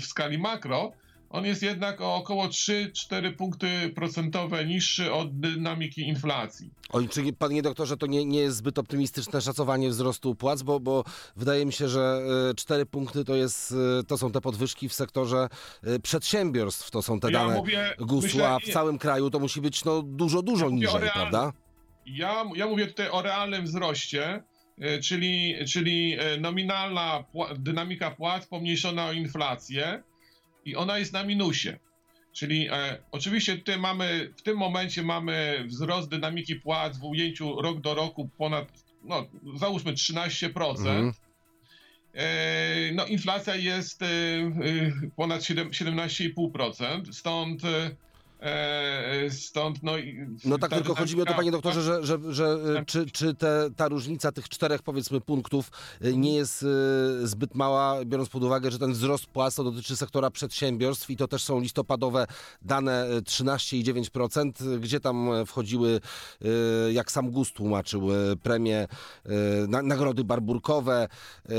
w 0.00 0.04
skali 0.04 0.38
makro, 0.38 0.92
on 1.30 1.44
jest 1.44 1.62
jednak 1.62 2.00
o 2.00 2.14
około 2.14 2.48
3-4 2.48 3.36
punkty 3.36 3.92
procentowe 3.94 4.64
niższy 4.64 5.12
od 5.12 5.40
dynamiki 5.40 6.08
inflacji. 6.08 6.70
Oj, 6.90 7.08
czyli 7.08 7.32
panie 7.32 7.62
doktorze, 7.62 7.96
to 7.96 8.06
nie, 8.06 8.24
nie 8.24 8.40
jest 8.40 8.56
zbyt 8.56 8.78
optymistyczne 8.78 9.40
szacowanie 9.40 9.88
wzrostu 9.88 10.34
płac, 10.34 10.62
bo, 10.62 10.80
bo 10.80 11.04
wydaje 11.36 11.66
mi 11.66 11.72
się, 11.72 11.88
że 11.88 12.20
e, 12.50 12.54
4 12.54 12.86
punkty 12.86 13.24
to, 13.24 13.34
jest, 13.34 13.74
e, 14.00 14.04
to 14.04 14.18
są 14.18 14.32
te 14.32 14.40
podwyżki 14.40 14.88
w 14.88 14.94
sektorze 14.94 15.48
e, 15.82 15.98
przedsiębiorstw, 15.98 16.90
to 16.90 17.02
są 17.02 17.20
te 17.20 17.30
Ja 17.30 17.38
dane 17.38 17.56
mówię, 17.56 17.94
GUS-u, 17.98 18.44
a 18.44 18.58
w 18.58 18.64
całym 18.64 18.98
kraju 18.98 19.30
to 19.30 19.38
musi 19.38 19.60
być 19.60 19.84
no, 19.84 20.02
dużo, 20.02 20.42
dużo 20.42 20.64
Ja 20.68 20.74
niżej, 20.74 21.10
prawda? 21.14 21.52
Ja, 22.06 22.44
ja 22.56 22.66
mówię 22.66 22.86
tutaj 22.86 23.10
o 23.10 23.22
realnym 23.22 23.64
wzroście, 23.64 24.42
e, 24.78 24.98
czyli, 24.98 25.54
czyli 25.68 26.16
e, 26.18 26.40
nominalna 26.40 27.24
dynamika 27.58 28.10
płac 28.10 28.46
pomniejszona 28.46 29.06
o 29.06 29.12
inflację 29.12 30.02
i 30.66 30.76
ona 30.76 30.98
jest 30.98 31.12
na 31.12 31.24
minusie. 31.24 31.78
Czyli 32.32 32.68
e, 32.68 32.98
oczywiście 33.12 33.56
tutaj 33.58 33.78
mamy, 33.78 34.32
w 34.36 34.42
tym 34.42 34.56
momencie 34.56 35.02
mamy 35.02 35.64
wzrost 35.66 36.08
dynamiki 36.08 36.56
płac 36.56 36.98
w 36.98 37.04
ujęciu 37.04 37.62
rok 37.62 37.80
do 37.80 37.94
roku 37.94 38.30
ponad, 38.38 38.68
no 39.04 39.26
załóżmy 39.56 39.92
13%. 39.92 40.70
Mhm. 40.78 41.12
E, 42.14 42.92
No, 42.94 43.06
inflacja 43.06 43.54
jest 43.56 44.02
e, 44.02 44.06
e, 44.06 44.50
ponad 45.16 45.42
siedem- 45.42 45.70
17,5%, 45.72 47.12
stąd, 47.12 47.64
e, 47.64 47.90
stąd 49.30 49.82
no, 49.82 49.92
No 50.44 50.58
tak, 50.58 50.70
ta 50.70 50.76
tylko 50.76 50.94
chodzi 50.94 51.16
mi 51.16 51.22
o 51.22 51.24
to, 51.24 51.34
panie 51.34 51.50
doktorze, 51.50 51.82
że, 51.82 52.04
że, 52.04 52.18
że 52.28 52.58
e, 52.78 52.84
czy, 52.84 53.10
czy 53.10 53.34
te, 53.34 53.70
ta 53.76 53.88
różnica 53.88 54.32
tych 54.32 54.48
czterech, 54.48 54.82
powiedzmy, 54.82 55.20
punktów 55.20 55.70
e, 56.00 56.12
nie 56.12 56.34
jest 56.34 56.62
e, 56.62 57.26
zbyt 57.26 57.54
mała, 57.54 58.04
biorąc 58.04 58.28
pod 58.28 58.42
uwagę, 58.42 58.70
że 58.70 58.78
ten 58.78 58.92
wzrost 58.92 59.26
płac 59.26 59.56
dotyczy 59.56 59.96
sektora 59.96 60.30
przedsiębiorstw 60.30 61.10
i 61.10 61.16
to 61.16 61.28
też 61.28 61.42
są 61.42 61.60
listopadowe 61.60 62.26
dane 62.62 63.06
e, 63.06 63.20
13,9%, 63.20 64.78
gdzie 64.78 65.00
tam 65.00 65.32
e, 65.32 65.46
wchodziły, 65.46 66.00
e, 66.42 66.92
jak 66.92 67.12
sam 67.12 67.30
GUS 67.30 67.52
tłumaczył, 67.52 68.12
e, 68.12 68.36
premie, 68.36 68.88
e, 69.24 69.28
na, 69.68 69.82
nagrody 69.82 70.24
barburkowe 70.24 71.08
e, 71.48 71.54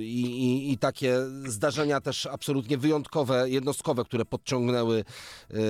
i, 0.00 0.22
i, 0.22 0.72
i 0.72 0.78
takie 0.78 1.16
zdarzenia 1.46 2.00
też 2.00 2.26
absolutnie 2.26 2.78
wyjątkowe, 2.78 3.50
jednostkowe, 3.50 4.04
które 4.04 4.24
podciągnęły 4.24 5.04
e, 5.50 5.65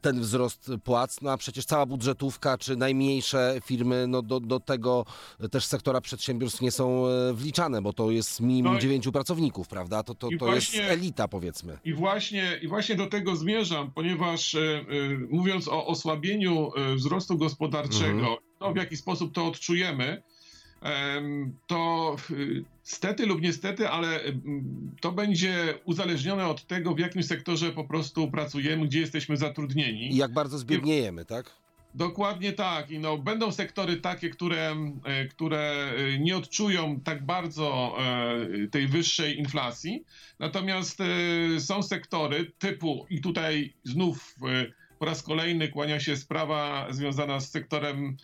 ten 0.00 0.20
wzrost 0.20 0.70
płac, 0.84 1.20
no 1.22 1.30
a 1.32 1.36
przecież 1.36 1.64
cała 1.64 1.86
budżetówka 1.86 2.58
czy 2.58 2.76
najmniejsze 2.76 3.56
firmy 3.64 4.06
no 4.08 4.22
do, 4.22 4.40
do 4.40 4.60
tego 4.60 5.04
też 5.50 5.64
sektora 5.64 6.00
przedsiębiorstw 6.00 6.60
nie 6.60 6.70
są 6.70 7.06
e, 7.06 7.32
wliczane, 7.34 7.82
bo 7.82 7.92
to 7.92 8.10
jest 8.10 8.40
minimum 8.40 8.74
No 8.74 8.78
dziewięciu 8.80 9.12
pracowników, 9.12 9.68
prawda? 9.68 10.02
To, 10.02 10.14
to, 10.14 10.28
to 10.38 10.46
właśnie- 10.46 10.78
jest 10.80 10.92
elita 10.92 11.28
powiedzmy. 11.28 11.78
I 11.84 11.94
właśnie, 11.94 12.58
I 12.62 12.68
właśnie 12.68 12.94
do 12.94 13.06
tego 13.06 13.36
zmierzam, 13.36 13.92
ponieważ 13.92 14.54
e, 14.54 14.60
e, 14.60 14.84
mówiąc 15.30 15.68
o 15.68 15.86
osłabieniu 15.86 16.70
wzrostu 16.96 17.36
gospodarczego, 17.38 18.10
Mhm. 18.20 18.36
to 18.58 18.72
w 18.72 18.76
jaki 18.76 18.96
sposób 18.96 19.34
to 19.34 19.46
odczujemy, 19.46 20.04
em, 20.04 20.22
to 21.66 22.16
e, 22.30 22.34
stety 22.82 23.26
lub 23.26 23.42
niestety, 23.42 23.88
ale 23.88 24.22
em, 24.22 24.96
to 25.00 25.12
będzie 25.12 25.78
uzależnione 25.84 26.46
od 26.46 26.66
tego, 26.66 26.94
w 26.94 26.98
jakim 26.98 27.22
sektorze 27.22 27.72
po 27.72 27.84
prostu 27.84 28.30
pracujemy, 28.30 28.86
gdzie 28.86 29.00
jesteśmy 29.00 29.36
zatrudnieni. 29.36 30.12
I 30.12 30.16
jak 30.16 30.32
bardzo 30.32 30.58
zbiedniejemy, 30.58 31.24
tak? 31.24 31.60
Dokładnie 31.94 32.52
tak. 32.52 32.90
I 32.90 32.98
no, 32.98 33.18
będą 33.18 33.52
sektory 33.52 33.96
takie, 33.96 34.30
które, 34.30 34.76
e, 35.04 35.24
które 35.24 35.92
nie 36.20 36.36
odczują 36.36 37.00
tak 37.00 37.26
bardzo 37.26 37.96
tej 38.70 38.88
wyższej 38.88 39.38
inflacji. 39.38 40.04
Natomiast 40.38 40.98
są 41.58 41.82
sektory 41.82 42.52
typu, 42.58 43.06
i 43.10 43.20
tutaj 43.20 43.72
znów 43.84 44.36
po 45.00 45.06
raz 45.06 45.22
kolejny 45.22 45.68
kłania 45.68 46.00
się 46.00 46.16
sprawa 46.16 46.86
związana 46.90 47.40
z 47.40 47.50
sektorem 47.50 47.96
em, 47.96 48.16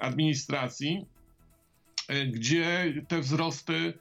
administracji, 0.00 1.06
e, 2.08 2.26
gdzie 2.26 2.94
te 3.08 3.20
wzrosty 3.20 3.92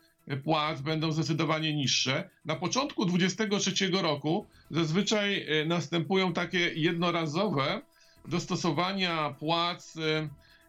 płac 0.44 0.82
będą 0.82 1.12
zdecydowanie 1.12 1.74
niższe. 1.74 2.30
Na 2.46 2.56
początku 2.56 3.06
2023 3.06 3.90
roku 4.02 4.46
zazwyczaj 4.72 5.46
e, 5.62 5.66
następują 5.66 6.34
takie 6.34 6.60
jednorazowe 6.60 7.82
dostosowania 8.28 9.36
płac 9.40 9.96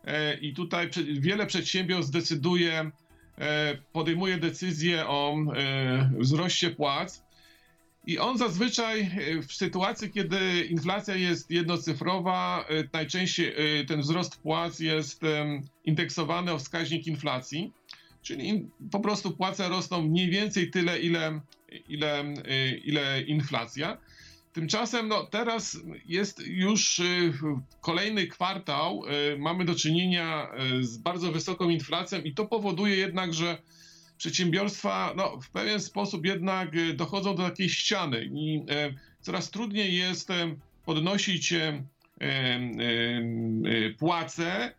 e, 0.05 0.35
i 0.35 0.55
tutaj 0.55 0.91
wiele 1.13 1.47
przedsiębiorstw 1.47 2.13
decyduje, 2.13 2.91
e, 3.39 3.77
podejmuje 3.93 4.39
decyzję 4.39 5.07
o 5.07 5.37
wzroście 6.19 6.71
płac. 6.71 7.23
I 8.11 8.19
on 8.19 8.39
zazwyczaj 8.39 9.01
e, 9.01 9.43
w 9.43 9.53
sytuacji, 9.53 10.11
kiedy 10.11 10.65
inflacja 10.71 11.17
jest 11.17 11.51
jednocyfrowa, 11.51 12.65
e, 12.69 12.85
najczęściej 12.93 13.81
e, 13.81 13.85
ten 13.85 14.01
wzrost 14.01 14.37
płac 14.37 14.81
jest 14.81 15.21
indeksowany 15.85 16.53
o 16.53 16.59
wskaźnik 16.59 17.07
inflacji, 17.07 17.73
czyli 18.23 18.69
po 18.91 19.01
prostu 19.01 19.31
płace 19.31 19.69
rosną 19.69 20.03
mniej 20.03 20.31
więcej 20.31 20.71
tyle, 20.71 21.01
ile, 21.01 21.41
ile, 21.89 22.35
ile 22.85 23.23
inflacja. 23.23 23.99
Tymczasem 24.53 25.09
no, 25.09 25.27
teraz 25.27 25.79
jest 26.07 26.47
już 26.47 27.01
kolejny 27.81 28.27
kwartał, 28.27 29.03
mamy 29.39 29.65
do 29.65 29.75
czynienia 29.75 30.51
z 30.81 30.99
bardzo 30.99 31.33
wysoką 31.33 31.69
inflacją 31.69 32.21
i 32.21 32.35
to 32.35 32.47
powoduje 32.47 32.97
jednak, 32.97 33.35
że 33.35 33.59
przedsiębiorstwa 34.21 35.15
no, 35.17 35.41
w 35.41 35.51
pewien 35.51 35.81
sposób 35.81 36.27
jednak 36.27 36.75
y, 36.75 36.95
dochodzą 36.95 37.37
do 37.37 37.43
takiej 37.43 37.69
ściany 37.69 38.25
i 38.25 38.57
y, 38.57 38.95
coraz 39.21 39.51
trudniej 39.51 39.97
jest 39.97 40.31
y, 40.31 40.35
podnosić 40.85 41.53
y, 41.53 41.57
y, 41.57 42.27
y, 43.69 43.95
płace 43.99 44.75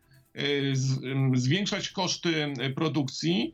zwiększać 1.33 1.89
koszty 1.89 2.53
produkcji 2.75 3.53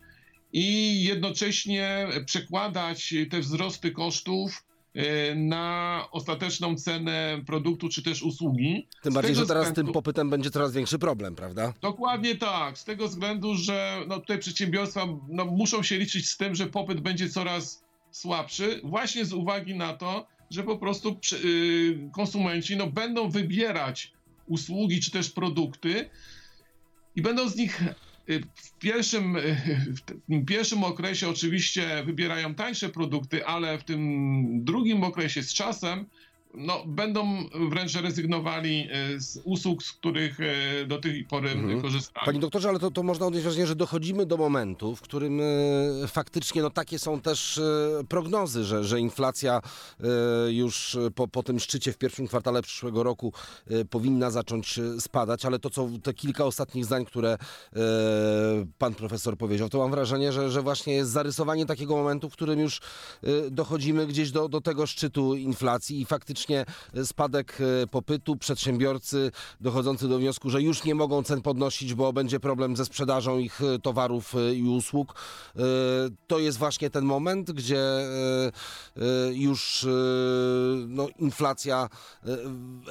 i 0.54 1.04
jednocześnie 1.04 2.08
przekładać 2.26 3.14
te 3.30 3.40
wzrosty 3.40 3.92
kosztów 3.92 4.67
E, 4.67 4.67
na 5.36 6.06
ostateczną 6.12 6.76
cenę 6.76 7.42
produktu 7.46 7.90
czy 7.90 8.04
też 8.04 8.24
usługi. 8.24 8.88
Tym 9.02 9.14
bardziej, 9.14 9.36
że 9.36 9.46
teraz 9.46 9.64
z 9.66 9.70
względu- 9.70 9.88
tym 9.88 9.94
popytem 9.94 10.30
będzie 10.30 10.52
coraz 10.52 10.74
większy 10.74 11.00
problem, 11.00 11.36
prawda? 11.36 11.74
Dokładnie 11.82 12.36
tak, 12.36 12.78
z 12.78 12.84
tego 12.84 13.08
względu, 13.08 13.56
że 13.56 14.04
no, 14.08 14.20
tutaj 14.20 14.40
przedsiębiorstwa 14.40 15.06
no, 15.30 15.46
muszą 15.46 15.84
się 15.84 15.98
liczyć 15.98 16.30
z 16.30 16.38
tym, 16.38 16.56
że 16.56 16.68
popyt 16.68 17.00
będzie 17.00 17.30
coraz 17.30 17.84
słabszy, 18.12 18.82
właśnie 18.84 19.26
z 19.26 19.34
uwagi 19.34 19.76
na 19.76 19.94
to, 19.94 20.28
że 20.52 20.64
po 20.64 20.78
prostu 20.78 21.16
przy- 21.16 21.38
y, 21.46 22.10
konsumenci 22.14 22.78
no, 22.78 22.88
będą 22.88 23.30
wybierać 23.30 24.12
usługi 24.48 25.00
czy 25.02 25.12
też 25.12 25.30
produkty 25.30 26.10
i 27.16 27.22
będą 27.22 27.50
z 27.50 27.56
nich 27.56 27.82
y, 27.82 27.96
w 28.56 28.78
pierwszym, 28.80 29.36
y, 29.36 29.58
w 30.30 30.46
pierwszym 30.46 30.84
okresie 30.84 31.30
oczywiście 31.30 32.04
wybierają 32.06 32.56
tańsze 32.56 32.90
produkty, 32.90 33.46
ale 33.46 33.78
w 33.78 33.84
tym 33.84 34.64
drugim 34.64 35.04
okresie 35.04 35.44
z 35.44 35.54
czasem 35.54 36.06
no, 36.58 36.84
będą 36.86 37.28
wręcz 37.70 37.94
rezygnowali 37.96 38.88
y, 39.16 39.22
z 39.22 39.42
usług, 39.44 39.84
z 39.84 39.92
których 39.94 40.40
y, 40.40 40.86
do 40.88 40.98
tej 40.98 41.24
pory 41.24 41.50
Mhm. 41.50 41.82
korzystali. 41.82 42.26
Panie 42.26 42.40
doktorze, 42.40 42.70
ale 42.70 42.80
to, 42.80 42.92
to 42.92 43.04
można 43.04 43.26
odnieść 43.26 43.44
wrażenie, 43.44 43.68
że 43.68 43.76
dochodzimy 43.76 44.26
do 44.26 44.38
momentu, 44.38 44.96
w 44.96 45.02
którym 45.02 45.40
e, 45.42 45.44
faktycznie 46.08 46.62
no, 46.62 46.70
takie 46.70 47.00
są 47.00 47.22
też 47.22 47.58
e, 47.58 47.62
prognozy, 48.10 48.64
że, 48.64 48.84
że 48.84 49.00
inflacja 49.00 49.62
e, 50.00 50.52
już 50.52 50.98
po, 51.16 51.28
po 51.28 51.44
tym 51.44 51.60
szczycie 51.60 51.92
w 51.94 51.98
pierwszym 51.98 52.28
kwartale 52.28 52.62
przyszłego 52.62 53.04
roku 53.04 53.34
e, 53.70 53.86
powinna 53.86 54.32
zacząć 54.32 54.80
e, 54.80 55.02
spadać, 55.02 55.46
ale 55.46 55.60
to 55.60 55.70
co 55.70 55.90
te 56.04 56.14
kilka 56.14 56.46
ostatnich 56.46 56.86
zdań, 56.86 57.06
które 57.06 57.32
e, 57.76 57.80
pan 58.78 58.94
profesor 58.96 59.38
powiedział, 59.38 59.70
to 59.70 59.78
mam 59.78 59.92
wrażenie, 59.92 60.32
że, 60.32 60.52
że 60.52 60.62
właśnie 60.62 60.94
jest 60.94 61.12
zarysowanie 61.12 61.66
takiego 61.66 61.96
momentu, 61.98 62.30
w 62.30 62.34
którym 62.34 62.60
już 62.60 62.80
e, 63.24 63.52
dochodzimy 63.52 64.08
gdzieś 64.08 64.32
do, 64.32 64.50
do 64.50 64.62
tego 64.62 64.88
szczytu 64.88 65.36
inflacji 65.36 66.02
i 66.02 66.06
faktycznie 66.06 66.47
spadek 67.04 67.58
e, 67.62 67.88
popytu, 67.88 68.36
przedsiębiorcy 68.36 69.32
dochodzący 69.62 70.08
do 70.08 70.20
wniosku, 70.20 70.50
że 70.50 70.62
już 70.62 70.84
nie 70.84 70.96
mogą 70.96 71.24
cen 71.24 71.42
podnosić, 71.42 71.94
bo 71.94 72.14
będzie 72.14 72.40
problem 72.40 72.76
ze 72.76 72.86
sprzedażą 72.86 73.38
ich 73.38 73.62
e, 73.62 73.80
towarów 73.80 74.36
e, 74.36 74.54
i 74.54 74.64
usług. 74.64 75.16
To 76.28 76.40
jest 76.40 76.58
właśnie 76.58 76.90
ten 76.90 77.06
moment, 77.06 77.52
gdzie 77.52 77.80
już 79.34 79.88
no, 80.88 81.08
inflacja 81.20 81.90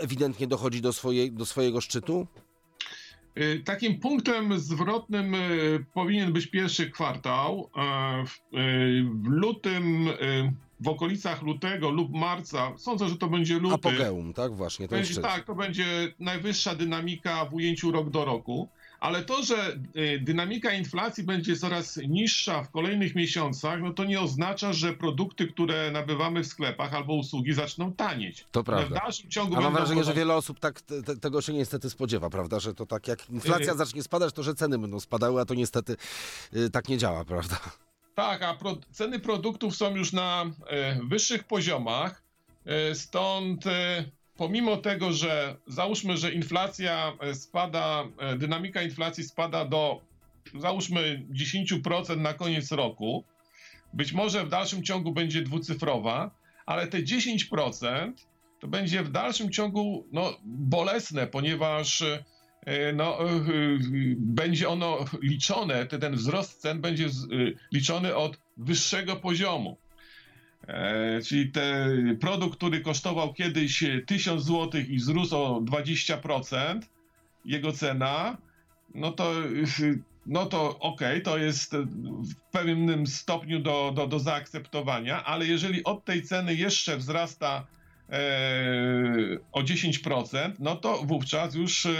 ewidentnie 0.00 0.46
dochodzi 0.46 0.80
do, 0.80 0.92
swojej, 0.92 1.32
do 1.32 1.46
swojego 1.46 1.80
szczytu. 1.80 2.26
Takim 3.64 4.00
punktem 4.00 4.58
zwrotnym 4.58 5.36
powinien 5.94 6.32
być 6.32 6.46
pierwszy 6.46 6.90
kwartał. 6.90 7.70
W, 8.26 8.38
lutym, 9.24 10.08
w 10.80 10.88
okolicach 10.88 11.42
lutego 11.42 11.90
lub 11.90 12.12
marca, 12.12 12.72
sądzę, 12.76 13.08
że 13.08 13.16
to 13.16 13.26
będzie 13.28 13.58
luty. 13.58 13.74
Apogeum, 13.74 14.32
tak 14.34 14.54
właśnie, 14.54 14.88
ten 14.88 14.98
Będzie, 14.98 15.12
szczyt. 15.12 15.24
tak, 15.24 15.44
to 15.44 15.54
będzie 15.54 15.86
najwyższa 16.20 16.74
dynamika 16.74 17.44
w 17.44 17.54
ujęciu 17.54 17.90
rok 17.92 18.10
do 18.10 18.24
roku. 18.24 18.68
Ale 19.00 19.24
to, 19.24 19.42
że 19.42 19.76
y, 19.96 20.20
dynamika 20.22 20.72
inflacji 20.72 21.24
będzie 21.24 21.56
coraz 21.56 21.96
niższa 22.08 22.62
w 22.62 22.70
kolejnych 22.70 23.14
miesiącach, 23.14 23.80
no 23.82 23.92
to 23.92 24.04
nie 24.04 24.20
oznacza, 24.20 24.72
że 24.72 24.92
produkty, 24.92 25.46
które 25.46 25.90
nabywamy 25.90 26.42
w 26.42 26.46
sklepach 26.46 26.94
albo 26.94 27.14
usługi 27.14 27.52
zaczną 27.52 27.92
tanieć. 27.92 28.44
To 28.52 28.60
One 28.60 28.64
W 28.64 28.66
prawda. 28.66 29.00
dalszym 29.00 29.30
ciągu 29.30 29.56
A 29.56 29.60
mam 29.60 29.72
wrażenie, 29.72 30.04
że 30.04 30.10
ponosić- 30.10 30.16
wiele 30.16 30.34
osób 30.34 30.60
tak 30.60 30.80
te, 30.80 31.02
te, 31.02 31.16
tego 31.16 31.40
się 31.42 31.52
niestety 31.52 31.90
spodziewa, 31.90 32.30
prawda? 32.30 32.60
Że 32.60 32.74
to 32.74 32.86
tak 32.86 33.08
jak 33.08 33.30
inflacja 33.30 33.72
Y- 33.72 33.76
zacznie 33.76 34.02
spadać, 34.02 34.34
to 34.34 34.42
że 34.42 34.54
ceny 34.54 34.78
będą 34.78 35.00
spadały, 35.00 35.40
a 35.40 35.44
to 35.44 35.54
niestety 35.54 35.96
y, 36.56 36.70
tak 36.70 36.88
nie 36.88 36.98
działa, 36.98 37.24
prawda? 37.24 37.56
Tak, 38.16 38.42
a 38.42 38.54
pro, 38.54 38.76
ceny 38.92 39.18
produktów 39.20 39.76
są 39.76 39.96
już 39.96 40.12
na 40.12 40.44
e, 40.66 40.98
wyższych 41.02 41.44
poziomach, 41.44 42.22
e, 42.66 42.94
stąd 42.94 43.66
e, 43.66 44.04
pomimo 44.36 44.76
tego, 44.76 45.12
że 45.12 45.56
załóżmy, 45.66 46.16
że 46.16 46.32
inflacja 46.32 47.12
e, 47.20 47.34
spada, 47.34 48.04
e, 48.18 48.36
dynamika 48.36 48.82
inflacji 48.82 49.24
spada 49.24 49.64
do 49.64 50.00
załóżmy 50.54 51.26
10% 51.30 52.16
na 52.16 52.34
koniec 52.34 52.72
roku, 52.72 53.24
być 53.92 54.12
może 54.12 54.44
w 54.44 54.48
dalszym 54.48 54.82
ciągu 54.82 55.12
będzie 55.12 55.42
dwucyfrowa, 55.42 56.30
ale 56.66 56.86
te 56.86 56.98
10% 56.98 58.12
to 58.60 58.68
będzie 58.68 59.02
w 59.02 59.10
dalszym 59.10 59.50
ciągu 59.50 60.06
no, 60.12 60.32
bolesne, 60.44 61.26
ponieważ 61.26 62.02
e, 62.02 62.24
no, 62.94 63.20
e, 63.20 63.24
e, 63.24 63.38
będzie 64.16 64.68
ono 64.68 65.04
liczone, 65.22 65.86
te- 65.86 65.98
ten 65.98 66.14
wzrost 66.16 66.60
cen 66.60 66.80
będzie 66.80 67.06
e, 67.06 67.08
liczony 67.72 68.14
od 68.14 68.38
wyższego 68.56 69.16
poziomu. 69.16 69.76
E, 70.68 71.20
czyli 71.22 71.50
ten 71.50 72.18
produkt, 72.18 72.56
który 72.56 72.80
kosztował 72.80 73.34
kiedyś 73.34 73.82
e, 73.82 74.00
1000 74.00 74.44
zł 74.44 74.80
i 74.88 74.96
wzrósł 74.96 75.36
o 75.36 75.60
20%, 75.60 76.80
jego 77.44 77.72
cena, 77.72 78.36
no 78.94 79.12
to, 79.12 79.32
e, 79.32 79.44
no 80.26 80.46
to 80.46 80.78
okej, 80.78 81.22
to 81.22 81.38
jest 81.38 81.74
e, 81.74 81.82
w 82.22 82.34
pewnym 82.52 83.06
stopniu 83.06 83.60
do, 83.60 83.92
do, 83.94 84.06
do 84.06 84.18
zaakceptowania, 84.18 85.24
ale 85.24 85.46
jeżeli 85.46 85.84
od 85.84 86.04
tej 86.04 86.22
ceny 86.22 86.54
jeszcze 86.54 86.96
wzrasta 86.96 87.66
e, 87.72 87.75
o 89.52 89.62
10%, 89.62 90.52
no 90.58 90.76
to 90.76 91.02
wówczas 91.02 91.54
już 91.54 91.86
e, 91.86 91.92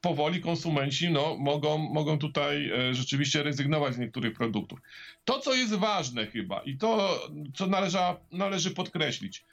powoli 0.00 0.40
konsumenci 0.40 1.10
no, 1.10 1.36
mogą, 1.38 1.78
mogą 1.78 2.18
tutaj 2.18 2.70
e, 2.70 2.94
rzeczywiście 2.94 3.42
rezygnować 3.42 3.94
z 3.94 3.98
niektórych 3.98 4.34
produktów. 4.34 4.80
To, 5.24 5.38
co 5.38 5.54
jest 5.54 5.74
ważne 5.74 6.26
chyba 6.26 6.60
i 6.62 6.76
to, 6.76 7.20
co 7.54 7.66
należa, 7.66 8.16
należy 8.32 8.70
podkreślić, 8.70 9.44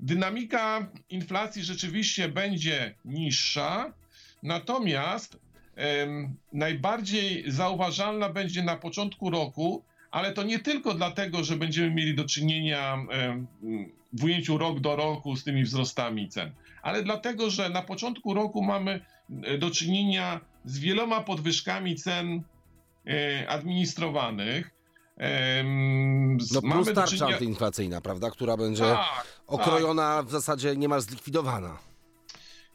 dynamika 0.00 0.90
inflacji 1.10 1.64
rzeczywiście 1.64 2.28
będzie 2.28 2.94
niższa, 3.04 3.92
natomiast 4.42 5.38
najbardziej 6.52 7.50
zauważalna 7.50 8.28
będzie 8.28 8.62
na 8.62 8.76
początku 8.76 9.30
roku, 9.30 9.84
ale 10.10 10.32
to 10.32 10.42
nie 10.42 10.58
tylko 10.58 10.94
dlatego, 10.94 11.44
że 11.44 11.56
będziemy 11.56 11.90
mieli 11.90 12.14
do 12.14 12.24
czynienia 12.24 13.06
em, 13.10 13.46
w 14.20 14.24
ujęciu 14.24 14.58
rok 14.58 14.80
do 14.80 14.96
roku 14.96 15.36
z 15.36 15.44
tymi 15.44 15.62
wzrostami 15.64 16.28
cen, 16.28 16.52
ale 16.82 17.02
dlatego, 17.02 17.50
że 17.50 17.68
na 17.68 17.82
początku 17.82 18.34
roku 18.34 18.62
mamy 18.62 19.00
e, 19.42 19.58
do 19.58 19.70
czynienia 19.70 20.40
z 20.64 20.78
wieloma 20.78 21.20
podwyżkami 21.20 21.96
cen 21.96 22.42
e, 23.06 23.48
administrowanych. 23.48 24.70
No 26.52 26.62
plus 26.62 26.92
tarcza 26.94 27.16
czynienia- 27.16 27.32
antyinflacyjna, 27.34 28.00
prawda? 28.00 28.30
Która 28.30 28.56
będzie 28.56 28.82
Tak, 28.84 29.26
okrojona 29.46 30.22
w 30.22 30.30
zasadzie 30.30 30.76
niemal 30.76 31.00
zlikwidowana. 31.00 31.78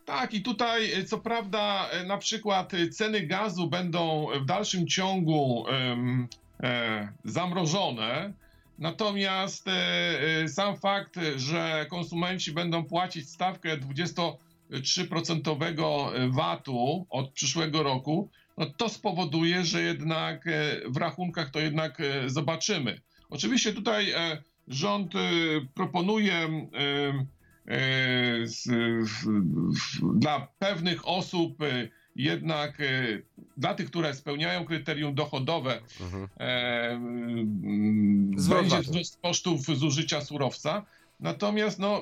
Tak, 0.06 0.34
i 0.34 0.42
tutaj 0.42 0.94
e, 0.94 1.04
co 1.06 1.18
prawda 1.18 1.90
na 2.08 2.18
przykład 2.18 2.72
ceny 2.92 3.22
gazu 3.28 3.68
będą 3.68 4.28
w 4.42 4.46
dalszym 4.46 4.88
ciągu 4.88 5.66
em, 5.68 6.28
e, 6.64 7.14
zamrożone, 7.24 8.34
natomiast 8.80 9.68
e, 9.68 9.72
e, 10.44 10.48
sam 10.48 10.78
fakt, 10.78 11.16
że 11.36 11.86
konsumenci 11.90 12.52
będą 12.52 12.84
płacić 12.84 13.30
stawkę 13.30 13.78
23% 13.78 16.32
VAT-u 16.32 17.06
od 17.10 17.32
przyszłego 17.32 17.84
roku, 17.84 18.30
no 18.58 18.66
to 18.66 18.90
spowoduje, 18.90 19.66
że 19.66 19.82
jednak 19.82 20.48
e, 20.48 20.82
w 20.90 20.98
rachunkach 20.98 21.50
to 21.50 21.60
jednak 21.60 22.02
e, 22.02 22.30
zobaczymy. 22.30 23.02
Oczywiście 23.30 23.74
tutaj 23.74 24.12
e, 24.12 24.44
rząd 24.68 25.16
e, 25.16 25.20
proponuje 25.74 26.34
e, 26.34 26.50
dla 30.14 30.48
pewnych 30.60 31.08
osób 31.08 31.62
e, 31.62 31.88
jednak 32.16 32.82
e, 32.82 32.84
dla 33.58 33.74
tych, 33.74 33.88
które 33.88 34.14
spełniają 34.14 34.66
kryterium 34.66 35.16
dochodowe, 35.16 35.82
Mhm. 36.02 36.28
e, 36.40 37.00
będzie 38.40 38.80
wzrost 38.82 39.22
kosztów 39.22 39.66
zużycia 39.66 40.22
surowca. 40.22 40.86
Natomiast 41.20 41.80
no, 41.80 42.02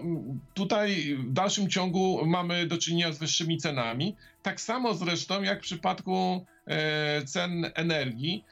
tutaj 0.54 1.16
w 1.20 1.34
dalszym 1.34 1.70
ciągu 1.70 2.26
mamy 2.26 2.68
do 2.68 2.78
czynienia 2.78 3.14
z 3.14 3.18
wyższymi 3.18 3.58
cenami. 3.58 4.16
Tak 4.44 4.62
samo 4.62 4.94
zresztą 4.94 5.44
jak 5.44 5.60
w 5.60 5.62
przypadku 5.62 6.46
e, 6.68 7.26
cen 7.26 7.72
energii. 7.76 8.44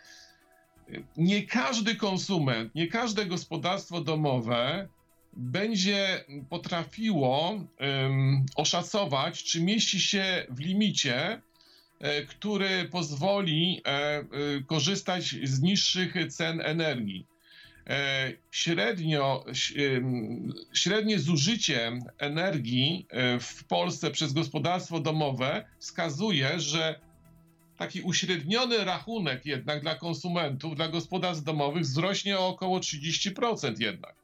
Nie 1.18 1.44
każdy 1.44 1.96
konsument, 1.96 2.76
nie 2.76 2.88
każde 2.88 3.26
gospodarstwo 3.26 4.02
domowe 4.02 4.88
będzie 5.34 6.26
potrafiło 6.50 7.60
oszacować, 8.56 9.44
czy 9.44 9.62
mieści 9.62 10.00
się 10.00 10.46
w 10.50 10.60
limicie, 10.60 11.42
który 12.30 12.86
pozwoli 12.86 13.82
e, 13.86 13.90
e, 13.90 14.26
korzystać 14.68 15.36
z 15.44 15.62
niższych 15.62 16.14
cen 16.30 16.62
energii. 16.62 17.26
E, 17.90 18.34
Średnio, 18.52 19.46
średnie 20.74 21.20
zużycie 21.20 22.00
energii 22.18 23.06
e, 23.10 23.40
w 23.40 23.64
Polsce 23.64 24.12
przez 24.12 24.34
gospodarstwo 24.34 25.00
domowe 25.00 25.66
wskazuje, 25.80 26.60
że 26.60 27.00
taki 27.78 28.02
uśredniony 28.02 28.86
rachunek 28.86 29.46
jednak 29.46 29.82
dla 29.82 29.96
konsumentów, 29.96 30.76
dla 30.76 30.88
gospodarstw 30.88 31.44
domowych 31.44 31.84
wzrośnie 31.84 32.40
o 32.40 32.48
około 32.48 32.80
30% 32.80 33.76
jednak. 33.80 34.16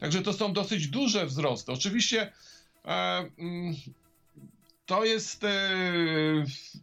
Także 0.00 0.22
to 0.22 0.32
są 0.32 0.52
dosyć 0.52 0.88
duże 0.88 1.26
wzrosty. 1.26 1.72
Oczywiście 1.72 2.32
e, 2.84 3.24
to 4.86 5.04
jest, 5.04 5.44
e, 5.44 5.48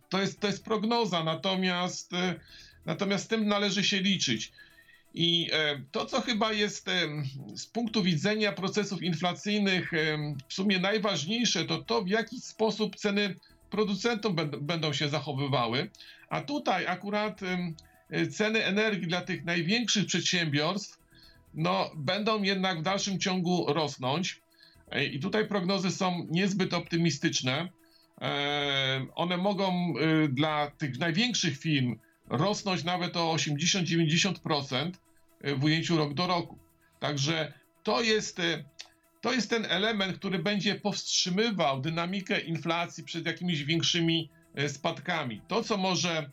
to 0.09 0.21
jest, 0.21 0.39
to 0.39 0.47
jest 0.47 0.63
prognoza, 0.63 1.23
natomiast, 1.23 2.13
e, 2.13 2.35
natomiast 2.85 3.29
tym 3.29 3.47
należy 3.47 3.83
się 3.83 4.01
liczyć. 4.01 4.51
I 5.13 5.49
e, 5.53 5.81
to, 5.91 6.05
co 6.05 6.21
chyba 6.21 6.53
jest 6.53 6.89
z 7.55 7.65
punktu 7.65 8.03
widzenia 8.03 8.51
procesów 8.51 9.03
inflacyjnych 9.03 9.91
w 10.47 10.53
sumie 10.53 10.79
najważniejsze, 10.79 11.65
to 11.65 11.77
to, 11.77 12.01
w 12.01 12.07
jaki 12.07 12.41
sposób 12.41 12.95
ceny 12.95 13.35
producentom 13.69 14.35
będą 14.61 14.93
się 14.93 15.09
zachowywały. 15.09 15.89
A 16.29 16.41
tutaj 16.41 16.87
akurat 16.87 17.39
ceny 18.31 18.65
energii 18.65 19.07
dla 19.07 19.21
tych 19.21 19.45
największych 19.45 20.05
przedsiębiorstw 20.05 20.99
no, 21.53 21.91
będą 21.95 22.43
jednak 22.43 22.79
w 22.79 22.83
dalszym 22.83 23.19
ciągu 23.19 23.65
rosnąć. 23.73 24.41
I 25.11 25.19
tutaj 25.19 25.47
prognozy 25.47 25.91
są 25.91 26.27
niezbyt 26.29 26.73
optymistyczne. 26.73 27.69
One 29.15 29.37
mogą 29.37 29.93
y, 29.97 30.27
dla 30.27 30.71
tych 30.71 30.99
największych 30.99 31.57
firm 31.57 31.99
rosnąć 32.29 32.83
nawet 32.83 33.17
o 33.17 33.35
80-90% 33.35 34.91
w 35.57 35.63
ujęciu 35.63 35.97
rok 35.97 36.13
do 36.13 36.27
roku. 36.27 36.59
Także 36.99 37.53
to 37.83 38.01
jest, 38.01 38.39
y, 38.39 38.65
to 39.21 39.33
jest 39.33 39.49
ten 39.49 39.65
element, 39.65 40.17
który 40.17 40.39
będzie 40.39 40.75
powstrzymywał 40.75 41.81
dynamikę 41.81 42.39
inflacji 42.39 43.03
przed 43.03 43.25
jakimiś 43.25 43.63
większymi 43.63 44.29
y, 44.59 44.69
spadkami. 44.69 45.41
To, 45.47 45.63
co 45.63 45.77
może 45.77 46.29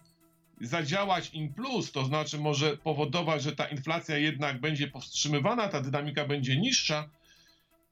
zadziałać 0.60 1.30
in 1.30 1.54
plus, 1.54 1.92
to 1.92 2.04
znaczy 2.04 2.38
może 2.38 2.76
powodować, 2.76 3.42
że 3.42 3.52
ta 3.52 3.68
inflacja 3.68 4.16
jednak 4.16 4.60
będzie 4.60 4.88
powstrzymywana, 4.88 5.68
ta 5.68 5.80
dynamika 5.80 6.24
będzie 6.24 6.56
niższa, 6.56 7.08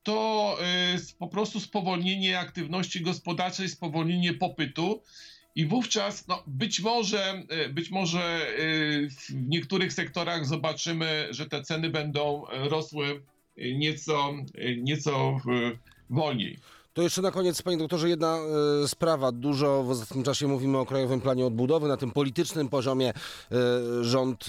to 0.02 0.58
y, 1.12 1.14
po 1.18 1.28
prostu 1.28 1.60
spowolnienie 1.60 2.38
aktywności 2.38 3.00
gospodarczej, 3.00 3.68
spowolnienie 3.68 4.34
popytu. 4.34 5.02
I 5.54 5.66
wówczas 5.66 6.28
no, 6.28 6.42
być 6.46 6.80
może, 6.80 7.42
y, 7.66 7.68
być 7.68 7.90
może 7.90 8.46
y, 8.58 9.08
w 9.10 9.34
niektórych 9.34 9.92
sektorach 9.92 10.46
zobaczymy, 10.46 11.28
że 11.30 11.46
te 11.46 11.62
ceny 11.62 11.90
będą 11.90 12.44
rosły 12.50 13.22
nieco, 13.56 14.34
nieco 14.82 15.40
wolniej. 16.10 16.58
To 16.98 17.02
jeszcze 17.02 17.22
na 17.22 17.30
koniec, 17.30 17.62
panie 17.62 17.76
doktorze, 17.76 18.08
jedna 18.08 18.38
e, 18.84 18.88
sprawa. 18.88 19.32
Dużo 19.32 19.82
w 19.82 19.90
ostatnim 19.90 20.24
czasie 20.24 20.48
mówimy 20.48 20.78
o 20.78 20.86
Krajowym 20.86 21.20
Planie 21.20 21.46
Odbudowy. 21.46 21.88
Na 21.88 21.96
tym 21.96 22.10
politycznym 22.10 22.68
poziomie 22.68 23.08
e, 23.08 23.54
rząd 24.04 24.46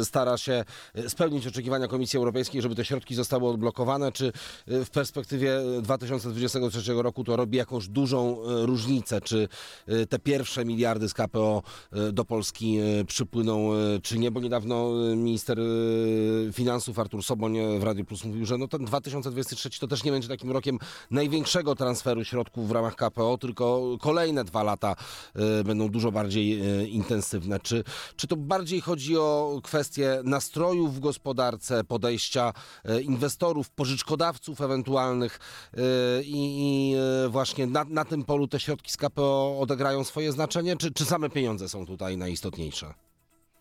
e, 0.00 0.04
stara 0.04 0.38
się 0.38 0.64
spełnić 1.08 1.46
oczekiwania 1.46 1.88
Komisji 1.88 2.16
Europejskiej, 2.16 2.62
żeby 2.62 2.74
te 2.74 2.84
środki 2.84 3.14
zostały 3.14 3.48
odblokowane. 3.48 4.12
Czy 4.12 4.32
w 4.66 4.90
perspektywie 4.90 5.58
2023 5.82 6.92
roku 6.94 7.24
to 7.24 7.36
robi 7.36 7.58
jakąś 7.58 7.88
dużą 7.88 8.36
różnicę? 8.44 9.20
Czy 9.20 9.48
te 10.08 10.18
pierwsze 10.18 10.64
miliardy 10.64 11.08
z 11.08 11.14
KPO 11.14 11.62
do 12.12 12.24
Polski 12.24 12.78
przypłyną, 13.06 13.70
czy 14.02 14.18
nie? 14.18 14.30
Bo 14.30 14.40
niedawno 14.40 14.90
minister 15.16 15.58
finansów 16.52 16.98
Artur 16.98 17.22
Soboń 17.22 17.58
w 17.78 17.82
Radio 17.82 18.04
Plus 18.04 18.24
mówił, 18.24 18.46
że 18.46 18.58
no 18.58 18.68
ten 18.68 18.84
2023 18.84 19.80
to 19.80 19.86
też 19.86 20.04
nie 20.04 20.12
będzie 20.12 20.28
takim 20.28 20.50
rokiem 20.50 20.78
największego 21.26 21.74
transferu 21.74 22.24
środków 22.24 22.68
w 22.68 22.70
ramach 22.70 22.96
KPO, 22.96 23.38
tylko 23.38 23.82
kolejne 24.00 24.44
dwa 24.44 24.62
lata 24.62 24.96
y, 25.60 25.64
będą 25.64 25.88
dużo 25.88 26.12
bardziej 26.12 26.80
y, 26.82 26.88
intensywne. 26.88 27.60
Czy, 27.60 27.84
czy 28.16 28.26
to 28.26 28.36
bardziej 28.36 28.80
chodzi 28.80 29.18
o 29.18 29.60
kwestie 29.62 30.20
nastrojów 30.24 30.96
w 30.96 31.00
gospodarce, 31.00 31.84
podejścia 31.84 32.52
y, 32.90 33.02
inwestorów, 33.02 33.70
pożyczkodawców 33.70 34.60
ewentualnych 34.60 35.38
i, 36.24 36.32
i 36.34 36.96
właśnie 37.30 37.66
na, 37.66 37.84
na 37.84 38.04
tym 38.04 38.24
polu 38.24 38.48
te 38.48 38.60
środki 38.60 38.92
z 38.92 38.96
KPO 38.96 39.58
odegrają 39.60 40.04
swoje 40.04 40.32
znaczenie, 40.32 40.76
czy, 40.76 40.92
czy 40.92 41.04
same 41.04 41.30
pieniądze 41.30 41.68
są 41.68 41.86
tutaj 41.86 42.16
najistotniejsze? 42.16 43.05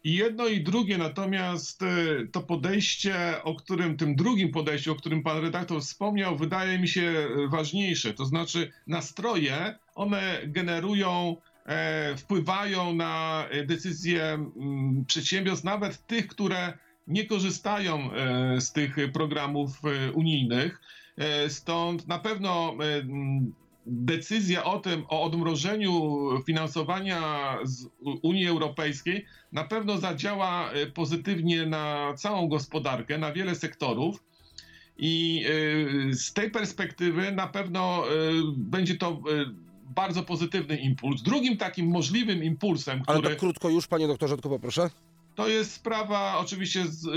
I 0.05 0.13
jedno 0.13 0.47
i 0.47 0.61
drugie, 0.61 0.97
natomiast 0.97 1.81
e, 1.81 1.87
to 2.31 2.41
podejście, 2.41 3.43
o 3.43 3.55
którym, 3.55 3.97
tym 3.97 4.15
drugim 4.15 4.51
podejściu, 4.51 4.91
o 4.91 4.95
którym 4.95 5.23
pan 5.23 5.41
redaktor 5.41 5.81
wspomniał, 5.81 6.37
wydaje 6.37 6.79
mi 6.79 6.87
się 6.87 7.01
e, 7.01 7.47
ważniejsze. 7.47 8.13
To 8.13 8.25
znaczy 8.25 8.71
nastroje, 8.87 9.75
one 9.95 10.39
generują, 10.43 11.37
e, 11.65 12.17
wpływają 12.17 12.95
na 12.95 13.45
decyzje 13.67 14.23
mm, 14.23 15.05
przedsiębiorstw, 15.07 15.65
nawet 15.65 16.07
tych, 16.07 16.27
które 16.27 16.73
nie 17.07 17.25
korzystają 17.25 18.09
z 18.59 18.71
tych 18.71 18.95
programów 19.13 19.81
unijnych. 20.13 20.81
Stąd 21.47 22.07
na 22.07 22.19
pewno 22.19 22.77
decyzja 23.85 24.63
o 24.63 24.79
tym, 24.79 25.03
o 25.07 25.23
odmrożeniu 25.23 26.29
finansowania 26.45 27.57
z 27.63 27.87
Unii 28.21 28.47
Europejskiej 28.47 29.25
na 29.51 29.63
pewno 29.63 29.97
zadziała 29.97 30.71
e, 30.71 30.87
pozytywnie 30.87 31.65
na 31.65 32.13
całą 32.17 32.47
gospodarkę, 32.47 33.17
na 33.17 33.33
wiele 33.33 33.55
sektorów. 33.55 34.23
I 34.97 35.45
e, 36.09 36.13
z 36.13 36.33
tej 36.33 36.51
perspektywy 36.51 37.31
na 37.31 37.47
pewno 37.47 38.03
e, 38.07 38.11
będzie 38.57 38.95
to 38.95 39.21
bardzo 39.95 40.23
pozytywny 40.23 40.77
impuls. 40.77 41.21
Drugim 41.23 41.57
takim 41.57 41.87
możliwym 41.87 42.43
impulsem, 42.43 43.01
który... 43.01 43.17
Ale 43.17 43.29
tak 43.29 43.39
krótko 43.39 43.69
już, 43.69 43.87
panie 43.87 44.07
doktorze, 44.07 44.35
tylko 44.35 44.49
poproszę. 44.49 44.89
To 45.35 45.47
jest 45.47 45.73
sprawa 45.73 46.37
oczywiście 46.37 46.87
z, 46.87 47.05
y, 47.05 47.11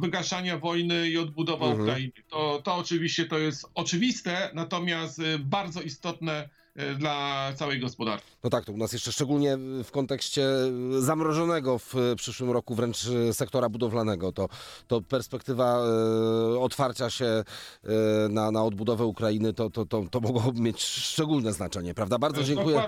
wygaszania 0.00 0.58
wojny 0.58 1.08
i 1.08 1.18
odbudowa 1.18 1.66
mhm. 1.66 1.82
Ukrainy. 1.82 2.12
To, 2.28 2.60
to 2.64 2.74
oczywiście 2.74 3.26
to 3.26 3.38
jest 3.38 3.66
oczywiste, 3.74 4.50
natomiast 4.54 5.18
y, 5.18 5.38
bardzo 5.38 5.80
istotne 5.80 6.48
y, 6.76 6.94
dla 6.94 7.48
całej 7.56 7.80
gospodarki. 7.80 8.26
No 8.44 8.50
tak, 8.50 8.64
to 8.64 8.72
u 8.72 8.76
nas 8.76 8.92
jeszcze 8.92 9.12
szczególnie 9.12 9.56
w 9.84 9.90
kontekście 9.90 10.46
zamrożonego 10.98 11.78
w 11.78 11.94
przyszłym 12.16 12.50
roku 12.50 12.74
wręcz 12.74 12.98
sektora 13.32 13.68
budowlanego, 13.68 14.32
to, 14.32 14.48
to 14.86 15.00
perspektywa 15.00 15.78
otwarcia 16.60 17.10
się 17.10 17.44
na, 18.30 18.50
na 18.50 18.64
odbudowę 18.64 19.04
Ukrainy, 19.04 19.52
to, 19.52 19.70
to, 19.70 19.86
to, 19.86 20.04
to 20.10 20.20
mogłoby 20.20 20.60
mieć 20.60 20.82
szczególne 20.82 21.52
znaczenie, 21.52 21.94
prawda? 21.94 22.18
Bardzo 22.18 22.44
dziękuję. 22.44 22.82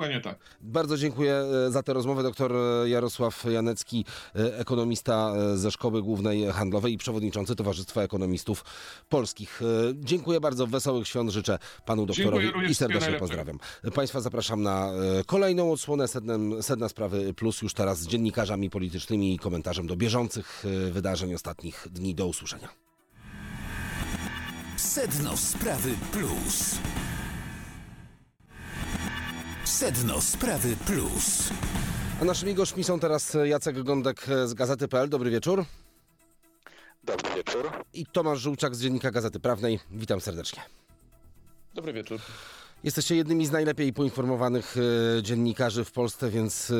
Dokładnie 0.00 0.20
tak. 0.20 0.38
Bardzo 0.60 0.96
dziękuję 0.96 1.34
e, 1.34 1.70
za 1.70 1.82
tę 1.82 1.92
rozmowę. 1.92 2.22
Doktor 2.22 2.52
Jarosław 2.86 3.44
Janecki, 3.44 4.04
e, 4.36 4.58
ekonomista 4.58 5.32
e, 5.36 5.56
ze 5.56 5.70
Szkoły 5.70 6.02
Głównej 6.02 6.46
Handlowej 6.46 6.92
i 6.92 6.98
przewodniczący 6.98 7.56
Towarzystwa 7.56 8.02
Ekonomistów 8.02 8.64
Polskich. 9.08 9.60
Dziękuję 9.94 10.40
bardzo. 10.40 10.66
Wesołych 10.66 11.08
świąt 11.08 11.30
życzę 11.30 11.58
panu 11.86 12.06
doktorowi 12.06 12.50
i 12.68 12.74
serdecznie 12.74 13.12
pozdrawiam. 13.12 13.58
Państwa 13.94 14.20
zapraszam 14.20 14.62
na 14.62 14.92
kolejną 15.26 15.72
odsłonę 15.72 16.08
sednem, 16.08 16.62
Sedna 16.62 16.88
Sprawy 16.88 17.34
Plus 17.34 17.62
już 17.62 17.74
teraz 17.74 18.00
z 18.00 18.06
dziennikarzami 18.06 18.70
politycznymi 18.70 19.34
i 19.34 19.38
komentarzem 19.38 19.86
do 19.86 19.96
bieżących 19.96 20.64
wydarzeń 20.90 21.34
ostatnich 21.34 21.86
dni. 21.90 22.14
Do 22.14 22.26
usłyszenia. 22.26 22.68
Sedno 24.76 25.36
Sprawy 25.36 25.90
Plus. 26.12 26.78
Sedno 29.70 30.20
Sprawy 30.20 30.76
Plus. 30.86 31.50
A 32.20 32.24
naszymi 32.24 32.54
gośćmi 32.54 32.84
są 32.84 33.00
teraz 33.00 33.36
Jacek 33.44 33.82
Gądek 33.82 34.26
z 34.44 34.54
Gazety.pl. 34.54 35.08
Dobry 35.08 35.30
wieczór. 35.30 35.64
Dobry 37.04 37.34
wieczór. 37.34 37.70
I 37.92 38.06
Tomasz 38.06 38.38
Żółczak 38.38 38.74
z 38.76 38.82
Dziennika 38.82 39.10
Gazety 39.10 39.40
Prawnej. 39.40 39.80
Witam 39.90 40.20
serdecznie. 40.20 40.62
Dobry 41.74 41.92
wieczór. 41.92 42.20
Jesteście 42.84 43.16
jednymi 43.16 43.46
z 43.46 43.50
najlepiej 43.50 43.92
poinformowanych 43.92 44.76
e, 45.18 45.22
dziennikarzy 45.22 45.84
w 45.84 45.92
Polsce, 45.92 46.30
więc 46.30 46.70
e, 46.70 46.74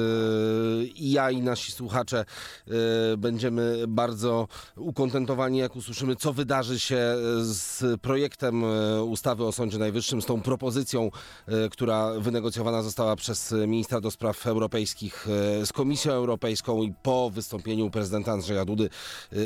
i 0.84 1.10
ja 1.10 1.30
i 1.30 1.42
nasi 1.42 1.72
słuchacze 1.72 2.24
e, 2.24 2.72
będziemy 3.16 3.84
bardzo 3.88 4.48
ukontentowani, 4.76 5.58
jak 5.58 5.76
usłyszymy, 5.76 6.16
co 6.16 6.32
wydarzy 6.32 6.80
się 6.80 7.00
z 7.42 8.00
projektem 8.00 8.64
ustawy 9.02 9.44
o 9.44 9.52
Sądzie 9.52 9.78
Najwyższym, 9.78 10.22
z 10.22 10.26
tą 10.26 10.42
propozycją, 10.42 11.10
która 11.70 12.10
wynegocjowana 12.18 12.82
została 12.82 13.16
przez 13.16 13.54
ministra 13.66 14.00
do 14.00 14.10
spraw 14.10 14.46
europejskich 14.46 15.26
z 15.64 15.72
Komisją 15.72 16.12
Europejską 16.12 16.82
i 16.82 16.94
po 17.02 17.30
wystąpieniu 17.30 17.90
prezydenta 17.90 18.32
Andrzeja 18.32 18.64
Dudy 18.64 18.88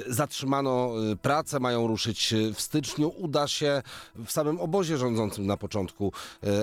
zatrzymano 0.06 0.92
pracę, 1.22 1.60
mają 1.60 1.86
ruszyć 1.86 2.34
w 2.54 2.60
styczniu. 2.60 3.08
Uda 3.08 3.48
się 3.48 3.82
w 4.26 4.32
samym 4.32 4.60
obozie 4.60 4.96
rządzącym 4.96 5.46
na 5.46 5.56
początku 5.56 6.12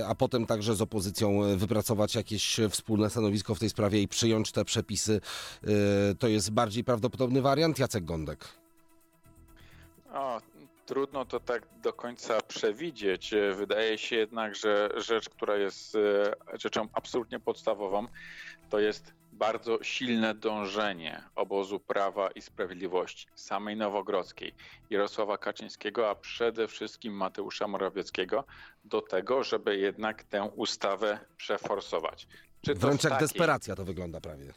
a 0.07 0.15
potem 0.15 0.45
także 0.45 0.75
z 0.75 0.82
opozycją 0.82 1.43
e, 1.43 1.55
wypracować 1.55 2.15
jakieś 2.15 2.59
wspólne 2.69 3.09
stanowisko 3.09 3.55
w 3.55 3.59
tej 3.59 3.69
sprawie 3.69 4.01
i 4.01 4.07
przyjąć 4.07 4.51
te 4.51 4.65
przepisy. 4.65 5.21
E, 5.63 5.67
to 6.15 6.27
jest 6.27 6.51
bardziej 6.51 6.84
prawdopodobny 6.84 7.41
wariant. 7.41 7.79
Jacek 7.79 8.05
Gądek. 8.05 8.47
O, 10.13 10.41
trudno 10.86 11.25
to 11.25 11.39
tak 11.39 11.67
do 11.84 11.93
końca 11.93 12.41
przewidzieć. 12.41 13.34
Wydaje 13.55 13.97
się 13.97 14.15
jednak, 14.15 14.55
że 14.55 14.89
rzecz, 14.97 15.29
która 15.29 15.57
jest 15.57 15.97
rzeczą 16.59 16.88
absolutnie 16.93 17.39
podstawową, 17.39 18.07
to 18.69 18.79
jest 18.79 19.13
bardzo 19.41 19.83
silne 19.83 20.35
dążenie 20.35 21.23
obozu 21.35 21.79
Prawa 21.79 22.31
i 22.31 22.41
Sprawiedliwości, 22.41 23.27
samej 23.35 23.75
Nowogrodzkiej, 23.77 24.53
Jarosława 24.89 25.37
Kaczyńskiego, 25.37 26.09
a 26.09 26.15
przede 26.15 26.67
wszystkim 26.67 27.13
Mateusza 27.13 27.67
Morawieckiego 27.67 28.43
do 28.85 29.01
tego, 29.01 29.43
żeby 29.43 29.77
jednak 29.77 30.23
tę 30.23 30.43
ustawę 30.55 31.19
przeforsować. 31.37 32.27
Czy 32.61 32.75
Wręcz 32.75 33.03
jak 33.03 33.13
takiej... 33.13 33.27
desperacja 33.27 33.75
to 33.75 33.85
wygląda 33.85 34.21
prawie. 34.21 34.53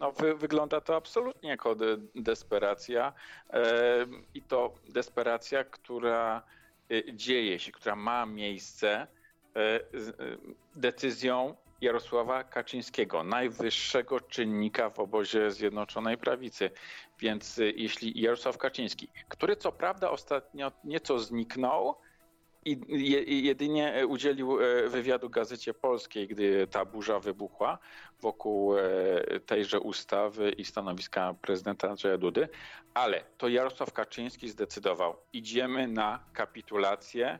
No, 0.00 0.12
wy, 0.12 0.34
wygląda 0.34 0.80
to 0.80 0.96
absolutnie 0.96 1.50
jako 1.50 1.74
de, 1.74 1.96
desperacja 2.14 3.12
e, 3.50 4.06
i 4.34 4.42
to 4.42 4.74
desperacja, 4.88 5.64
która 5.64 6.42
e, 6.90 7.14
dzieje 7.14 7.58
się, 7.58 7.72
która 7.72 7.96
ma 7.96 8.26
miejsce 8.26 8.90
e, 9.00 9.06
z, 9.94 10.16
decyzją 10.74 11.56
Jarosława 11.82 12.44
Kaczyńskiego, 12.44 13.24
najwyższego 13.24 14.20
czynnika 14.20 14.90
w 14.90 14.98
obozie 14.98 15.50
Zjednoczonej 15.50 16.18
Prawicy. 16.18 16.70
Więc 17.18 17.58
y, 17.58 17.72
jeśli 17.76 18.20
Jarosław 18.20 18.58
Kaczyński, 18.58 19.08
który 19.28 19.56
co 19.56 19.72
prawda 19.72 20.10
ostatnio 20.10 20.72
nieco 20.84 21.18
zniknął, 21.18 21.96
i 22.64 23.44
jedynie 23.44 24.06
udzielił 24.08 24.60
e, 24.60 24.88
wywiadu 24.88 25.30
Gazecie 25.30 25.74
Polskiej, 25.74 26.28
gdy 26.28 26.66
ta 26.66 26.84
burza 26.84 27.20
wybuchła 27.20 27.78
wokół 28.20 28.74
tejże 29.46 29.80
ustawy 29.80 30.50
i 30.50 30.64
stanowiska 30.64 31.34
prezydenta 31.34 31.88
Andrzeja 31.90 32.18
Dudy, 32.18 32.48
ale 32.94 33.24
to 33.38 33.48
Jarosław 33.48 33.92
Kaczyński 33.92 34.48
zdecydował, 34.48 35.16
idziemy 35.32 35.88
na 35.88 36.24
kapitulację 36.32 37.38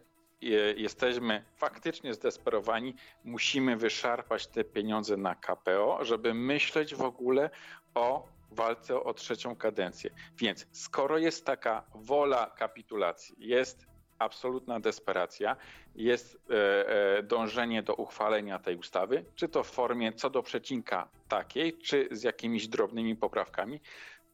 jesteśmy 0.76 1.44
faktycznie 1.56 2.14
zdesperowani, 2.14 2.94
musimy 3.24 3.76
wyszarpać 3.76 4.46
te 4.46 4.64
pieniądze 4.64 5.16
na 5.16 5.34
KPO, 5.34 5.98
żeby 6.04 6.34
myśleć 6.34 6.94
w 6.94 7.02
ogóle 7.02 7.50
o 7.94 8.28
walce 8.50 9.02
o 9.02 9.14
trzecią 9.14 9.56
kadencję. 9.56 10.10
Więc 10.38 10.66
skoro 10.72 11.18
jest 11.18 11.46
taka 11.46 11.84
wola 11.94 12.50
kapitulacji, 12.56 13.36
jest 13.38 13.86
absolutna 14.18 14.80
desperacja, 14.80 15.56
jest 15.94 16.38
e, 16.50 17.18
e, 17.18 17.22
dążenie 17.22 17.82
do 17.82 17.94
uchwalenia 17.94 18.58
tej 18.58 18.76
ustawy, 18.76 19.24
czy 19.34 19.48
to 19.48 19.62
w 19.62 19.70
formie 19.70 20.12
co 20.12 20.30
do 20.30 20.42
przecinka 20.42 21.08
takiej, 21.28 21.78
czy 21.78 22.08
z 22.10 22.22
jakimiś 22.22 22.68
drobnymi 22.68 23.16
poprawkami, 23.16 23.80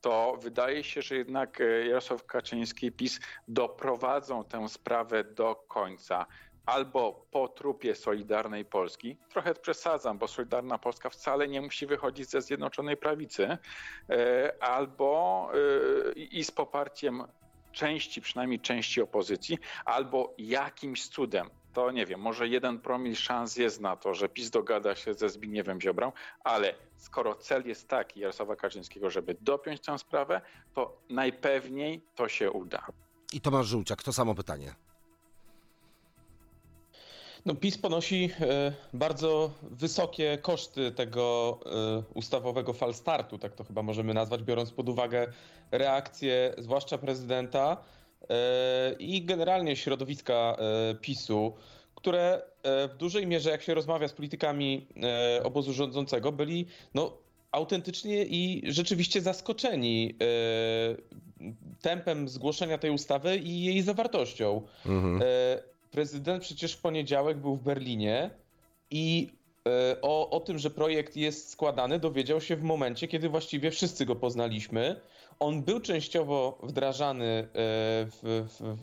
to 0.00 0.38
wydaje 0.42 0.84
się, 0.84 1.02
że 1.02 1.16
jednak 1.16 1.60
e, 1.60 1.86
Jarosław 1.86 2.26
Kaczyński 2.26 2.86
i 2.86 2.92
PiS 2.92 3.20
doprowadzą 3.48 4.44
tę 4.44 4.68
sprawę 4.68 5.24
do 5.24 5.54
końca. 5.54 6.26
Albo 6.66 7.26
po 7.30 7.48
trupie 7.48 7.94
Solidarnej 7.94 8.64
Polski, 8.64 9.16
trochę 9.30 9.54
przesadzam, 9.54 10.18
bo 10.18 10.28
Solidarna 10.28 10.78
Polska 10.78 11.10
wcale 11.10 11.48
nie 11.48 11.60
musi 11.60 11.86
wychodzić 11.86 12.28
ze 12.28 12.42
Zjednoczonej 12.42 12.96
Prawicy, 12.96 13.58
e, 14.10 14.62
albo 14.62 15.50
e, 15.54 16.12
i 16.12 16.44
z 16.44 16.50
poparciem 16.50 17.24
części, 17.72 18.20
przynajmniej 18.20 18.60
części 18.60 19.02
opozycji, 19.02 19.58
albo 19.84 20.34
jakimś 20.38 21.08
cudem 21.08 21.50
to 21.78 21.90
nie 21.90 22.06
wiem, 22.06 22.20
może 22.20 22.48
jeden 22.48 22.78
promil 22.78 23.14
szans 23.14 23.56
jest 23.56 23.80
na 23.80 23.96
to, 23.96 24.14
że 24.14 24.28
PiS 24.28 24.50
dogada 24.50 24.96
się 24.96 25.14
ze 25.14 25.28
Zbigniewem 25.28 25.80
Ziobrą, 25.80 26.12
ale 26.44 26.74
skoro 26.96 27.34
cel 27.34 27.66
jest 27.66 27.88
taki 27.88 28.20
Jarosława 28.20 28.56
Kaczyńskiego, 28.56 29.10
żeby 29.10 29.36
dopiąć 29.40 29.80
tę 29.80 29.98
sprawę, 29.98 30.40
to 30.74 30.96
najpewniej 31.10 32.02
to 32.14 32.28
się 32.28 32.50
uda. 32.50 32.86
I 33.32 33.40
Tomasz 33.40 33.66
Żółciak, 33.66 34.02
to 34.02 34.12
samo 34.12 34.34
pytanie. 34.34 34.74
No, 37.46 37.54
PiS 37.54 37.78
ponosi 37.78 38.30
e, 38.40 38.72
bardzo 38.92 39.50
wysokie 39.62 40.38
koszty 40.42 40.92
tego 40.92 41.58
e, 41.66 42.02
ustawowego 42.14 42.72
falstartu, 42.72 43.38
tak 43.38 43.54
to 43.54 43.64
chyba 43.64 43.82
możemy 43.82 44.14
nazwać, 44.14 44.42
biorąc 44.42 44.70
pod 44.70 44.88
uwagę 44.88 45.32
reakcję 45.70 46.54
zwłaszcza 46.58 46.98
prezydenta, 46.98 47.76
i 48.98 49.22
generalnie 49.22 49.76
środowiska 49.76 50.56
e, 50.58 50.94
PiSu, 50.94 51.52
które 51.94 52.42
e, 52.62 52.88
w 52.88 52.96
dużej 52.96 53.26
mierze, 53.26 53.50
jak 53.50 53.62
się 53.62 53.74
rozmawia 53.74 54.08
z 54.08 54.12
politykami 54.12 54.86
obozu 55.44 55.72
rządzącego, 55.72 56.32
byli 56.32 56.66
no, 56.94 57.16
autentycznie 57.52 58.24
i 58.24 58.62
rzeczywiście 58.72 59.20
zaskoczeni 59.20 60.14
tempem 61.82 62.28
zgłoszenia 62.28 62.78
tej 62.78 62.90
ustawy 62.90 63.36
i 63.36 63.64
jej 63.64 63.82
zawartością. 63.82 64.62
Mhm. 64.86 65.20
Prezydent 65.90 66.42
przecież 66.42 66.72
w 66.72 66.80
poniedziałek 66.80 67.38
był 67.38 67.56
w 67.56 67.62
Berlinie 67.62 68.30
i 68.90 69.32
o, 70.02 70.30
o 70.30 70.40
tym, 70.40 70.58
że 70.58 70.70
projekt 70.70 71.16
jest 71.16 71.50
składany, 71.50 71.98
dowiedział 71.98 72.40
się 72.40 72.56
w 72.56 72.62
momencie, 72.62 73.08
kiedy 73.08 73.28
właściwie 73.28 73.70
wszyscy 73.70 74.06
go 74.06 74.16
poznaliśmy. 74.16 75.00
On 75.40 75.62
był 75.62 75.80
częściowo 75.80 76.58
wdrażany 76.62 77.26
e, 77.26 77.46
w, 77.52 78.46
w, 78.48 78.76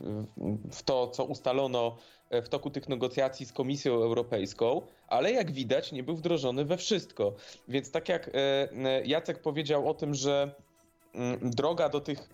w, 0.72 0.84
to, 0.84 1.08
co 1.08 1.24
ustalono 1.24 1.98
e, 2.30 2.42
w 2.42 2.50
toku 2.50 2.70
tych 2.70 2.90
negocjacji 2.90 3.46
z 3.46 3.54
Komisją 3.54 3.94
Europejską, 3.94 4.82
ale 5.08 5.32
jak 5.32 5.52
widać, 5.52 5.92
nie 5.92 6.04
był 6.04 6.16
wdrożony 6.16 6.66
we 6.66 6.78
wszystko. 6.78 7.34
Więc 7.68 7.92
tak 7.92 8.10
jak 8.10 8.32
e, 8.34 9.06
Jacek 9.06 9.42
powiedział 9.42 9.90
o 9.90 9.94
tym, 9.94 10.14
że 10.14 10.56
mm, 11.14 11.52
droga 11.52 11.90
do 11.90 12.02
tych 12.02 12.30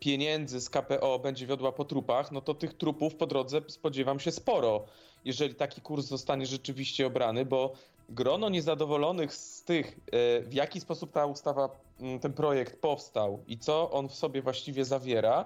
pieniędzy 0.00 0.60
z 0.60 0.70
KPO 0.70 1.18
będzie 1.18 1.46
wiodła 1.46 1.72
po 1.72 1.84
trupach, 1.84 2.32
no 2.32 2.40
to 2.40 2.54
tych 2.54 2.74
trupów 2.74 3.14
po 3.16 3.26
drodze 3.26 3.60
spodziewam 3.68 4.20
się 4.20 4.32
sporo, 4.32 4.84
jeżeli 5.24 5.54
taki 5.54 5.80
kurs 5.80 6.06
zostanie 6.06 6.46
rzeczywiście 6.46 7.06
obrany, 7.06 7.44
bo 7.44 7.72
grono 8.08 8.48
niezadowolonych 8.48 9.34
z 9.34 9.64
tych, 9.64 10.00
w 10.42 10.52
jaki 10.52 10.80
sposób 10.80 11.12
ta 11.12 11.26
ustawa 11.26 11.68
Mm, 12.00 12.20
ten 12.20 12.32
projekt 12.32 12.80
powstał 12.80 13.42
i 13.46 13.58
co 13.58 13.90
on 13.90 14.08
w 14.08 14.14
sobie 14.14 14.42
właściwie 14.42 14.84
zawiera, 14.84 15.44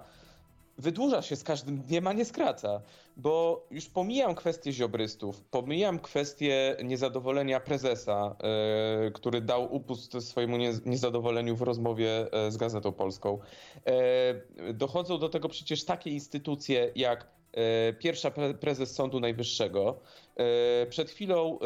wydłuża 0.79 1.23
się 1.23 1.37
z 1.37 1.45
każdym 1.45 1.79
dniem, 1.79 2.07
a 2.07 2.13
nie 2.13 2.25
skraca. 2.25 2.81
Bo 3.17 3.67
już 3.71 3.87
pomijam 3.87 4.35
kwestię 4.35 4.73
ziobrystów, 4.73 5.45
pomijam 5.45 5.99
kwestię 5.99 6.77
niezadowolenia 6.85 7.61
prezesa, 7.61 8.37
yy, 9.05 9.11
który 9.11 9.41
dał 9.41 9.75
upust 9.75 10.21
swojemu 10.21 10.57
nie, 10.57 10.73
niezadowoleniu 10.87 11.57
w 11.57 11.63
rozmowie 11.63 12.27
yy, 12.33 12.51
z 12.51 12.57
Gazetą 12.57 12.93
Polską. 12.93 13.39
Dochodzą 14.75 15.19
do 15.19 15.29
tego 15.29 15.49
przecież 15.49 15.85
takie 15.85 16.11
instytucje 16.11 16.93
jak 16.97 17.27
pierwsza 17.99 18.31
prezes 18.61 18.95
Sądu 18.95 19.21
Najwyższego. 19.21 20.01
Przed 20.91 21.11
chwilą 21.11 21.59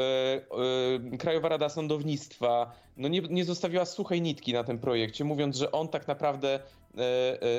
Krajowa 1.18 1.48
Rada 1.48 1.68
Sądownictwa 1.68 2.72
no 2.96 3.08
nie, 3.08 3.20
nie 3.20 3.44
zostawiła 3.44 3.84
suchej 3.84 4.22
nitki 4.22 4.52
na 4.52 4.64
tym 4.64 4.78
projekcie, 4.78 5.24
mówiąc, 5.24 5.56
że 5.56 5.72
on 5.72 5.88
tak 5.88 6.08
naprawdę 6.08 6.60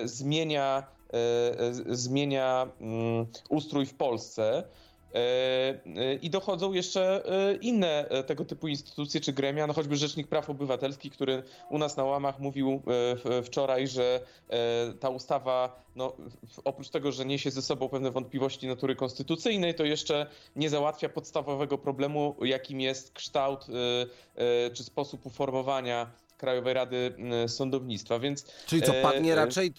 zmienia 0.03 0.87
E, 1.13 1.95
zmienia 1.95 2.67
mm, 2.81 3.25
ustrój 3.49 3.85
w 3.85 3.93
Polsce. 3.93 4.63
E, 5.13 5.19
e, 5.95 6.13
I 6.21 6.29
dochodzą 6.29 6.73
jeszcze 6.73 7.23
inne 7.61 8.05
tego 8.27 8.45
typu 8.45 8.67
instytucje 8.67 9.21
czy 9.21 9.33
gremia, 9.33 9.67
no 9.67 9.73
choćby 9.73 9.95
Rzecznik 9.95 10.27
Praw 10.27 10.49
Obywatelskich, 10.49 11.13
który 11.13 11.43
u 11.69 11.77
nas 11.77 11.97
na 11.97 12.03
łamach 12.03 12.39
mówił 12.39 12.81
wczoraj, 13.43 13.87
że 13.87 14.19
ta 14.99 15.09
ustawa, 15.09 15.83
no, 15.95 16.13
oprócz 16.63 16.89
tego, 16.89 17.11
że 17.11 17.25
niesie 17.25 17.51
ze 17.51 17.61
sobą 17.61 17.89
pewne 17.89 18.11
wątpliwości 18.11 18.67
natury 18.67 18.95
konstytucyjnej, 18.95 19.75
to 19.75 19.85
jeszcze 19.85 20.27
nie 20.55 20.69
załatwia 20.69 21.09
podstawowego 21.09 21.77
problemu, 21.77 22.35
jakim 22.41 22.81
jest 22.81 23.13
kształt 23.13 23.65
czy 24.73 24.83
sposób 24.83 25.25
uformowania 25.25 26.11
Krajowej 26.43 26.73
Rady 26.73 27.15
Sądownictwa, 27.47 28.19
więc... 28.19 28.45
Czyli 28.65 28.81
co, 28.81 28.93
padnie 29.01 29.33
e, 29.33 29.35
raczej 29.35 29.73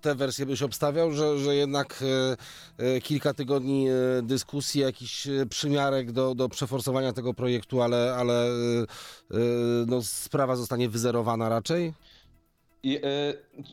tę 0.00 0.14
wersję 0.14 0.46
byś 0.46 0.62
obstawiał, 0.62 1.12
że, 1.12 1.38
że 1.38 1.56
jednak 1.56 2.04
e, 2.78 2.86
e, 2.96 3.00
kilka 3.00 3.34
tygodni 3.34 3.86
dyskusji, 4.22 4.80
jakiś 4.80 5.28
przymiarek 5.50 6.12
do, 6.12 6.34
do 6.34 6.48
przeforsowania 6.48 7.12
tego 7.12 7.34
projektu, 7.34 7.82
ale, 7.82 8.14
ale 8.14 8.48
no, 9.86 10.02
sprawa 10.02 10.56
zostanie 10.56 10.88
wyzerowana 10.88 11.48
raczej? 11.48 11.92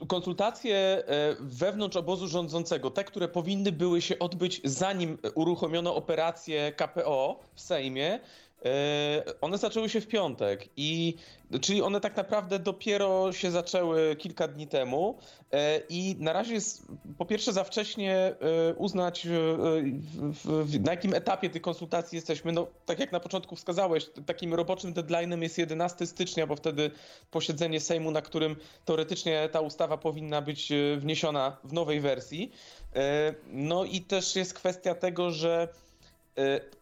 Konsultacje 0.08 1.04
wewnątrz 1.40 1.98
obozu 1.98 2.28
rządzącego, 2.28 2.92
te, 2.92 3.04
które 3.04 3.28
powinny 3.28 3.72
były 3.72 4.02
się 4.02 4.20
odbyć 4.20 4.62
zanim 4.64 5.18
uruchomiono 5.36 5.96
operację 5.96 6.74
KPO 6.78 7.40
w 7.54 7.62
Sejmie, 7.62 8.20
E, 8.20 8.20
one 9.42 9.58
zaczęły 9.58 9.90
się 9.90 10.02
w 10.02 10.08
piątek 10.08 10.70
i 10.78 11.16
czyli 11.62 11.82
one 11.82 12.02
tak 12.02 12.18
naprawdę 12.18 12.60
dopiero 12.60 13.34
się 13.34 13.52
zaczęły 13.52 14.16
kilka 14.16 14.48
dni 14.48 14.68
temu 14.68 15.18
e, 15.52 15.82
i 15.90 16.16
na 16.20 16.34
razie 16.34 16.54
jest 16.54 16.88
po 17.18 17.26
pierwsze 17.26 17.54
za 17.54 17.64
wcześnie 17.64 18.16
e, 18.16 18.36
uznać 18.74 19.28
na 20.80 20.92
jakim 20.92 21.14
etapie 21.14 21.50
tych 21.50 21.62
konsultacji 21.62 22.16
jesteśmy. 22.16 22.52
No 22.52 22.68
tak 22.86 23.00
jak 23.00 23.12
na 23.12 23.20
początku 23.20 23.56
wskazałeś, 23.56 24.10
takim 24.26 24.54
roboczym 24.54 24.94
deadline'em 24.94 25.42
jest 25.42 25.58
11 25.58 26.08
stycznia, 26.08 26.48
bo 26.48 26.56
wtedy 26.56 26.92
posiedzenie 27.32 27.80
Sejmu, 27.80 28.12
na 28.12 28.22
którym 28.22 28.56
teoretycznie 28.86 29.50
ta 29.52 29.62
ustawa 29.62 29.98
powinna 29.98 30.42
być 30.42 30.70
wniesiona 30.98 31.58
w 31.64 31.74
nowej 31.74 32.02
wersji. 32.02 32.52
No 33.48 33.84
i 33.84 34.02
też 34.02 34.36
jest 34.36 34.54
kwestia 34.54 34.96
tego, 34.96 35.32
że 35.32 35.68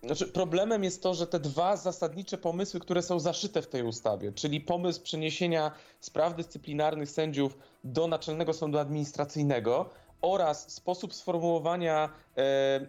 znaczy, 0.04 0.28
problemem 0.28 0.84
jest 0.84 1.04
to, 1.04 1.14
że 1.14 1.28
te 1.28 1.39
dwa 1.39 1.78
zasadnicze 1.78 2.38
pomysły, 2.38 2.80
które 2.80 3.01
są 3.01 3.20
zaszyte 3.20 3.62
w 3.62 3.68
tej 3.68 3.84
ustawie, 3.84 4.32
czyli 4.32 4.62
pomysł 4.62 5.01
przeniesienia 5.01 5.72
spraw 5.99 6.36
dyscyplinarnych 6.36 7.10
sędziów 7.10 7.58
do 7.84 8.08
Naczelnego 8.08 8.54
Sądu 8.54 8.78
Administracyjnego 8.78 9.89
oraz 10.22 10.72
sposób 10.72 11.14
sformułowania 11.14 12.10
e, 12.38 12.41
e, 12.41 12.86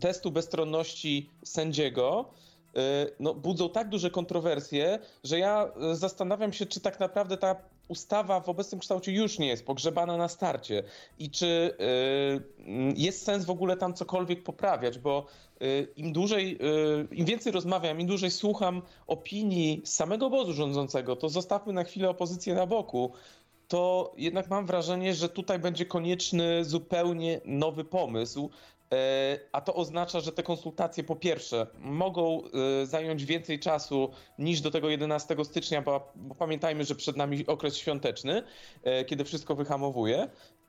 testu 0.00 0.30
bezstronności 0.30 1.30
sędziego, 1.44 2.30
e, 2.76 2.80
no, 3.20 3.34
budzą 3.34 3.70
tak 3.70 3.88
duże 3.88 4.10
kontrowersje, 4.10 4.98
że 5.24 5.38
ja 5.38 5.72
zastanawiam 5.92 6.52
się, 6.52 6.66
czy 6.66 6.80
tak 6.80 7.00
naprawdę 7.00 7.36
ta 7.36 7.56
ustawa 7.88 8.40
w 8.40 8.48
obecnym 8.48 8.80
kształcie 8.80 9.12
już 9.12 9.38
nie 9.38 9.46
jest 9.46 9.66
pogrzebana 9.66 10.16
na 10.16 10.28
starcie 10.28 10.82
i 11.18 11.30
czy 11.30 11.76
jest 12.96 13.24
sens 13.24 13.44
w 13.44 13.50
ogóle 13.50 13.76
tam 13.76 13.94
cokolwiek 13.94 14.42
poprawiać, 14.42 14.98
bo 14.98 15.26
Y, 15.62 15.88
im 15.96 16.12
dłużej, 16.12 16.58
y, 17.12 17.14
im 17.14 17.26
więcej 17.26 17.52
rozmawiam, 17.52 18.00
im 18.00 18.06
dłużej 18.06 18.30
słucham 18.30 18.82
opinii 19.06 19.82
samego 19.84 20.26
obozu 20.26 20.52
rządzącego, 20.52 21.16
to 21.16 21.28
zostawmy 21.28 21.72
na 21.72 21.84
chwilę 21.84 22.10
opozycję 22.10 22.54
na 22.54 22.66
boku, 22.66 23.12
to 23.68 24.12
jednak 24.16 24.50
mam 24.50 24.66
wrażenie, 24.66 25.14
że 25.14 25.28
tutaj 25.28 25.58
będzie 25.58 25.86
konieczny 25.86 26.64
zupełnie 26.64 27.40
nowy 27.44 27.84
pomysł. 27.84 28.50
E, 28.92 29.38
a 29.52 29.60
to 29.60 29.74
oznacza, 29.74 30.20
że 30.20 30.32
te 30.32 30.42
konsultacje 30.42 31.04
po 31.04 31.16
pierwsze 31.16 31.66
mogą 31.78 32.42
y, 32.82 32.86
zająć 32.86 33.24
więcej 33.24 33.58
czasu 33.58 34.10
niż 34.38 34.60
do 34.60 34.70
tego 34.70 34.88
11 34.88 35.36
stycznia, 35.44 35.82
bo, 35.82 36.12
bo 36.16 36.34
pamiętajmy, 36.34 36.84
że 36.84 36.94
przed 36.94 37.16
nami 37.16 37.46
okres 37.46 37.76
świąteczny, 37.76 38.42
e, 38.82 39.04
kiedy 39.04 39.24
wszystko 39.24 39.54
wyhamowuje. 39.54 40.28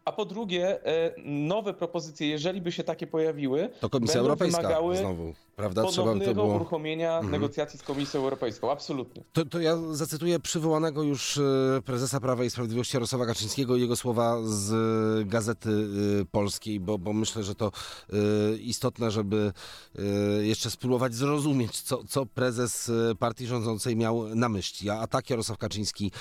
A 0.10 0.12
po 0.12 0.26
drugie, 0.26 0.86
e, 0.86 1.14
nowe 1.26 1.74
propozycje, 1.74 2.28
jeżeli 2.28 2.62
by 2.62 2.72
się 2.72 2.84
takie 2.84 3.08
pojawiły, 3.08 3.70
to 3.80 3.90
Komisja 3.90 4.20
Europejska 4.20 4.62
wymagały 4.62 4.98
znowu, 4.98 5.34
prawda? 5.56 5.84
Trzeba 5.84 6.16
by 6.16 6.26
to 6.26 6.34
było... 6.34 6.56
uruchomienia 6.56 7.16
mhm. 7.16 7.32
negocjacji 7.32 7.80
z 7.80 7.84
Komisją 7.84 8.22
Europejską, 8.22 8.72
absolutnie. 8.72 9.24
To, 9.34 9.46
to 9.46 9.60
ja 9.60 9.78
zacytuję 9.92 10.40
przywołanego 10.40 11.04
już 11.04 11.38
e, 11.38 11.42
prezesa 11.86 12.20
Prawa 12.20 12.44
i 12.44 12.50
Sprawiedliwości 12.50 12.96
Jarosława 12.96 13.26
Kaczyńskiego 13.26 13.76
i 13.76 13.82
jego 13.82 13.96
słowa 13.96 14.38
z 14.44 15.28
Gazety 15.28 15.70
e, 16.22 16.26
Polskiej, 16.26 16.80
bo, 16.80 16.98
bo 16.98 17.14
myślę, 17.14 17.44
że 17.44 17.56
to 17.56 17.72
istotne, 18.62 19.12
żeby 19.12 19.54
jeszcze 20.42 20.72
spróbować 20.72 21.14
zrozumieć, 21.14 21.82
co, 21.82 22.04
co 22.04 22.26
prezes 22.26 22.92
partii 23.20 23.48
rządzącej 23.48 23.96
miał 23.96 24.36
na 24.36 24.50
myśli. 24.50 24.90
A 24.90 25.08
tak 25.08 25.30
Jarosław 25.30 25.58
Kaczyński 25.58 26.12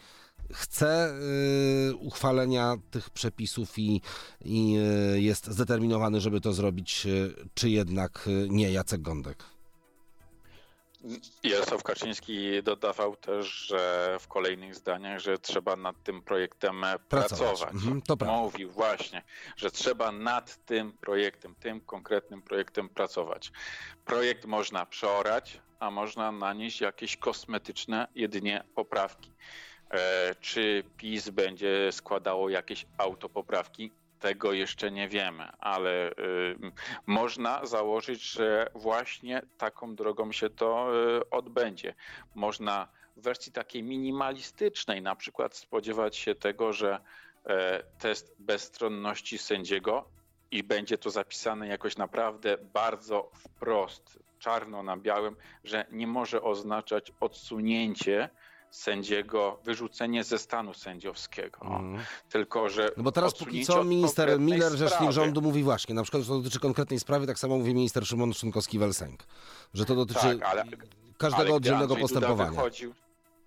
chce 0.53 1.15
y, 1.91 1.97
uchwalenia 1.97 2.77
tych 2.91 3.11
przepisów 3.11 3.79
i, 3.79 4.01
i 4.45 4.77
y, 5.15 5.21
jest 5.21 5.47
zdeterminowany, 5.47 6.21
żeby 6.21 6.41
to 6.41 6.53
zrobić, 6.53 7.07
y, 7.07 7.35
czy 7.55 7.71
jednak 7.71 8.29
nie 8.49 8.73
Jacek 8.73 9.03
Gądek? 9.03 9.45
Jarosław 11.43 11.83
Kaczyński 11.83 12.63
dodawał 12.63 13.17
też, 13.17 13.47
że 13.47 14.17
w 14.21 14.29
kolejnych 14.29 14.75
zdaniach, 14.75 15.21
że 15.21 15.39
trzeba 15.39 15.77
nad 15.77 16.03
tym 16.03 16.23
projektem 16.23 16.81
pracować. 17.09 17.59
pracować. 17.59 17.75
Mhm, 17.75 18.03
to 18.03 18.17
Mówił 18.27 18.71
właśnie, 18.71 19.23
że 19.57 19.71
trzeba 19.71 20.13
nad 20.13 20.65
tym 20.65 20.93
projektem, 20.93 21.55
tym 21.55 21.81
konkretnym 21.81 22.43
projektem 22.43 22.89
pracować. 22.89 23.53
Projekt 24.05 24.45
można 24.45 24.87
przeorać, 24.87 25.61
a 25.81 25.91
można 25.91 26.33
nanieść 26.33 26.81
jakieś 26.81 27.17
kosmetyczne 27.17 28.09
jedynie 28.15 28.65
poprawki. 28.75 29.31
E, 29.91 30.35
czy 30.41 30.85
PiS 30.97 31.31
będzie 31.31 31.93
składało 31.93 32.49
jakieś 32.49 32.87
autopoprawki? 32.99 33.91
Tego 34.21 34.53
jeszcze 34.53 34.91
nie 34.91 35.09
wiemy, 35.09 35.49
ale 35.59 36.11
y, 36.11 36.15
można 37.07 37.67
założyć, 37.67 38.23
że 38.23 38.71
właśnie 38.75 39.43
taką 39.59 39.95
drogą 39.95 40.33
się 40.33 40.51
to 40.51 40.91
y, 41.19 41.31
odbędzie. 41.31 41.95
Można 42.35 42.89
w 43.17 43.23
wersji 43.23 43.53
takiej 43.53 43.83
minimalistycznej 43.83 45.03
na 45.03 45.17
przykład 45.17 45.57
spodziewać 45.57 46.17
się 46.17 46.35
tego, 46.35 46.73
że 46.73 47.01
e, 47.47 47.83
test 47.99 48.35
bezstronności 48.39 49.39
sędziego 49.39 50.05
i 50.51 50.63
będzie 50.63 50.99
to 50.99 51.11
zapisane 51.11 51.69
jakoś 51.69 51.97
naprawdę 51.97 52.59
bardzo 52.59 53.31
wprost, 53.35 54.19
czarno 54.39 54.83
na 54.83 54.97
białym, 54.97 55.37
że 55.65 55.87
nie 55.91 56.07
może 56.07 56.43
oznaczać 56.43 57.13
odsunięcie 57.21 58.29
sędziego, 58.71 59.59
wyrzucenie 59.65 60.25
ze 60.25 60.39
stanu 60.39 60.75
sędziowskiego. 60.75 61.61
Mm. 61.63 62.03
Tylko, 62.29 62.69
że. 62.69 62.91
No 62.97 63.03
bo 63.03 63.13
teraz 63.13 63.35
póki 63.35 63.65
co 63.65 63.85
minister 63.85 64.41
Miller, 64.41 64.73
rzecznik 64.73 65.11
rządu, 65.11 65.43
mówi 65.43 65.63
właśnie, 65.63 65.95
na 65.95 66.03
przykład, 66.03 66.23
że 66.23 66.29
to 66.29 66.39
dotyczy 66.39 66.61
konkretnej 66.61 67.01
sprawy, 67.01 67.27
tak 67.27 67.39
samo 67.39 67.59
mówi 67.59 67.75
minister 67.75 68.07
Szymon 68.07 68.31
Szynkowski-Welsenk, 68.31 69.17
że 69.75 69.85
to 69.85 69.95
dotyczy 69.95 70.39
tak, 70.39 70.43
ale, 70.43 70.65
każdego 71.19 71.43
ale 71.43 71.55
oddzielnego 71.55 71.97
postępowania. 71.97 72.51
Wychodził, 72.51 72.95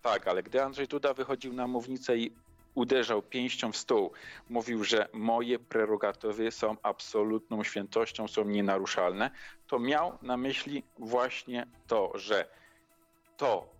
tak, 0.01 0.27
ale 0.27 0.43
gdy 0.43 0.63
Andrzej 0.63 0.87
Duda 0.87 1.13
wychodził 1.13 1.53
na 1.53 1.67
mównicę 1.67 2.17
i 2.17 2.31
uderzał 2.75 3.21
pięścią 3.21 3.71
w 3.71 3.77
stół, 3.77 4.11
mówił, 4.49 4.83
że 4.83 5.07
moje 5.13 5.59
prerogatywy 5.59 6.51
są 6.51 6.77
absolutną 6.83 7.63
świętością, 7.63 8.27
są 8.27 8.45
nienaruszalne, 8.45 9.31
to 9.67 9.79
miał 9.79 10.17
na 10.21 10.37
myśli 10.37 10.83
właśnie 10.99 11.67
to, 11.87 12.11
że 12.15 12.47
to, 13.37 13.72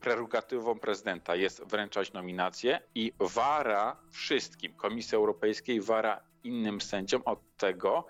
prerogatywą 0.00 0.78
prezydenta 0.78 1.36
jest 1.36 1.64
wręczać 1.64 2.12
nominacje 2.12 2.80
i 2.94 3.12
wara 3.20 3.96
wszystkim, 4.10 4.72
Komisji 4.72 5.16
Europejskiej 5.16 5.80
wara 5.80 6.20
innym 6.44 6.80
sędziom 6.80 7.22
od 7.24 7.56
tego, 7.56 8.06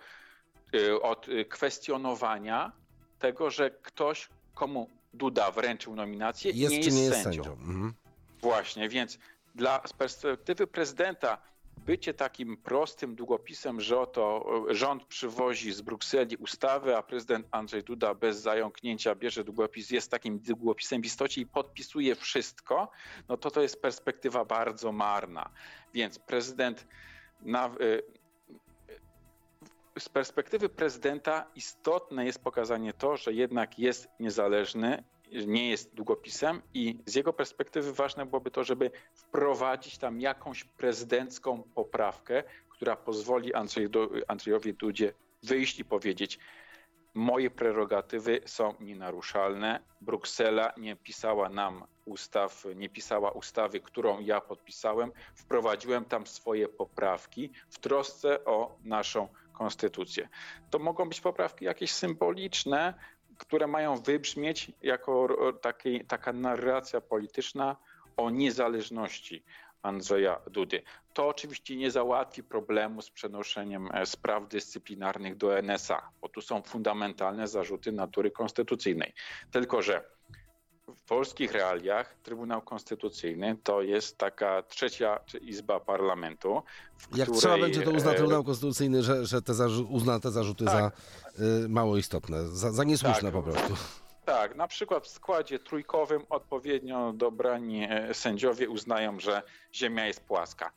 y, 0.74 1.03
od 1.03 1.26
kwestionowania 1.49 2.72
tego, 3.18 3.51
że 3.51 3.70
ktoś, 3.70 4.28
komu 4.55 4.91
Duda 5.14 5.51
wręczył 5.51 5.95
nominację, 5.95 6.53
jest, 6.53 6.72
nie 6.72 6.78
jest, 6.80 6.97
nie 6.97 7.05
jest 7.05 7.22
sędzią. 7.22 7.45
sędzią. 7.45 7.53
Mhm. 7.53 7.95
Właśnie, 8.41 8.88
więc 8.88 9.18
dla 9.55 9.82
z 9.86 9.93
perspektywy 9.93 10.66
prezydenta 10.66 11.38
bycie 11.87 12.14
takim 12.14 12.57
prostym 12.57 13.14
długopisem, 13.14 13.81
że 13.81 14.01
oto 14.01 14.45
e, 14.70 14.74
rząd 14.74 15.05
przywozi 15.05 15.72
z 15.72 15.81
Brukseli 15.81 16.37
ustawy, 16.37 16.97
a 16.97 17.03
prezydent 17.03 17.47
Andrzej 17.51 17.83
Duda 17.83 18.14
bez 18.14 18.41
zająknięcia 18.41 19.14
bierze 19.14 19.45
długopis, 19.45 19.91
jest 19.91 20.11
takim 20.11 20.39
długopisem 20.39 21.03
w 21.03 21.07
istocie 21.07 21.41
i 21.41 21.47
podpisuje 21.47 22.14
wszystko, 22.14 22.91
no 23.28 23.37
to 23.37 23.51
to 23.51 23.62
jest 23.62 23.83
perspektywa 23.83 24.45
bardzo 24.45 24.93
marna. 24.93 25.51
Więc 25.95 26.18
prezydent 26.18 26.87
na, 27.41 27.66
e, 27.66 27.70
z 29.99 30.09
perspektywy 30.09 30.68
prezydenta 30.68 31.47
istotne 31.55 32.26
jest 32.26 32.45
pokazanie 32.45 32.93
to, 32.93 33.16
że 33.16 33.33
jednak 33.33 33.78
jest 33.78 34.09
niezależny 34.20 35.05
nie 35.47 35.70
jest 35.70 35.95
długopisem 35.95 36.62
i 36.74 36.99
z 37.07 37.14
jego 37.14 37.33
perspektywy 37.33 37.93
ważne 37.93 38.26
byłoby 38.26 38.51
to, 38.51 38.64
żeby 38.64 38.91
wprowadzić 39.14 39.99
tam 39.99 40.20
jakąś 40.20 40.64
prezydencką 40.64 41.62
poprawkę, 41.74 42.43
która 42.68 42.97
pozwoli 42.97 43.53
Andrzejowi 44.28 44.74
Dudzie 44.74 45.12
wyjść 45.43 45.78
i 45.78 45.85
powiedzieć, 45.85 46.39
moje 47.14 47.51
prerogatywy 47.51 48.41
są 48.47 48.74
nienaruszalne. 48.81 49.81
Bruksela 50.01 50.72
nie 50.76 50.97
pisała 50.97 51.49
nam 51.49 51.85
ustaw, 52.05 52.64
nie 52.76 52.89
pisała 52.89 53.31
ustawy, 53.31 53.81
którą 53.81 54.20
ja 54.20 54.41
podpisałem. 54.41 55.12
Wprowadziłem 55.35 56.05
tam 56.05 56.26
swoje 56.26 56.68
poprawki 56.68 57.53
w 57.70 57.78
trosce 57.78 58.45
o 58.45 58.78
naszą 58.85 59.28
konstytucję. 59.53 60.28
To 60.70 60.78
mogą 60.78 61.09
być 61.09 61.20
poprawki 61.20 61.64
jakieś 61.64 61.93
symboliczne, 61.93 62.95
które 63.41 63.66
mają 63.66 63.97
wybrzmieć 63.97 64.72
jako 64.82 65.28
taki, 65.61 66.05
taka 66.05 66.32
narracja 66.32 67.01
polityczna 67.01 67.76
o 68.16 68.30
niezależności 68.30 69.45
Andrzeja 69.82 70.41
Dudy. 70.51 70.82
To 71.12 71.28
oczywiście 71.28 71.76
nie 71.76 71.91
załatwi 71.91 72.43
problemu 72.43 73.03
z 73.03 73.11
przenoszeniem 73.11 73.88
e, 73.93 74.07
spraw 74.07 74.49
dyscyplinarnych 74.49 75.36
do 75.36 75.62
NSA, 75.62 76.11
bo 76.20 76.28
tu 76.28 76.41
są 76.41 76.62
fundamentalne 76.62 77.49
zarzuty 77.49 77.93
natury 77.93 78.30
konstytucyjnej. 78.30 79.12
Tylko, 79.51 79.82
że 79.82 80.05
polskich 81.11 81.52
realiach 81.52 82.14
Trybunał 82.22 82.62
Konstytucyjny 82.62 83.56
to 83.62 83.82
jest 83.82 84.18
taka 84.18 84.62
trzecia 84.62 85.20
izba 85.40 85.80
parlamentu. 85.80 86.62
Jak 87.14 87.22
której... 87.22 87.40
trzeba 87.40 87.58
będzie, 87.58 87.82
to 87.82 87.90
uzna 87.90 88.14
Trybunał 88.14 88.44
Konstytucyjny, 88.44 89.02
że, 89.02 89.26
że 89.26 89.42
te 89.42 89.52
uzna 89.88 90.20
te 90.20 90.30
zarzuty 90.30 90.64
Tak. 90.64 90.74
za 90.74 90.90
y, 91.64 91.68
mało 91.68 91.96
istotne, 91.96 92.48
za, 92.48 92.72
za 92.72 92.84
niesłuszne 92.84 93.32
Tak. 93.32 93.32
po 93.32 93.42
prostu. 93.42 93.74
Tak, 94.24 94.56
na 94.56 94.68
przykład 94.68 95.04
w 95.04 95.08
składzie 95.08 95.58
trójkowym 95.58 96.22
odpowiednio 96.28 97.12
dobrani 97.12 97.86
e, 97.90 98.14
sędziowie 98.14 98.68
uznają, 98.68 99.20
że 99.20 99.42
Ziemia 99.74 100.06
jest 100.06 100.20
płaska. 100.20 100.72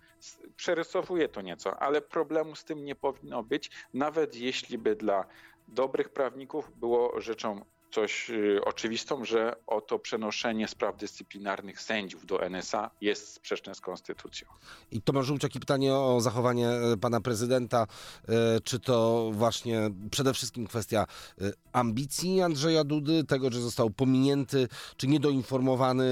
Przerysowuję 0.55 1.29
to 1.29 1.41
nieco, 1.41 1.79
ale 1.79 2.01
problemu 2.01 2.55
z 2.55 2.63
tym 2.63 2.85
nie 2.85 2.95
powinno 2.95 3.43
być, 3.43 3.71
nawet 3.93 4.35
jeśli 4.35 4.77
by 4.77 4.95
dla 4.95 5.25
dobrych 5.67 6.09
prawników 6.09 6.71
było 6.79 7.21
rzeczą 7.21 7.65
coś 7.93 8.29
y, 8.29 8.65
oczywistą, 8.65 9.25
że 9.25 9.55
oto 9.67 9.99
przenoszenie 9.99 10.67
spraw 10.67 10.97
dyscyplinarnych 10.97 11.81
sędziów 11.81 12.25
do 12.25 12.49
NSA 12.49 12.91
jest 13.01 13.33
sprzeczne 13.33 13.75
z 13.75 13.81
konstytucją. 13.81 14.47
I 14.91 15.01
Tomasz 15.01 15.25
Żółciak 15.25 15.55
i 15.55 15.59
pytanie 15.59 15.93
o 15.93 16.21
zachowanie 16.21 16.69
e, 16.69 16.97
pana 16.97 17.21
prezydenta. 17.21 17.87
E, 18.27 18.61
Czy 18.63 18.79
to 18.79 19.29
właśnie 19.33 19.89
przede 20.11 20.33
wszystkim 20.33 20.67
kwestia 20.67 21.05
e, 21.41 21.51
ambicji 21.71 22.41
Andrzeja 22.41 22.83
Dudy, 22.83 23.23
tego, 23.23 23.51
że 23.51 23.61
został 23.61 23.89
pominięty, 23.89 24.67
czy 24.97 25.07
niedoinformowany 25.07 26.03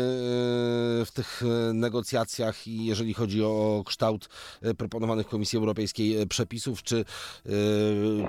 w 1.05 1.07
tych 1.13 1.41
negocjacjach 1.73 2.67
i 2.67 2.85
jeżeli 2.85 3.13
chodzi 3.13 3.43
o 3.43 3.83
kształt 3.85 4.29
proponowanych 4.77 5.27
Komisji 5.27 5.59
Europejskiej 5.59 6.27
przepisów, 6.27 6.83
czy 6.83 7.05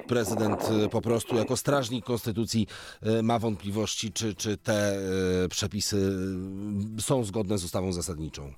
prezydent 0.09 0.61
po 0.91 1.01
prostu 1.03 1.37
jako 1.37 1.57
strażnik 1.57 2.05
konstytucji 2.05 2.67
ma 3.23 3.39
wątpliwości, 3.43 4.13
czy, 4.13 4.35
czy 4.35 4.57
te 4.57 4.97
e, 5.45 5.49
przepisy 5.49 6.13
e, 6.99 7.03
są 7.03 7.25
zgodne 7.25 7.59
z 7.59 7.65
ustawą 7.65 7.93
zasadniczą? 7.93 8.53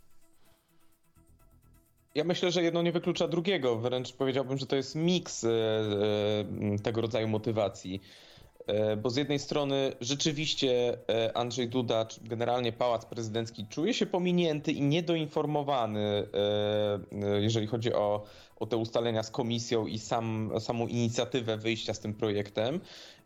Ja 2.14 2.24
myślę, 2.24 2.50
że 2.50 2.62
jedno 2.62 2.82
nie 2.82 2.92
wyklucza 2.92 3.28
drugiego. 3.28 3.76
Wręcz 3.76 4.12
powiedziałbym, 4.12 4.58
że 4.58 4.66
to 4.66 4.76
jest 4.76 4.94
miks 4.94 5.44
e, 5.44 5.48
e, 5.48 6.78
tego 6.82 7.00
rodzaju 7.00 7.28
motywacji. 7.28 8.00
Bo 9.02 9.10
z 9.10 9.16
jednej 9.16 9.38
strony 9.38 9.92
rzeczywiście 10.00 10.98
Andrzej 11.34 11.68
Duda, 11.68 12.04
czy 12.04 12.20
generalnie 12.24 12.72
Pałac 12.72 13.04
Prezydencki 13.04 13.66
czuje 13.66 13.94
się 13.94 14.06
pominięty 14.06 14.72
i 14.72 14.82
niedoinformowany, 14.82 16.28
jeżeli 17.40 17.66
chodzi 17.66 17.92
o, 17.92 18.24
o 18.56 18.66
te 18.66 18.76
ustalenia 18.76 19.22
z 19.22 19.30
komisją 19.30 19.86
i 19.86 19.98
sam, 19.98 20.50
samą 20.60 20.86
inicjatywę 20.86 21.56
wyjścia 21.56 21.94
z 21.94 22.00
tym 22.00 22.14
projektem. 22.14 22.80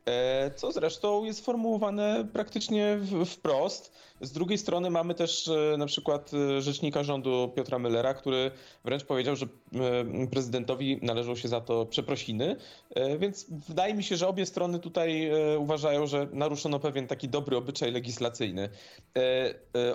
E, 0.08 0.50
Co 0.56 0.72
zresztą 0.72 1.24
jest 1.24 1.44
formułowane 1.44 2.28
praktycznie 2.32 2.98
wprost. 3.26 3.92
Z 4.20 4.32
drugiej 4.32 4.58
strony 4.58 4.90
mamy 4.90 5.14
też 5.14 5.48
e, 5.48 5.76
na 5.76 5.86
przykład 5.86 6.30
e, 6.34 6.62
rzecznika 6.62 7.02
rządu 7.04 7.52
Piotra 7.56 7.78
Müllera, 7.78 8.14
który 8.14 8.50
wręcz 8.84 9.04
powiedział, 9.04 9.36
że 9.36 9.46
prezydentowi 10.30 10.98
należą 11.02 11.36
się 11.36 11.48
za 11.48 11.60
to 11.60 11.86
przeprosiny. 11.86 12.56
Więc 13.18 13.46
wydaje 13.68 13.94
mi 13.94 14.04
się, 14.04 14.16
że 14.16 14.28
obie 14.28 14.46
strony 14.46 14.78
tutaj 14.78 15.30
uważają, 15.58 16.06
że 16.06 16.28
naruszono 16.32 16.78
pewien 16.78 17.06
taki 17.06 17.28
dobry 17.28 17.56
obyczaj 17.56 17.92
legislacyjny. 17.92 18.68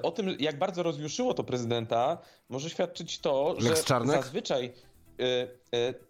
O 0.03 0.11
tym, 0.11 0.35
jak 0.39 0.59
bardzo 0.59 0.83
rozjuszyło 0.83 1.33
to 1.33 1.43
prezydenta, 1.43 2.17
może 2.49 2.69
świadczyć 2.69 3.19
to, 3.19 3.55
że 3.57 3.75
zazwyczaj 4.05 4.73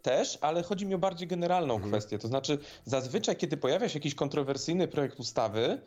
też, 0.02 0.38
ale 0.42 0.64
chodzi 0.64 0.86
mi 0.86 0.96
o 0.96 0.98
bardziej 0.98 1.28
generalną 1.28 1.82
kwestię. 1.82 2.20
To 2.20 2.28
znaczy, 2.28 2.58
zazwyczaj, 2.86 3.36
kiedy 3.36 3.58
pojawia 3.58 3.90
się 3.90 4.00
jakiś 4.00 4.16
kontrowersyjny 4.16 4.88
projekt 4.88 5.20
ustawy 5.20 5.62
e, 5.62 5.78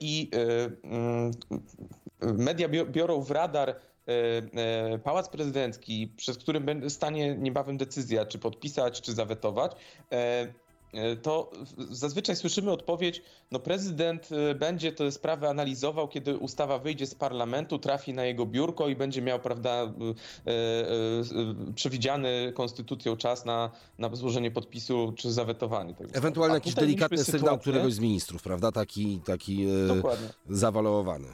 i 0.00 0.30
e, 0.34 0.86
mm, 0.86 1.30
media 2.22 2.68
bio- 2.68 2.86
biorą 2.90 3.20
w 3.20 3.30
radar 3.30 3.70
e, 3.70 3.74
e, 4.92 4.98
Pałac 4.98 5.28
Prezydencki, 5.28 6.12
przez 6.16 6.38
który 6.38 6.60
będzie- 6.60 6.90
stanie 6.90 7.36
niebawem 7.36 7.76
decyzja, 7.76 8.26
czy 8.26 8.38
podpisać, 8.38 9.00
czy 9.00 9.12
zawetować, 9.12 9.72
e, 10.12 10.16
e, 10.16 10.48
to 11.22 11.50
w- 11.54 11.94
zazwyczaj 11.94 12.36
słyszymy 12.36 12.70
odpowiedź, 12.72 13.22
no 13.50 13.58
prezydent 13.58 14.28
e, 14.50 14.54
będzie 14.54 14.92
tę 14.92 15.12
sprawę 15.12 15.48
analizował, 15.48 16.08
kiedy 16.08 16.36
ustawa 16.36 16.78
wyjdzie 16.78 17.06
z 17.06 17.14
parlamentu, 17.14 17.78
trafi 17.78 18.12
na 18.14 18.24
jego 18.24 18.46
biurko 18.46 18.88
i 18.88 18.96
będzie 18.96 19.22
miał, 19.22 19.40
prawda, 19.40 19.70
e, 19.82 19.84
e, 19.84 20.50
e, 20.50 21.74
przewidziany 21.74 22.52
konstytucją 22.54 23.16
czas 23.16 23.44
na, 23.44 23.70
na 23.98 24.16
złożenie 24.16 24.50
podpisu 24.50 25.12
czy 25.16 25.32
zawetowanie 25.32 25.94
tego. 25.94 26.10
Ewentualnie 26.14 26.54
jakiś 26.54 26.74
delikatny 26.74 27.14
mieliśmy 27.16 27.32
sygnał 27.32 27.54
sytuację- 27.54 27.60
któregoś 27.60 27.92
z 27.92 27.98
ministrów, 27.98 28.42
prawda? 28.42 28.72
Taki, 28.72 29.20
taki 29.24 29.64
e, 29.66 29.86
Dokładnie. 29.96 30.28
zawalowany. 30.48 31.28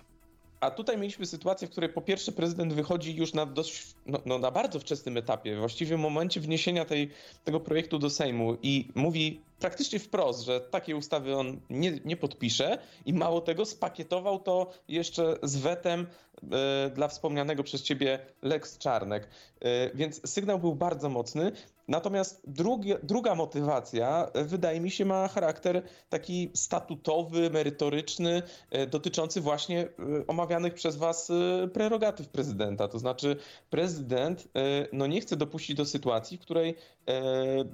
A 0.61 0.71
tutaj 0.71 0.99
mieliśmy 0.99 1.27
sytuację, 1.27 1.69
w 1.69 1.71
której 1.71 1.91
po 1.93 2.01
pierwsze 2.01 2.33
prezydent 2.33 2.73
wychodzi 2.73 3.17
już 3.17 3.35
na 3.35 3.47
dość, 3.47 3.95
no, 4.07 4.19
no 4.27 4.39
na 4.39 4.51
bardzo 4.51 4.81
wczesnym 4.81 5.17
etapie, 5.17 5.57
właściwie 5.57 5.97
w 5.97 6.01
momencie 6.01 6.41
wniesienia 6.41 6.85
tej, 6.85 7.11
tego 7.45 7.61
projektu 7.61 7.99
do 7.99 8.11
Sejmu 8.11 8.57
i 8.63 8.89
mówi 8.95 9.41
praktycznie 9.61 9.99
wprost, 9.99 10.45
że 10.45 10.61
takiej 10.61 10.95
ustawy 10.95 11.37
on 11.37 11.61
nie, 11.71 12.01
nie 12.05 12.17
podpisze 12.17 12.79
i 13.07 13.13
mało 13.13 13.41
tego 13.41 13.65
spakietował 13.65 14.39
to 14.39 14.71
jeszcze 14.89 15.37
z 15.43 15.57
wetem 15.57 16.07
e, 16.53 16.91
dla 16.91 17.09
wspomnianego 17.09 17.63
przez 17.63 17.83
ciebie 17.83 18.19
Lex 18.43 18.79
Czarnek. 18.79 19.29
E, 19.65 19.97
więc 19.97 20.31
sygnał 20.31 20.59
był 20.59 20.75
bardzo 20.75 21.09
mocny. 21.09 21.53
Natomiast 21.89 22.43
drugie, 22.47 22.99
druga 23.03 23.35
motywacja, 23.35 24.31
e, 24.35 24.45
wydaje 24.45 24.81
mi 24.81 24.91
się, 24.91 25.05
ma 25.05 25.29
charakter 25.29 25.83
taki 26.09 26.51
statutowy, 26.55 27.51
merytoryczny, 27.51 28.43
e, 28.71 28.87
dotyczący 28.87 29.41
właśnie 29.41 29.89
omawianych 30.27 30.75
przez 30.75 30.97
Was 30.97 31.33
prerogatyw 31.73 32.29
prezydenta. 32.29 32.89
To 32.89 32.99
znaczy, 32.99 33.37
prezydent 33.71 34.49
no, 34.93 35.07
nie 35.07 35.21
chce 35.21 35.37
dopuścić 35.37 35.77
do 35.77 35.85
sytuacji, 35.85 36.39
w 36.39 36.41
której 36.41 36.75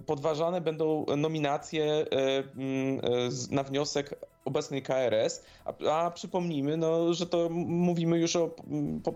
podważane 0.07 0.61
będą 0.61 1.07
nominacje 1.17 2.07
na 3.51 3.63
wniosek 3.63 4.21
obecnej 4.47 4.83
KRS, 4.83 5.45
a, 5.65 5.91
a 5.91 6.11
przypomnijmy, 6.11 6.77
no, 6.77 7.15
że 7.15 7.27
to 7.27 7.49
mówimy 7.67 8.19
już 8.19 8.37
o 8.37 8.51
po, 9.05 9.15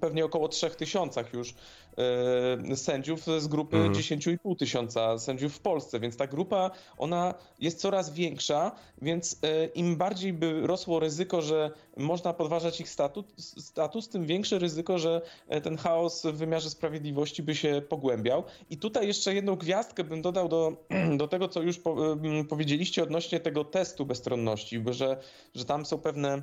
pewnie 0.00 0.24
około 0.24 0.48
3 0.48 0.70
tysiącach 0.70 1.32
już 1.32 1.54
e, 2.70 2.76
sędziów 2.76 3.24
z 3.38 3.46
grupy 3.46 3.76
Mhm. 3.76 3.94
10,5 3.94 4.56
tysiąca 4.58 5.18
sędziów 5.18 5.54
w 5.54 5.60
Polsce, 5.60 6.00
więc 6.00 6.16
ta 6.16 6.26
grupa, 6.26 6.70
ona 6.98 7.34
jest 7.58 7.80
coraz 7.80 8.12
większa, 8.14 8.72
więc 9.02 9.38
e, 9.42 9.66
im 9.66 9.96
bardziej 9.96 10.32
by 10.32 10.66
rosło 10.66 11.00
ryzyko, 11.00 11.42
że 11.42 11.70
można 12.00 12.32
podważać 12.32 12.80
ich 12.80 12.88
statut, 12.88 13.26
status, 13.38 14.08
tym 14.08 14.26
większe 14.26 14.58
ryzyko, 14.58 14.98
że 14.98 15.22
e, 15.48 15.60
ten 15.60 15.76
chaos 15.76 16.26
w 16.26 16.32
wymiarze 16.32 16.70
sprawiedliwości 16.70 17.42
by 17.42 17.54
się 17.54 17.82
pogłębiał. 17.88 18.44
I 18.70 18.76
tutaj 18.76 19.06
jeszcze 19.06 19.34
jedną 19.34 19.56
gwiazdkę 19.56 20.04
bym 20.04 20.22
dodał 20.22 20.48
do, 20.48 20.72
do 21.16 21.28
tego, 21.28 21.48
co 21.48 21.62
już 21.62 21.78
po, 21.78 21.96
powiedzieliście 22.48 23.02
odnośnie 23.02 23.40
tego 23.40 23.64
testu 23.64 24.06
bezstronności, 24.06 24.78
bo 24.78 24.92
że, 24.92 25.20
że 25.54 25.64
tam 25.64 25.86
są 25.86 25.98
pewne 25.98 26.42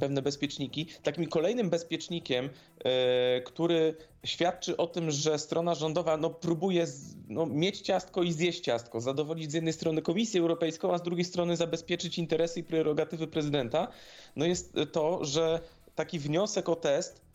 pewne 0.00 0.22
bezpieczniki. 0.22 0.86
Takim 1.02 1.26
kolejnym 1.26 1.70
bezpiecznikiem, 1.70 2.48
e, 2.84 3.40
który 3.40 3.96
świadczy 4.24 4.76
o 4.76 4.86
tym, 4.86 5.10
że 5.10 5.38
strona 5.38 5.74
rządowa 5.74 6.16
no, 6.16 6.30
próbuje 6.30 6.86
z, 6.86 7.16
no, 7.28 7.46
mieć 7.46 7.80
ciastko 7.80 8.22
i 8.22 8.32
zjeść 8.32 8.60
ciastko, 8.60 9.00
zadowolić 9.00 9.50
z 9.50 9.54
jednej 9.54 9.72
strony 9.72 10.02
Komisję 10.02 10.40
Europejską, 10.40 10.94
a 10.94 10.98
z 10.98 11.02
drugiej 11.02 11.24
strony 11.24 11.56
zabezpieczyć 11.56 12.18
interesy 12.18 12.60
i 12.60 12.64
prerogatywy 12.64 13.26
prezydenta, 13.26 13.88
no 14.36 14.46
jest 14.46 14.74
to, 14.92 15.24
że 15.24 15.60
taki 15.94 16.18
wniosek 16.18 16.68
o 16.68 16.76
test 16.76 17.25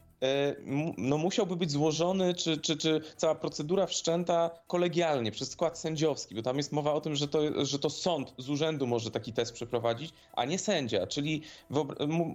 no, 0.97 1.17
musiałby 1.17 1.55
być 1.55 1.71
złożony, 1.71 2.33
czy, 2.33 2.57
czy, 2.57 2.77
czy 2.77 3.01
cała 3.17 3.35
procedura 3.35 3.85
wszczęta 3.85 4.49
kolegialnie 4.67 5.31
przez 5.31 5.51
skład 5.51 5.79
sędziowski, 5.79 6.35
bo 6.35 6.41
tam 6.41 6.57
jest 6.57 6.71
mowa 6.71 6.93
o 6.93 7.01
tym, 7.01 7.15
że 7.15 7.27
to, 7.27 7.65
że 7.65 7.79
to 7.79 7.89
sąd 7.89 8.33
z 8.37 8.49
urzędu 8.49 8.87
może 8.87 9.11
taki 9.11 9.33
test 9.33 9.53
przeprowadzić, 9.53 10.13
a 10.33 10.45
nie 10.45 10.59
sędzia. 10.59 11.07
Czyli 11.07 11.41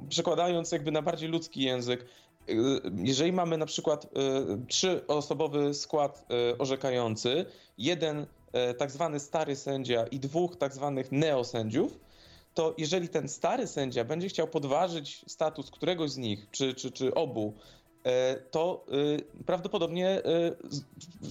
przekładając 0.08 0.72
jakby 0.72 0.90
na 0.90 1.02
bardziej 1.02 1.28
ludzki 1.28 1.62
język, 1.62 2.06
y, 2.48 2.54
jeżeli 2.96 3.32
mamy 3.32 3.58
na 3.58 3.66
przykład 3.66 4.04
y, 4.04 4.08
trzyosobowy 4.68 5.74
skład 5.74 6.26
orzekający, 6.58 7.46
jeden 7.78 8.26
tak 8.78 8.90
zwany 8.90 9.20
stary 9.20 9.56
sędzia 9.56 10.06
i 10.06 10.20
dwóch 10.20 10.56
tak 10.56 10.74
zwanych 10.74 11.12
neosędziów, 11.12 11.98
to 12.56 12.74
jeżeli 12.78 13.08
ten 13.08 13.28
stary 13.28 13.66
sędzia 13.66 14.04
będzie 14.04 14.28
chciał 14.28 14.48
podważyć 14.48 15.24
status 15.26 15.70
któregoś 15.70 16.10
z 16.10 16.16
nich, 16.16 16.46
czy, 16.50 16.74
czy, 16.74 16.90
czy 16.90 17.14
obu, 17.14 17.54
e, 18.04 18.36
to 18.50 18.86
y, 19.38 19.44
prawdopodobnie 19.46 20.22
z- 20.68 20.82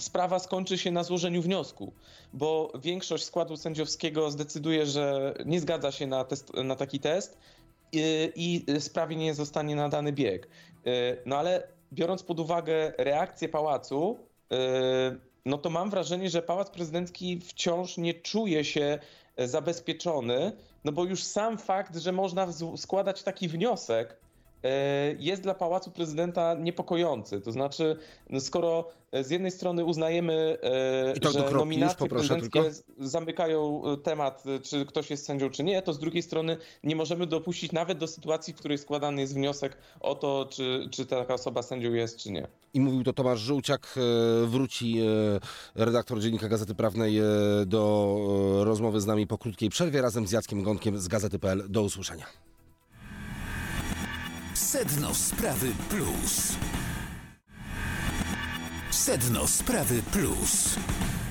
sprawa 0.03 0.39
skończy 0.39 0.77
się 0.77 0.91
na 0.91 1.03
złożeniu 1.03 1.41
wniosku, 1.41 1.93
bo 2.33 2.71
większość 2.81 3.23
składu 3.23 3.57
sędziowskiego 3.57 4.31
zdecyduje, 4.31 4.85
że 4.85 5.33
nie 5.45 5.59
zgadza 5.59 5.91
się 5.91 6.07
na, 6.07 6.23
test, 6.23 6.53
na 6.53 6.75
taki 6.75 6.99
test 6.99 7.37
i 8.35 8.65
sprawie 8.79 9.15
nie 9.15 9.33
zostanie 9.33 9.75
nadany 9.75 10.11
bieg. 10.13 10.47
No 11.25 11.37
ale 11.37 11.67
biorąc 11.93 12.23
pod 12.23 12.39
uwagę 12.39 12.93
reakcję 12.97 13.49
pałacu, 13.49 14.17
no 15.45 15.57
to 15.57 15.69
mam 15.69 15.89
wrażenie, 15.89 16.29
że 16.29 16.41
pałac 16.41 16.69
prezydencki 16.69 17.39
wciąż 17.39 17.97
nie 17.97 18.13
czuje 18.13 18.63
się 18.65 18.99
zabezpieczony, 19.37 20.51
no 20.85 20.91
bo 20.91 21.05
już 21.05 21.23
sam 21.23 21.57
fakt, 21.57 21.95
że 21.95 22.11
można 22.11 22.47
składać 22.77 23.23
taki 23.23 23.47
wniosek, 23.47 24.17
jest 25.19 25.41
dla 25.41 25.53
Pałacu 25.53 25.91
Prezydenta 25.91 26.53
niepokojący. 26.53 27.41
To 27.41 27.51
znaczy, 27.51 27.97
skoro 28.39 28.85
z 29.23 29.29
jednej 29.29 29.51
strony 29.51 29.85
uznajemy, 29.85 30.57
e, 31.23 31.31
że 31.31 31.51
nominacje 31.51 32.07
prezydenckie 32.07 32.63
tylko. 32.63 32.79
zamykają 32.99 33.81
e, 33.85 33.97
temat, 33.97 34.43
czy 34.63 34.85
ktoś 34.85 35.09
jest 35.09 35.25
sędzią, 35.25 35.49
czy 35.49 35.63
nie, 35.63 35.81
to 35.81 35.93
z 35.93 35.99
drugiej 35.99 36.23
strony 36.23 36.57
nie 36.83 36.95
możemy 36.95 37.27
dopuścić 37.27 37.71
nawet 37.71 37.97
do 37.97 38.07
sytuacji, 38.07 38.53
w 38.53 38.57
której 38.57 38.77
składany 38.77 39.21
jest 39.21 39.33
wniosek 39.33 39.77
o 39.99 40.15
to, 40.15 40.47
czy, 40.49 40.87
czy 40.91 41.05
taka 41.05 41.33
osoba 41.33 41.61
sędzią 41.61 41.93
jest, 41.93 42.17
czy 42.17 42.31
nie. 42.31 42.47
I 42.73 42.79
mówił 42.79 43.03
to 43.03 43.13
Tomasz 43.13 43.39
Żółciak. 43.39 43.95
Wróci 44.45 45.01
redaktor 45.75 46.19
Dziennika 46.19 46.49
Gazety 46.49 46.75
Prawnej 46.75 47.19
do 47.65 48.17
rozmowy 48.63 49.01
z 49.01 49.05
nami 49.05 49.27
po 49.27 49.37
krótkiej 49.37 49.69
przerwie 49.69 50.01
razem 50.01 50.27
z 50.27 50.31
Jackiem 50.31 50.63
Gonkiem 50.63 50.99
z 50.99 51.07
Gazety.pl. 51.07 51.63
Do 51.69 51.81
usłyszenia. 51.81 52.25
Sedno 54.55 55.13
Sprawy 55.13 55.73
Plus. 55.89 56.55
Sedno 58.89 59.47
Sprawy 59.47 60.01
Plus. 60.01 60.75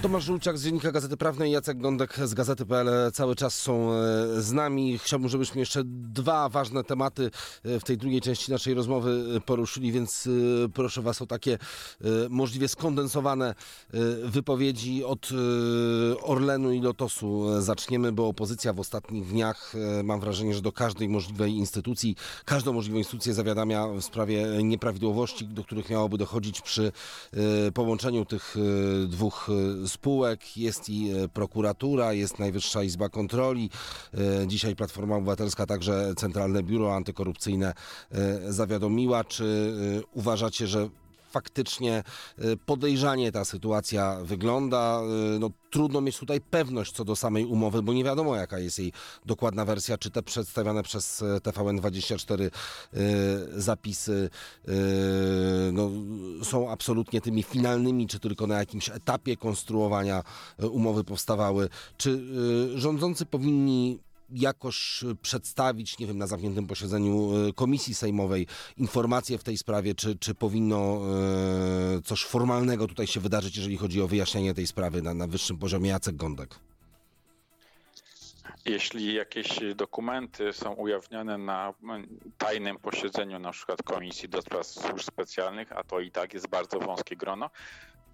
Tomasz 0.04 0.24
Żulciak 0.24 0.58
z 0.58 0.64
Dziennika 0.64 0.92
Gazety 0.92 1.16
Prawnej, 1.16 1.52
Jacek 1.52 1.78
Gądek 1.78 2.16
z 2.24 2.34
Gazety.pl 2.34 3.12
cały 3.12 3.36
czas 3.36 3.54
są 3.54 3.92
e, 3.92 3.96
z 4.42 4.52
nami. 4.52 4.98
Chciałbym, 4.98 5.28
żebyśmy 5.28 5.60
jeszcze 5.60 5.82
dwa 5.86 6.48
ważne 6.48 6.84
tematy 6.84 7.30
e, 7.64 7.80
w 7.80 7.84
tej 7.84 7.98
drugiej 7.98 8.20
części 8.20 8.52
naszej 8.52 8.74
rozmowy 8.74 9.24
e, 9.36 9.40
poruszyli, 9.40 9.92
więc 9.92 10.28
proszę 10.74 11.02
Was 11.02 11.22
o 11.22 11.26
takie 11.26 11.58
możliwie 12.30 12.68
skondensowane 12.68 13.54
wypowiedzi 14.24 15.04
od 15.04 15.28
Orlenu 16.22 16.72
i 16.72 16.80
Lotosu. 16.80 17.62
Zaczniemy, 17.62 18.12
bo 18.12 18.28
opozycja 18.28 18.72
w 18.72 18.80
ostatnich 18.80 19.26
dniach, 19.26 19.72
mam 20.04 20.20
wrażenie, 20.20 20.54
że 20.54 20.62
do 20.62 20.72
każdej 20.72 21.08
możliwej 21.08 21.52
instytucji, 21.52 22.16
każdą 22.44 22.72
możliwą 22.72 22.98
instytucję 22.98 23.34
zawiadamia 23.34 23.88
w 23.88 24.02
sprawie 24.02 24.46
nieprawidłowości, 24.62 25.46
do 25.46 25.64
których 25.64 25.90
miałoby 25.90 26.18
dochodzić 26.18 26.60
przy 26.60 26.92
połączeniu 27.74 28.24
tych 28.24 28.56
dwóch 29.08 29.50
spółek, 29.94 30.56
jest 30.56 30.88
i 30.88 31.10
e, 31.10 31.28
prokuratura, 31.28 32.12
jest 32.12 32.38
Najwyższa 32.38 32.82
Izba 32.82 33.08
Kontroli. 33.08 33.70
E, 34.42 34.46
dzisiaj 34.46 34.76
Platforma 34.76 35.16
Obywatelska 35.16 35.66
także 35.66 36.14
Centralne 36.16 36.62
Biuro 36.62 36.94
Antykorupcyjne 36.94 37.74
e, 38.10 38.52
zawiadomiła. 38.52 39.24
Czy 39.24 39.74
uważacie, 40.12 40.66
że 40.66 40.88
faktycznie 41.34 42.02
y, 42.38 42.56
podejrzanie 42.56 43.32
ta 43.32 43.44
sytuacja 43.44 44.18
wygląda. 44.22 45.00
Y, 45.36 45.38
no, 45.38 45.50
trudno 45.70 46.00
mieć 46.00 46.18
tutaj 46.18 46.40
pewność 46.40 46.92
co 46.92 47.04
do 47.04 47.16
samej 47.16 47.44
umowy, 47.44 47.82
bo 47.82 47.92
nie 47.92 48.04
wiadomo 48.04 48.36
jaka 48.36 48.58
jest 48.58 48.78
jej 48.78 48.92
dokładna 49.26 49.64
wersja, 49.64 49.98
czy 49.98 50.10
te 50.10 50.22
przedstawiane 50.22 50.82
przez 50.82 51.22
y, 51.22 51.24
TVN24 51.24 52.50
zapisy 53.56 54.30
no, 55.72 55.90
są 56.42 56.70
absolutnie 56.70 57.20
tymi 57.20 57.42
finalnymi, 57.42 58.06
czy 58.06 58.20
tylko 58.20 58.46
na 58.46 58.58
jakimś 58.58 58.90
etapie 58.90 59.36
konstruowania 59.36 60.22
umowy 60.70 61.04
powstawały. 61.04 61.68
Czy 61.96 62.20
rządzący 62.74 63.26
powinni 63.26 63.98
jakoś 64.34 65.04
przedstawić, 65.22 65.98
nie 65.98 66.06
wiem, 66.06 66.18
na 66.18 66.26
zamkniętym 66.26 66.66
posiedzeniu 66.66 67.30
e, 67.48 67.52
komisji 67.52 67.94
sejmowej 67.94 68.46
informacje 68.76 69.38
w 69.38 69.44
tej 69.44 69.58
sprawie, 69.58 69.94
czy, 69.94 70.18
czy 70.18 70.34
powinno 70.34 71.00
e, 71.96 72.02
coś 72.02 72.24
formalnego 72.24 72.86
tutaj 72.86 73.06
się 73.06 73.20
wydarzyć, 73.20 73.56
jeżeli 73.56 73.76
chodzi 73.76 74.02
o 74.02 74.08
wyjaśnienie 74.08 74.54
tej 74.54 74.66
sprawy 74.66 75.02
na, 75.02 75.14
na 75.14 75.26
wyższym 75.26 75.58
poziomie. 75.58 75.90
Jacek 75.90 76.16
Gądek. 76.16 76.58
Jeśli 78.64 79.14
jakieś 79.14 79.60
dokumenty 79.76 80.52
są 80.52 80.72
ujawnione 80.72 81.38
na 81.38 81.74
tajnym 82.38 82.78
posiedzeniu 82.78 83.38
na 83.38 83.52
przykład 83.52 83.82
Komisji 83.82 84.28
do 84.28 84.42
Spraw 84.42 84.66
Służb 84.66 85.00
Specjalnych, 85.00 85.72
a 85.72 85.84
to 85.84 86.00
i 86.00 86.10
tak 86.10 86.34
jest 86.34 86.48
bardzo 86.48 86.78
wąskie 86.78 87.16
grono, 87.16 87.50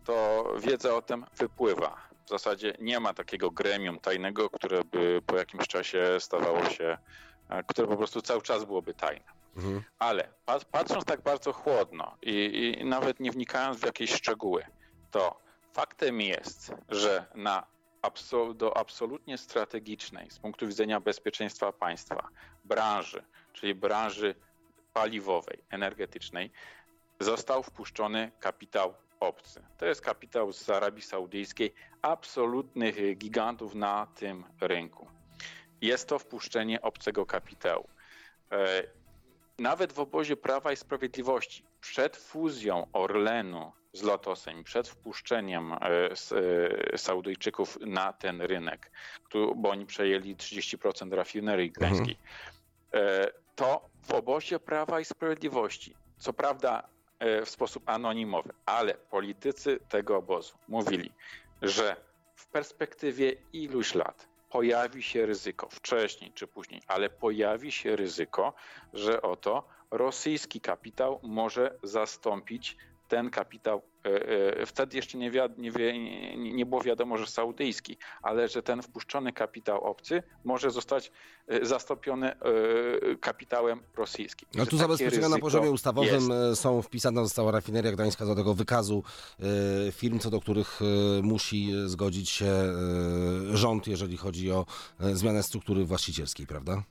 to 0.04 0.44
wiedza 0.60 0.94
o 0.94 1.02
tym 1.02 1.24
wypływa 1.38 2.09
w 2.30 2.32
zasadzie 2.32 2.74
nie 2.80 3.00
ma 3.00 3.14
takiego 3.14 3.50
gremium 3.50 3.98
tajnego, 3.98 4.50
które 4.50 4.84
by 4.84 5.22
po 5.26 5.36
jakimś 5.36 5.68
czasie 5.68 6.16
stawało 6.18 6.70
się, 6.70 6.98
e, 7.48 7.62
które 7.62 7.88
po 7.88 7.96
prostu 7.96 8.22
cały 8.22 8.42
czas 8.42 8.64
byłoby 8.64 8.94
tajne. 8.94 9.24
Mhm. 9.56 9.82
Ale 9.98 10.28
patrząc 10.72 11.04
tak 11.04 11.20
bardzo 11.20 11.52
chłodno 11.52 12.16
i, 12.22 12.76
i 12.80 12.84
nawet 12.84 13.20
nie 13.20 13.30
wnikając 13.30 13.80
w 13.80 13.84
jakieś 13.86 14.14
szczegóły, 14.14 14.64
to 15.10 15.40
faktem 15.72 16.20
jest, 16.20 16.72
że 16.88 17.24
na 17.34 17.66
do 18.54 18.76
absolutnie 18.76 19.38
strategicznej 19.38 20.30
z 20.30 20.38
punktu 20.38 20.66
widzenia 20.66 21.00
bezpieczeństwa 21.00 21.72
państwa 21.72 22.28
branży, 22.64 23.22
czyli 23.52 23.74
branży 23.74 24.34
paliwowej, 24.92 25.64
energetycznej, 25.70 26.50
został 27.20 27.62
wpuszczony 27.62 28.32
kapitał 28.40 28.94
obcy. 29.20 29.62
To 29.78 29.86
jest 29.86 30.00
kapitał 30.00 30.52
z 30.52 30.70
Arabii 30.70 31.02
Saudyjskiej, 31.02 31.74
absolutnych 32.02 33.18
gigantów 33.18 33.74
na 33.74 34.06
tym 34.06 34.44
rynku. 34.60 35.06
Jest 35.80 36.08
to 36.08 36.18
wpuszczenie 36.18 36.82
obcego 36.82 37.26
kapitału. 37.26 37.88
E, 38.52 38.82
nawet 39.58 39.92
w 39.92 40.00
obozie 40.00 40.36
Prawa 40.36 40.72
i 40.72 40.76
Sprawiedliwości 40.76 41.64
przed 41.80 42.16
fuzją 42.16 42.86
Orlenu 42.92 43.72
z 43.92 44.02
Lotosem, 44.02 44.64
przed 44.64 44.88
wpuszczeniem 44.88 45.72
e, 45.72 45.76
e, 46.94 46.98
Saudyjczyków 46.98 47.78
na 47.80 48.12
ten 48.12 48.40
rynek, 48.40 48.90
bo 49.56 49.70
oni 49.70 49.86
przejęli 49.86 50.36
30% 50.36 51.12
rafinerii 51.12 51.70
gdańskiej, 51.70 52.16
mhm. 52.92 53.30
to 53.56 53.88
w 54.02 54.10
obozie 54.14 54.60
Prawa 54.60 55.00
i 55.00 55.04
Sprawiedliwości, 55.04 55.94
co 56.18 56.32
prawda 56.32 56.88
w 57.20 57.50
sposób 57.50 57.88
anonimowy, 57.88 58.52
ale 58.66 58.94
politycy 58.94 59.80
tego 59.88 60.16
obozu 60.16 60.54
mówili, 60.68 61.12
że 61.62 61.96
w 62.34 62.46
perspektywie 62.46 63.32
iluś 63.52 63.94
lat 63.94 64.28
pojawi 64.50 65.02
się 65.02 65.26
ryzyko, 65.26 65.68
wcześniej 65.68 66.32
czy 66.32 66.46
później, 66.46 66.82
ale 66.86 67.10
pojawi 67.10 67.72
się 67.72 67.96
ryzyko, 67.96 68.52
że 68.92 69.22
oto 69.22 69.68
rosyjski 69.90 70.60
kapitał 70.60 71.20
może 71.22 71.78
zastąpić 71.82 72.76
ten 73.10 73.30
kapitał 73.30 73.82
e, 74.04 74.08
e, 74.60 74.66
wtedy 74.66 74.96
jeszcze 74.96 75.18
nie, 75.18 75.30
nie, 75.58 76.52
nie, 76.52 76.66
było 76.66 76.82
wiadomo, 76.82 77.18
że 77.18 77.26
saudyjski, 77.26 77.96
ale 78.22 78.48
że 78.48 78.62
ten 78.62 78.82
wpuszczony 78.82 79.32
kapitał 79.32 79.84
obcy 79.84 80.22
może 80.44 80.70
zostać 80.70 81.12
e, 81.48 81.66
zastąpiony 81.66 82.32
kapitałem 83.20 83.80
rosyjskim. 83.96 84.48
No 84.54 84.66
tu 84.66 84.76
zabezpieczenia 84.76 85.28
na 85.28 85.38
poziomie 85.38 85.70
ustawowym 85.70 86.30
jest. 86.30 86.60
są 86.60 86.82
wpisane, 86.82 87.22
została 87.22 87.52
rafineria 87.52 87.92
gdańska 87.92 88.26
do 88.26 88.34
tego 88.34 88.54
wykazu 88.54 89.02
firm, 89.92 90.18
co 90.18 90.30
do 90.30 90.40
których 90.40 90.80
musi 91.22 91.72
zgodzić 91.86 92.30
się 92.30 92.52
rząd, 93.52 93.86
jeżeli 93.86 94.16
chodzi 94.16 94.52
o 94.52 94.66
zmianę 95.00 95.42
struktury 95.42 95.84
właścicielskiej, 95.84 96.46
prawda? 96.46 96.82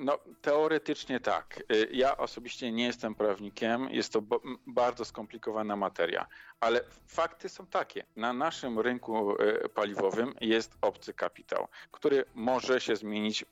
No, 0.00 0.18
teoretycznie 0.42 1.20
tak. 1.20 1.62
Y, 1.72 1.88
ja 1.92 2.16
osobiście 2.16 2.72
nie 2.72 2.84
jestem 2.84 3.14
prawnikiem, 3.14 3.88
jest 3.90 4.12
to 4.12 4.22
bardzo 4.66 5.04
skomplikowana 5.04 5.76
materia, 5.76 6.26
ale 6.60 6.80
fakty 7.06 7.48
są 7.48 7.66
takie. 7.66 8.04
Na 8.16 8.32
naszym 8.32 8.78
rynku 8.78 9.36
y, 9.42 9.68
paliwowym 9.68 10.34
jest 10.40 10.78
obcy 10.80 11.14
kapitał, 11.14 11.68
który 11.90 12.24
może 12.34 12.80
się 12.80 12.96
zmienić 12.96 13.44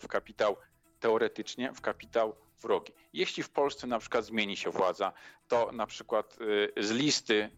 w, 0.00 0.06
kapitał 0.08 0.56
teoretycznie, 1.00 1.72
w 1.72 1.80
kapitał 1.80 2.36
wrogi. 2.62 2.92
Jeśli 3.12 3.42
w 3.42 3.50
Polsce 3.50 3.86
na 3.86 3.98
przykład 3.98 4.24
zmieni 4.24 4.56
się 4.56 4.70
władza, 4.70 5.12
to 5.48 5.72
na 5.72 5.86
przykład 5.86 6.38
y, 6.40 6.72
z 6.84 6.90
listy 6.90 7.50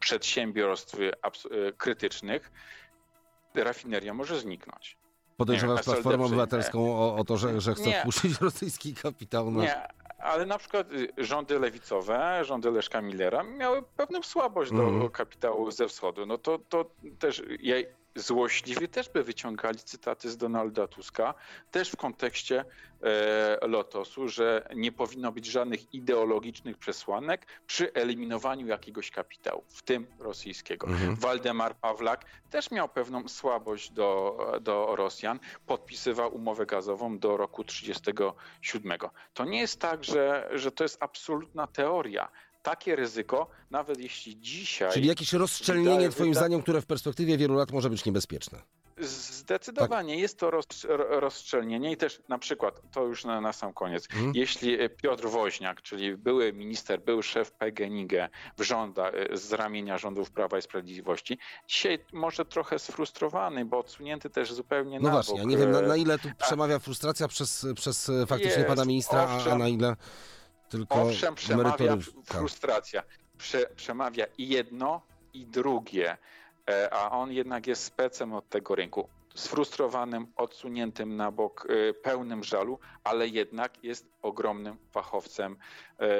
przedsiębiorstw 0.00 0.96
krytycznych 1.76 2.50
rafineria 3.54 4.14
może 4.14 4.40
zniknąć. 4.40 4.97
Podejrzewasz 5.38 5.84
Platformę 5.84 6.24
Obywatelską 6.24 6.98
o, 6.98 7.16
o, 7.16 7.24
to, 7.24 7.36
że, 7.36 7.60
że 7.60 7.74
chce 7.74 7.92
wpuścić 7.92 8.40
rosyjski 8.40 8.94
kapitał 8.94 9.50
na... 9.50 9.62
Nie, 9.62 9.88
ale 10.18 10.46
na 10.46 10.58
przykład 10.58 10.92
y, 10.92 11.08
rządy 11.18 11.58
lewicowe, 11.58 12.44
rządy 12.44 12.70
Leszka 12.70 13.00
Millera 13.00 13.42
miały 13.42 13.82
pewną 13.82 14.22
słabość 14.22 14.72
mm. 14.72 14.84
do 14.84 14.90
mhm. 14.90 15.10
kapitału 15.10 15.70
ze 15.70 15.88
wschodu. 15.88 16.26
No 16.26 16.38
to, 16.38 16.58
to 16.68 16.90
też 17.18 17.42
ja 17.60 17.76
złośliwi 18.18 18.88
też 18.88 19.08
by 19.08 19.22
wyciągali 19.24 19.78
cytaty 19.78 20.30
z 20.30 20.36
Donalda 20.36 20.86
Tuska, 20.86 21.34
też 21.70 21.90
w 21.90 21.96
kontekście 21.96 22.64
e, 23.02 23.66
Lotosu, 23.66 24.28
że 24.28 24.68
nie 24.74 24.92
powinno 24.92 25.32
być 25.32 25.46
żadnych 25.46 25.94
ideologicznych 25.94 26.78
przesłanek 26.78 27.46
przy 27.66 27.92
eliminowaniu 27.92 28.66
jakiegoś 28.66 29.10
kapitału, 29.10 29.64
w 29.68 29.82
tym 29.82 30.06
rosyjskiego. 30.18 30.86
Mhm. 30.86 31.16
Waldemar 31.16 31.76
Pawlak 31.76 32.24
też 32.50 32.70
miał 32.70 32.88
pewną 32.88 33.28
słabość 33.28 33.90
do, 33.90 34.38
do 34.60 34.96
Rosjan, 34.96 35.40
podpisywał 35.66 36.34
umowę 36.34 36.66
gazową 36.66 37.18
do 37.18 37.36
roku 37.36 37.64
1937. 37.64 38.98
To 39.34 39.44
nie 39.44 39.60
jest 39.60 39.80
tak, 39.80 40.04
że, 40.04 40.48
że 40.52 40.72
to 40.72 40.84
jest 40.84 40.96
absolutna 41.00 41.66
teoria 41.66 42.28
takie 42.62 42.96
ryzyko, 42.96 43.48
nawet 43.70 44.00
jeśli 44.00 44.40
dzisiaj. 44.40 44.92
Czyli 44.92 45.08
jakieś 45.08 45.32
rozszczelnienie, 45.32 46.08
Twoim 46.08 46.30
wyda... 46.30 46.40
zdaniem, 46.40 46.62
które 46.62 46.80
w 46.80 46.86
perspektywie 46.86 47.36
wielu 47.38 47.54
lat 47.54 47.72
może 47.72 47.90
być 47.90 48.04
niebezpieczne? 48.04 48.62
Zdecydowanie 49.00 50.14
tak. 50.14 50.22
jest 50.22 50.38
to 50.38 50.50
rozszczelnienie 51.20 51.92
i 51.92 51.96
też 51.96 52.22
na 52.28 52.38
przykład, 52.38 52.80
to 52.92 53.04
już 53.04 53.24
na, 53.24 53.40
na 53.40 53.52
sam 53.52 53.72
koniec, 53.72 54.08
hmm. 54.08 54.32
jeśli 54.34 54.78
Piotr 55.02 55.28
Woźniak, 55.28 55.82
czyli 55.82 56.16
były 56.16 56.52
minister, 56.52 57.00
był 57.00 57.22
szef 57.22 57.52
PGNiG 57.52 58.12
w 58.56 58.62
rząda, 58.62 59.10
z 59.32 59.52
ramienia 59.52 59.98
rządów 59.98 60.30
Prawa 60.30 60.58
i 60.58 60.62
Sprawiedliwości, 60.62 61.38
dzisiaj 61.68 61.98
może 62.12 62.44
trochę 62.44 62.78
sfrustrowany, 62.78 63.64
bo 63.64 63.78
odsunięty 63.78 64.30
też 64.30 64.52
zupełnie 64.52 65.00
no 65.00 65.08
na 65.08 65.14
właśnie, 65.14 65.34
bok. 65.34 65.42
ja 65.42 65.48
nie 65.48 65.56
wiem 65.56 65.70
na, 65.70 65.82
na 65.82 65.96
ile 65.96 66.18
tu 66.18 66.28
przemawia 66.38 66.78
frustracja 66.78 67.28
przez, 67.28 67.66
przez 67.74 68.10
faktycznie 68.26 68.56
jest, 68.56 68.68
pana 68.68 68.84
ministra, 68.84 69.24
owszem, 69.36 69.52
a, 69.52 69.54
a 69.54 69.58
na 69.58 69.68
ile 69.68 69.96
tylko 70.68 71.02
Owszem, 71.02 71.34
przemawia 71.34 71.96
frustracja. 72.24 73.02
Prze, 73.38 73.66
przemawia 73.76 74.26
i 74.38 74.48
jedno, 74.48 75.02
i 75.34 75.46
drugie, 75.46 76.16
e, 76.70 76.90
a 76.92 77.10
on 77.10 77.32
jednak 77.32 77.66
jest 77.66 77.84
specem 77.84 78.34
od 78.34 78.48
tego 78.48 78.74
rynku 78.74 79.08
sfrustrowanym, 79.38 80.26
odsuniętym 80.36 81.16
na 81.16 81.32
bok, 81.32 81.66
y, 81.70 81.94
pełnym 81.94 82.44
żalu, 82.44 82.78
ale 83.04 83.28
jednak 83.28 83.84
jest 83.84 84.06
ogromnym 84.22 84.76
fachowcem, 84.90 85.56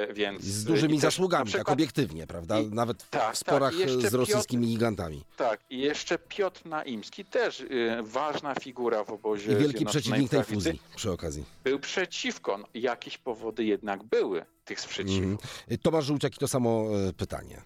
y, 0.09 0.13
więc... 0.13 0.43
Z 0.43 0.63
dużymi 0.63 0.93
też, 0.93 1.01
zasługami, 1.01 1.43
tak 1.43 1.47
przykład, 1.47 1.67
tak 1.67 1.73
obiektywnie, 1.73 2.27
prawda? 2.27 2.59
I, 2.59 2.67
Nawet 2.67 3.03
w 3.03 3.09
tak, 3.09 3.21
tak 3.21 3.37
sporach 3.37 3.73
tak, 3.79 4.11
z 4.11 4.13
rosyjskimi 4.13 4.63
Piotr, 4.63 4.73
gigantami. 4.73 5.25
Tak, 5.37 5.59
i 5.69 5.79
jeszcze 5.79 6.19
Piotr 6.19 6.65
Naimski, 6.65 7.25
też 7.25 7.65
ważna 8.03 8.55
figura 8.55 9.03
w 9.03 9.09
obozie 9.09 9.51
I 9.51 9.55
wielki 9.55 9.85
przeciwnik 9.85 10.31
tej 10.31 10.43
fuzji 10.43 10.81
przy 10.95 11.11
okazji. 11.11 11.45
Był 11.63 11.79
przeciwko, 11.79 12.57
no, 12.57 12.67
jakieś 12.73 13.17
powody 13.17 13.63
jednak 13.63 14.03
były 14.03 14.45
tych 14.65 14.79
sprzeciwów. 14.79 15.41
Mm. 15.67 15.77
Tomasz 15.81 16.05
Żółciak 16.05 16.35
i 16.35 16.39
to 16.39 16.47
samo 16.47 16.85
pytanie 17.17 17.61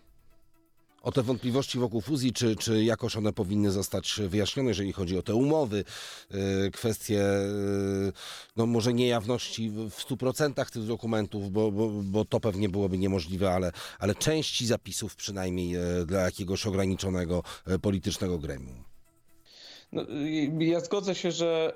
o 1.04 1.12
te 1.12 1.24
wątpliwości 1.24 1.80
wokół 1.80 2.02
fuzji, 2.02 2.34
czy, 2.34 2.56
czy 2.56 2.84
jakoś 2.84 3.16
one 3.16 3.34
powinny 3.34 3.72
zostać 3.72 4.22
wyjaśnione, 4.28 4.70
jeżeli 4.70 4.94
chodzi 4.94 5.18
o 5.18 5.22
te 5.22 5.36
umowy, 5.36 5.84
y, 6.68 6.72
kwestie 6.72 7.22
y, 7.22 8.14
no 8.58 8.66
może 8.66 8.94
niejawności 8.94 9.70
w 9.70 10.06
100% 10.10 10.72
tych 10.72 10.86
dokumentów, 10.86 11.52
bo, 11.52 11.72
bo, 11.72 11.90
bo 11.90 12.26
to 12.26 12.40
pewnie 12.40 12.70
byłoby 12.70 12.98
niemożliwe, 12.98 13.52
ale, 13.52 13.72
ale 14.00 14.16
części 14.16 14.66
zapisów 14.66 15.16
przynajmniej 15.16 15.78
y, 16.02 16.06
dla 16.06 16.20
jakiegoś 16.20 16.66
ograniczonego 16.68 17.44
politycznego 17.82 18.40
gremium. 18.40 18.84
No, 19.92 20.06
ja 20.60 20.80
zgodzę 20.80 21.16
się, 21.16 21.32
że 21.32 21.74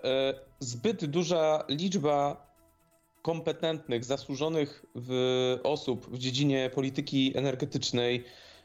zbyt 0.59 1.05
duża 1.05 1.63
liczba 1.69 2.47
kompetentnych, 3.21 4.05
zasłużonych 4.05 4.85
w 4.95 5.59
osób 5.63 6.09
w 6.11 6.17
dziedzinie 6.17 6.71
polityki 6.75 7.37
energetycznej 7.37 8.23
E, 8.23 8.56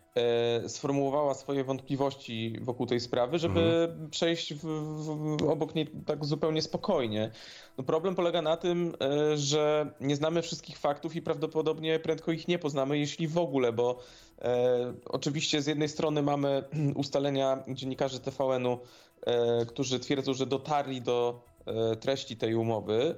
sformułowała 0.69 1.35
swoje 1.35 1.65
wątpliwości 1.65 2.57
wokół 2.61 2.87
tej 2.87 3.01
sprawy, 3.01 3.39
żeby 3.39 3.61
mhm. 3.61 4.11
przejść 4.11 4.55
w, 4.55 4.65
w, 4.65 5.49
obok 5.49 5.75
niej 5.75 5.87
tak 6.07 6.25
zupełnie 6.25 6.63
spokojnie. 6.63 7.31
No 7.79 7.85
problem 7.85 8.15
polega 8.15 8.43
na 8.43 8.57
tym, 8.57 8.95
e, 9.01 9.37
że 9.37 9.91
nie 10.01 10.17
znamy 10.17 10.43
wszystkich 10.43 10.79
faktów 10.79 11.17
i 11.17 11.23
prawdopodobnie 11.23 11.99
prędko 11.99 12.33
ich 12.33 12.49
nie 12.49 12.59
poznamy, 12.59 12.99
jeśli 12.99 13.29
w 13.29 13.39
ogóle, 13.39 13.73
bo 13.73 13.99
e, 14.43 14.95
oczywiście 15.05 15.63
z 15.63 15.67
jednej 15.67 15.89
strony 15.89 16.23
mamy 16.23 16.65
ustalenia 16.95 17.65
dziennikarzy 17.69 18.21
TVN-u, 18.21 18.79
e, 19.21 19.67
którzy 19.67 20.01
twierdzą, 20.01 20.35
że 20.35 20.47
dotarli 20.47 21.03
do 21.03 21.43
e, 21.67 21.97
treści 21.97 22.37
tej 22.37 22.55
umowy. 22.55 23.17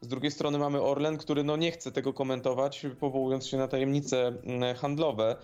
Z 0.00 0.08
drugiej 0.08 0.30
strony 0.30 0.58
mamy 0.58 0.82
Orlen, 0.82 1.16
który 1.16 1.44
no 1.44 1.56
nie 1.56 1.72
chce 1.72 1.92
tego 1.92 2.12
komentować, 2.12 2.86
powołując 3.00 3.46
się 3.46 3.56
na 3.56 3.68
tajemnice 3.68 4.32
handlowe 4.76 5.36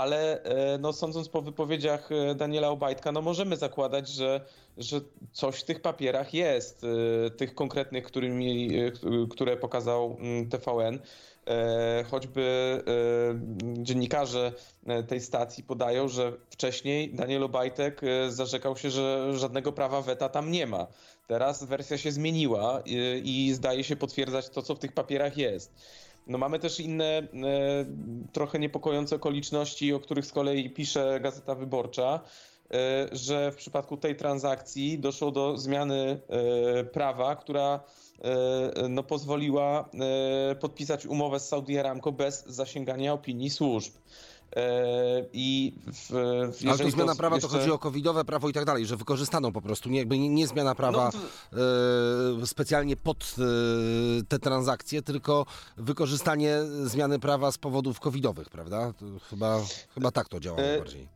ale 0.00 0.42
e, 0.42 0.78
no, 0.78 0.92
sądząc 0.92 1.28
po 1.28 1.42
wypowiedziach 1.42 2.12
e, 2.12 2.34
Daniela 2.34 2.68
Obajtka, 2.68 3.12
no 3.12 3.22
możemy 3.22 3.56
zakładać, 3.56 4.08
że, 4.08 4.40
że 4.78 5.00
coś 5.32 5.60
w 5.60 5.64
tych 5.64 5.82
papierach 5.82 6.34
jest, 6.34 6.84
e, 7.26 7.30
tych 7.30 7.54
konkretnych, 7.54 8.04
którymi, 8.04 8.70
które 9.30 9.56
pokazał 9.56 10.16
mm, 10.20 10.48
TVN. 10.48 10.98
Choćby 12.10 12.82
dziennikarze 13.62 14.52
tej 15.08 15.20
stacji 15.20 15.64
podają, 15.64 16.08
że 16.08 16.32
wcześniej 16.50 17.14
Daniel 17.14 17.42
Obajtek 17.42 18.00
zarzekał 18.28 18.76
się, 18.76 18.90
że 18.90 19.38
żadnego 19.38 19.72
prawa 19.72 20.02
weta 20.02 20.28
tam 20.28 20.50
nie 20.50 20.66
ma. 20.66 20.86
Teraz 21.26 21.64
wersja 21.64 21.98
się 21.98 22.12
zmieniła 22.12 22.82
i 23.24 23.52
zdaje 23.54 23.84
się 23.84 23.96
potwierdzać 23.96 24.48
to, 24.48 24.62
co 24.62 24.74
w 24.74 24.78
tych 24.78 24.92
papierach 24.92 25.36
jest. 25.36 25.72
No 26.26 26.38
mamy 26.38 26.58
też 26.58 26.80
inne 26.80 27.04
e, 27.04 27.28
trochę 28.32 28.58
niepokojące 28.58 29.16
okoliczności, 29.16 29.92
o 29.92 30.00
których 30.00 30.26
z 30.26 30.32
kolei 30.32 30.70
pisze 30.70 31.20
Gazeta 31.22 31.54
Wyborcza, 31.54 32.20
e, 32.70 33.08
że 33.12 33.52
w 33.52 33.56
przypadku 33.56 33.96
tej 33.96 34.16
transakcji 34.16 34.98
doszło 34.98 35.30
do 35.30 35.56
zmiany 35.56 36.20
e, 36.28 36.84
prawa, 36.84 37.36
która 37.36 37.80
no, 38.88 39.02
pozwoliła 39.02 39.88
podpisać 40.60 41.06
umowę 41.06 41.40
z 41.40 41.48
Saudi 41.48 41.78
Aramco 41.78 42.12
bez 42.12 42.46
zasięgania 42.46 43.12
opinii 43.12 43.50
służb. 43.50 43.92
I 45.32 45.72
w, 45.86 46.10
Ale 46.68 46.78
to 46.78 46.90
zmiana 46.90 47.14
prawa 47.14 47.36
jeszcze... 47.36 47.50
to 47.50 47.58
chodzi 47.58 47.70
o 47.70 47.78
covidowe 47.78 48.24
prawo 48.24 48.48
i 48.48 48.52
tak 48.52 48.64
dalej, 48.64 48.86
że 48.86 48.96
wykorzystano 48.96 49.52
po 49.52 49.62
prostu, 49.62 49.88
nie, 49.88 49.98
jakby 49.98 50.18
nie, 50.18 50.28
nie 50.28 50.46
zmiana 50.46 50.74
prawa 50.74 51.10
no, 52.38 52.46
specjalnie 52.46 52.96
pod 52.96 53.34
te 54.28 54.38
transakcje, 54.38 55.02
tylko 55.02 55.46
wykorzystanie 55.76 56.58
zmiany 56.84 57.18
prawa 57.18 57.52
z 57.52 57.58
powodów 57.58 58.00
covidowych, 58.00 58.50
prawda? 58.50 58.92
To 58.92 59.06
chyba, 59.30 59.60
chyba 59.94 60.10
tak 60.10 60.28
to 60.28 60.40
działa 60.40 60.56
najbardziej. 60.56 61.08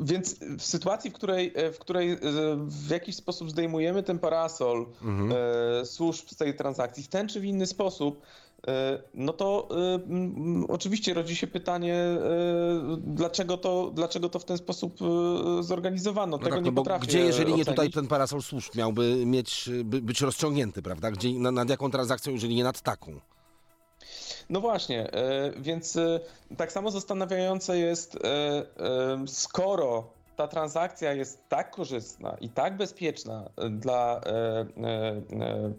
Więc 0.00 0.36
w 0.58 0.62
sytuacji, 0.62 1.10
w 1.10 1.14
której, 1.14 1.54
w 1.72 1.78
której 1.78 2.18
w 2.66 2.90
jakiś 2.90 3.16
sposób 3.16 3.50
zdejmujemy 3.50 4.02
ten 4.02 4.18
parasol 4.18 4.86
mhm. 5.02 5.32
służb 5.86 6.28
z 6.28 6.36
tej 6.36 6.54
transakcji 6.54 7.02
w 7.02 7.08
ten 7.08 7.28
czy 7.28 7.40
w 7.40 7.44
inny 7.44 7.66
sposób, 7.66 8.20
E, 8.20 8.43
no 9.14 9.32
to 9.32 9.68
y, 10.64 10.66
oczywiście 10.68 11.14
rodzi 11.14 11.36
się 11.36 11.46
pytanie, 11.46 11.94
y, 11.94 12.96
dlaczego, 12.96 13.56
to, 13.56 13.90
dlaczego 13.94 14.28
to 14.28 14.38
w 14.38 14.44
ten 14.44 14.58
sposób 14.58 14.98
y, 15.60 15.62
zorganizowano. 15.62 16.36
No 16.36 16.38
Tego 16.38 16.56
tak, 16.56 16.64
nie 16.64 16.70
no 16.70 16.76
potrafię 16.76 17.06
Gdzie, 17.06 17.18
jeżeli 17.18 17.44
ocenić. 17.44 17.66
nie 17.66 17.72
tutaj 17.72 17.90
ten 17.90 18.06
parasol 18.06 18.42
służb 18.42 18.74
miałby 18.74 19.26
mieć, 19.26 19.70
by, 19.84 20.02
być 20.02 20.20
rozciągnięty, 20.20 20.82
prawda? 20.82 21.10
Gdzie, 21.10 21.38
nad, 21.38 21.54
nad 21.54 21.70
jaką 21.70 21.90
transakcją, 21.90 22.32
jeżeli 22.32 22.54
nie 22.54 22.64
nad 22.64 22.80
taką? 22.80 23.20
No 24.50 24.60
właśnie, 24.60 25.10
więc 25.56 25.98
tak 26.56 26.72
samo 26.72 26.90
zastanawiające 26.90 27.78
jest, 27.78 28.18
skoro 29.26 30.10
ta 30.36 30.48
transakcja 30.48 31.12
jest 31.12 31.48
tak 31.48 31.70
korzystna 31.70 32.36
i 32.40 32.48
tak 32.48 32.76
bezpieczna 32.76 33.50
dla 33.70 34.20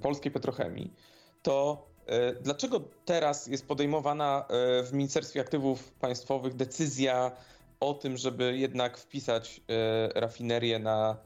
polskiej 0.02 0.32
petrochemii, 0.32 0.94
to 1.42 1.86
E, 1.88 1.95
dlaczego 2.42 2.82
teraz 3.06 3.48
jest 3.48 3.68
podejmowana 3.68 4.46
e, 4.50 4.84
w 4.84 4.94
Ministerstwie 4.94 5.42
Aktywów 5.42 5.92
Państwowych 5.92 6.56
decyzja 6.56 7.32
o 7.80 7.94
tym, 7.94 8.18
żeby 8.18 8.58
jednak 8.58 8.98
wpisać 8.98 9.62
e, 9.70 10.20
rafinerię 10.20 10.80
na 10.80 11.18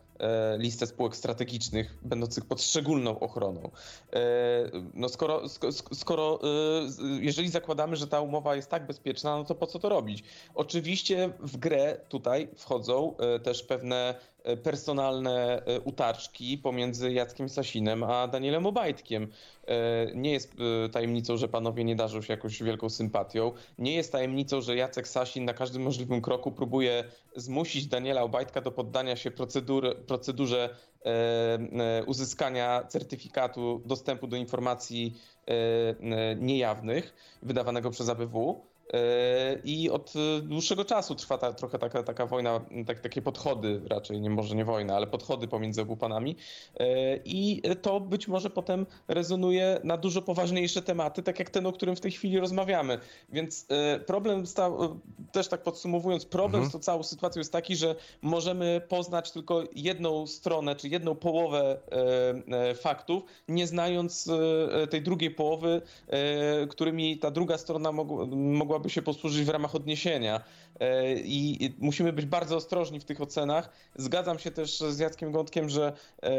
listę 0.58 0.88
spółek 0.88 1.16
strategicznych 1.16 1.98
będących 2.02 2.46
pod 2.46 2.62
szczególną 2.62 3.20
ochroną. 3.20 3.72
No 4.94 5.10
skoro, 5.10 5.42
skoro, 5.94 6.40
jeżeli 7.20 7.50
zakładamy, 7.50 7.96
że 7.96 8.08
ta 8.08 8.22
umowa 8.22 8.56
jest 8.56 8.70
tak 8.70 8.88
bezpieczna, 8.88 9.38
no 9.38 9.46
to 9.46 9.56
po 9.56 9.68
co 9.68 9.80
to 9.80 9.90
robić? 9.90 10.24
Oczywiście 10.56 11.30
w 11.40 11.58
grę 11.58 11.98
tutaj 12.10 12.48
wchodzą 12.56 13.16
też 13.44 13.64
pewne 13.64 14.16
E, 14.39 14.39
personalne 14.58 15.66
e, 15.66 15.80
utarczki 15.80 16.58
pomiędzy 16.58 17.14
Jackiem 17.14 17.50
Sasinem 17.50 18.04
a 18.04 18.28
Danielem 18.28 18.66
Obajtkiem. 18.66 19.28
E, 19.68 19.76
nie 20.16 20.32
jest 20.32 20.54
tajemnicą, 20.92 21.38
że 21.38 21.48
panowie 21.48 21.84
nie 21.84 21.96
darzą 21.96 22.22
się 22.22 22.34
jakąś 22.34 22.64
wielką 22.64 22.90
sympatią. 22.90 23.52
Nie 23.78 23.96
jest 23.96 24.12
tajemnicą, 24.12 24.62
że 24.62 24.76
Jacek 24.76 25.08
Sasin 25.08 25.46
na 25.46 25.54
każdym 25.54 25.82
możliwym 25.82 26.22
kroku 26.22 26.52
próbuje 26.52 27.04
zmusić 27.36 27.88
Daniela 27.88 28.22
Obajtka 28.22 28.62
do 28.62 28.72
poddania 28.72 29.16
się 29.16 29.32
procedur, 29.32 29.98
procedurze 30.08 30.76
uzyskania 32.06 32.84
certyfikatu 32.88 33.82
dostępu 33.86 34.28
do 34.28 34.38
informacji 34.38 35.16
niejawnych 36.38 37.38
wydawanego 37.44 37.92
przez 37.92 38.10
ABW. 38.10 38.69
I 39.64 39.90
od 39.90 40.14
dłuższego 40.42 40.86
czasu 40.86 41.16
trwa 41.16 41.38
ta, 41.38 41.54
trochę 41.54 41.80
taka, 41.80 42.04
taka 42.04 42.26
wojna, 42.26 42.62
tak, 42.88 43.00
takie 43.00 43.22
podchody, 43.22 43.82
raczej 43.90 44.22
nie 44.22 44.30
może 44.30 44.56
nie 44.56 44.66
wojna, 44.66 44.96
ale 44.96 45.08
podchody 45.08 45.48
pomiędzy 45.48 45.82
obu 45.82 45.98
panami. 45.98 46.36
I 47.26 47.62
to 47.82 48.00
być 48.00 48.28
może 48.28 48.50
potem 48.50 48.86
rezonuje 49.08 49.80
na 49.84 49.98
dużo 49.98 50.22
poważniejsze 50.22 50.82
tematy, 50.82 51.24
tak 51.24 51.40
jak 51.40 51.50
ten, 51.50 51.66
o 51.66 51.72
którym 51.72 51.96
w 51.96 52.00
tej 52.00 52.12
chwili 52.12 52.40
rozmawiamy. 52.40 53.00
Więc 53.30 53.68
problem, 54.06 54.48
stał, 54.48 55.00
też 55.32 55.48
tak 55.48 55.64
podsumowując, 55.64 56.26
problem 56.26 56.64
mhm. 56.64 56.70
z 56.70 56.74
tą 56.74 56.80
całą 56.80 57.04
sytuacją 57.04 57.40
jest 57.40 57.52
taki, 57.52 57.76
że 57.76 57.96
możemy 58.22 58.82
poznać 58.90 59.32
tylko 59.32 59.64
jedną 59.76 60.28
stronę, 60.28 60.76
czy 60.76 60.88
jedną 60.88 61.16
połowę 61.16 61.78
faktów, 62.76 63.24
nie 63.48 63.68
znając 63.68 64.30
tej 64.90 65.02
drugiej 65.02 65.32
połowy, 65.32 65.82
którymi 66.70 67.18
ta 67.18 67.32
druga 67.32 67.58
strona 67.58 67.92
mogła 67.92 68.79
mogłaby 68.80 68.90
się 68.90 69.02
posłużyć 69.02 69.46
w 69.46 69.50
ramach 69.50 69.76
odniesienia. 69.76 70.42
E, 70.80 71.14
I 71.14 71.74
musimy 71.80 72.14
być 72.14 72.26
bardzo 72.26 72.56
ostrożni 72.56 73.00
w 73.00 73.04
tych 73.04 73.22
ocenach. 73.22 73.70
Zgadzam 73.96 74.40
się 74.40 74.52
też 74.52 74.80
z 74.80 75.00
Jackiem 75.00 75.32
Gątkiem, 75.32 75.70
że 75.70 75.94
e, 76.24 76.30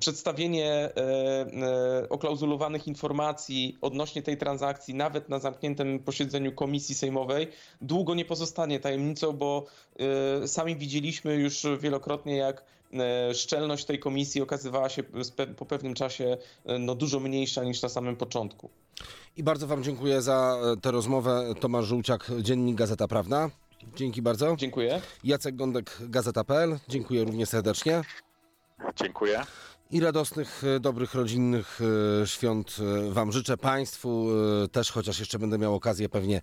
przedstawienie 0.00 0.70
e, 0.72 2.08
oklauzulowanych 2.08 2.86
informacji 2.86 3.78
odnośnie 3.80 4.22
tej 4.22 4.36
transakcji, 4.36 4.94
nawet 4.94 5.28
na 5.28 5.38
zamkniętym 5.38 5.98
posiedzeniu 5.98 6.52
komisji 6.52 6.94
sejmowej, 6.94 7.48
długo 7.80 8.14
nie 8.14 8.24
pozostanie 8.24 8.80
tajemnicą, 8.80 9.32
bo 9.32 9.66
sami 10.46 10.76
widzieliśmy 10.76 11.34
już 11.34 11.66
wielokrotnie, 11.80 12.36
jak 12.36 12.64
szczelność 13.34 13.84
tej 13.84 13.98
komisji 13.98 14.42
okazywała 14.42 14.88
się 14.88 15.02
po 15.56 15.66
pewnym 15.66 15.94
czasie 15.94 16.36
no, 16.80 16.94
dużo 16.94 17.20
mniejsza 17.20 17.64
niż 17.64 17.82
na 17.82 17.88
samym 17.88 18.16
początku. 18.16 18.70
I 19.36 19.42
bardzo 19.42 19.66
Wam 19.66 19.82
dziękuję 19.82 20.22
za 20.22 20.58
e, 20.76 20.80
tę 20.80 20.90
rozmowę. 20.90 21.54
Tomasz 21.60 21.84
Żółciak, 21.84 22.30
Dziennik 22.40 22.76
Gazeta 22.76 23.08
Prawna. 23.08 23.50
Dzięki 23.96 24.22
bardzo. 24.22 24.56
Dziękuję. 24.56 25.00
Jacek 25.24 25.56
Gądek, 25.56 25.98
Gazeta.pl. 26.00 26.78
Dziękuję 26.88 27.24
również 27.24 27.48
serdecznie. 27.48 28.02
Dziękuję 28.96 29.44
i 29.94 30.00
radosnych, 30.00 30.64
e, 30.64 30.80
dobrych, 30.80 31.14
rodzinnych 31.14 31.80
e, 32.22 32.26
świąt 32.26 32.76
e, 32.80 33.12
Wam 33.12 33.32
życzę. 33.32 33.56
Państwu 33.56 34.28
też, 34.72 34.90
chociaż 34.90 35.18
jeszcze 35.18 35.38
będę 35.38 35.58
miał 35.58 35.74
okazję 35.74 36.08
pewnie 36.08 36.40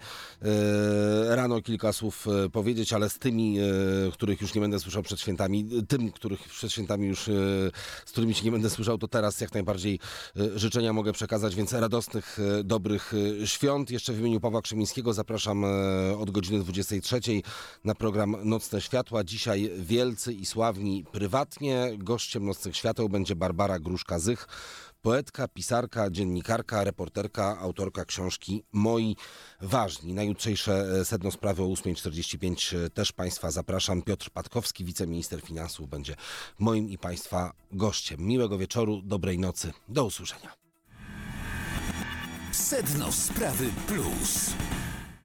rano 1.27 1.61
kilka 1.61 1.93
słów 1.93 2.27
powiedzieć, 2.51 2.93
ale 2.93 3.09
z 3.09 3.19
tymi, 3.19 3.57
których 4.13 4.41
już 4.41 4.55
nie 4.55 4.61
będę 4.61 4.79
słyszał 4.79 5.03
przed 5.03 5.19
świętami, 5.19 5.69
tym, 5.87 6.11
których 6.11 6.39
przed 6.39 6.71
świętami 6.71 7.07
już, 7.07 7.23
z 8.05 8.11
którymi 8.11 8.33
się 8.33 8.45
nie 8.45 8.51
będę 8.51 8.69
słyszał, 8.69 8.97
to 8.97 9.07
teraz 9.07 9.41
jak 9.41 9.53
najbardziej 9.53 9.99
życzenia 10.55 10.93
mogę 10.93 11.13
przekazać, 11.13 11.55
więc 11.55 11.73
radosnych, 11.73 12.37
dobrych 12.63 13.13
świąt. 13.45 13.91
Jeszcze 13.91 14.13
w 14.13 14.19
imieniu 14.19 14.39
Pawła 14.39 14.61
Krzemińskiego 14.61 15.13
zapraszam 15.13 15.63
od 16.17 16.31
godziny 16.31 16.59
23 16.59 17.19
na 17.83 17.95
program 17.95 18.35
Nocne 18.43 18.81
Światła. 18.81 19.23
Dzisiaj 19.23 19.71
wielcy 19.77 20.33
i 20.33 20.45
sławni 20.45 21.05
prywatnie. 21.11 21.91
Gościem 21.97 22.45
Nocnych 22.45 22.75
Świateł 22.75 23.09
będzie 23.09 23.35
Barbara 23.41 23.79
Gruszka-Zych, 23.79 24.47
poetka, 25.01 25.47
pisarka, 25.47 26.09
dziennikarka, 26.09 26.83
reporterka, 26.83 27.59
autorka 27.59 28.05
książki 28.05 28.63
Moi 28.71 29.15
Ważni. 29.61 30.13
Na 30.13 30.23
jutrzejsze 30.23 30.85
e, 31.01 31.05
sedno 31.05 31.31
sprawy 31.31 31.63
o 31.63 31.65
8.45 31.65 32.77
e, 32.77 32.89
też 32.89 33.11
Państwa 33.11 33.51
zapraszam. 33.51 34.01
Piotr 34.01 34.29
Patkowski, 34.29 34.85
wiceminister 34.85 35.41
finansów, 35.41 35.89
będzie 35.89 36.15
moim 36.59 36.89
i 36.89 36.97
Państwa 36.97 37.53
gościem. 37.71 38.19
Miłego 38.21 38.57
wieczoru, 38.57 39.01
dobrej 39.01 39.39
nocy, 39.39 39.73
do 39.89 40.05
usłyszenia. 40.05 40.53
Sedno 42.51 43.11
sprawy 43.11 43.69
plus. 43.87 44.53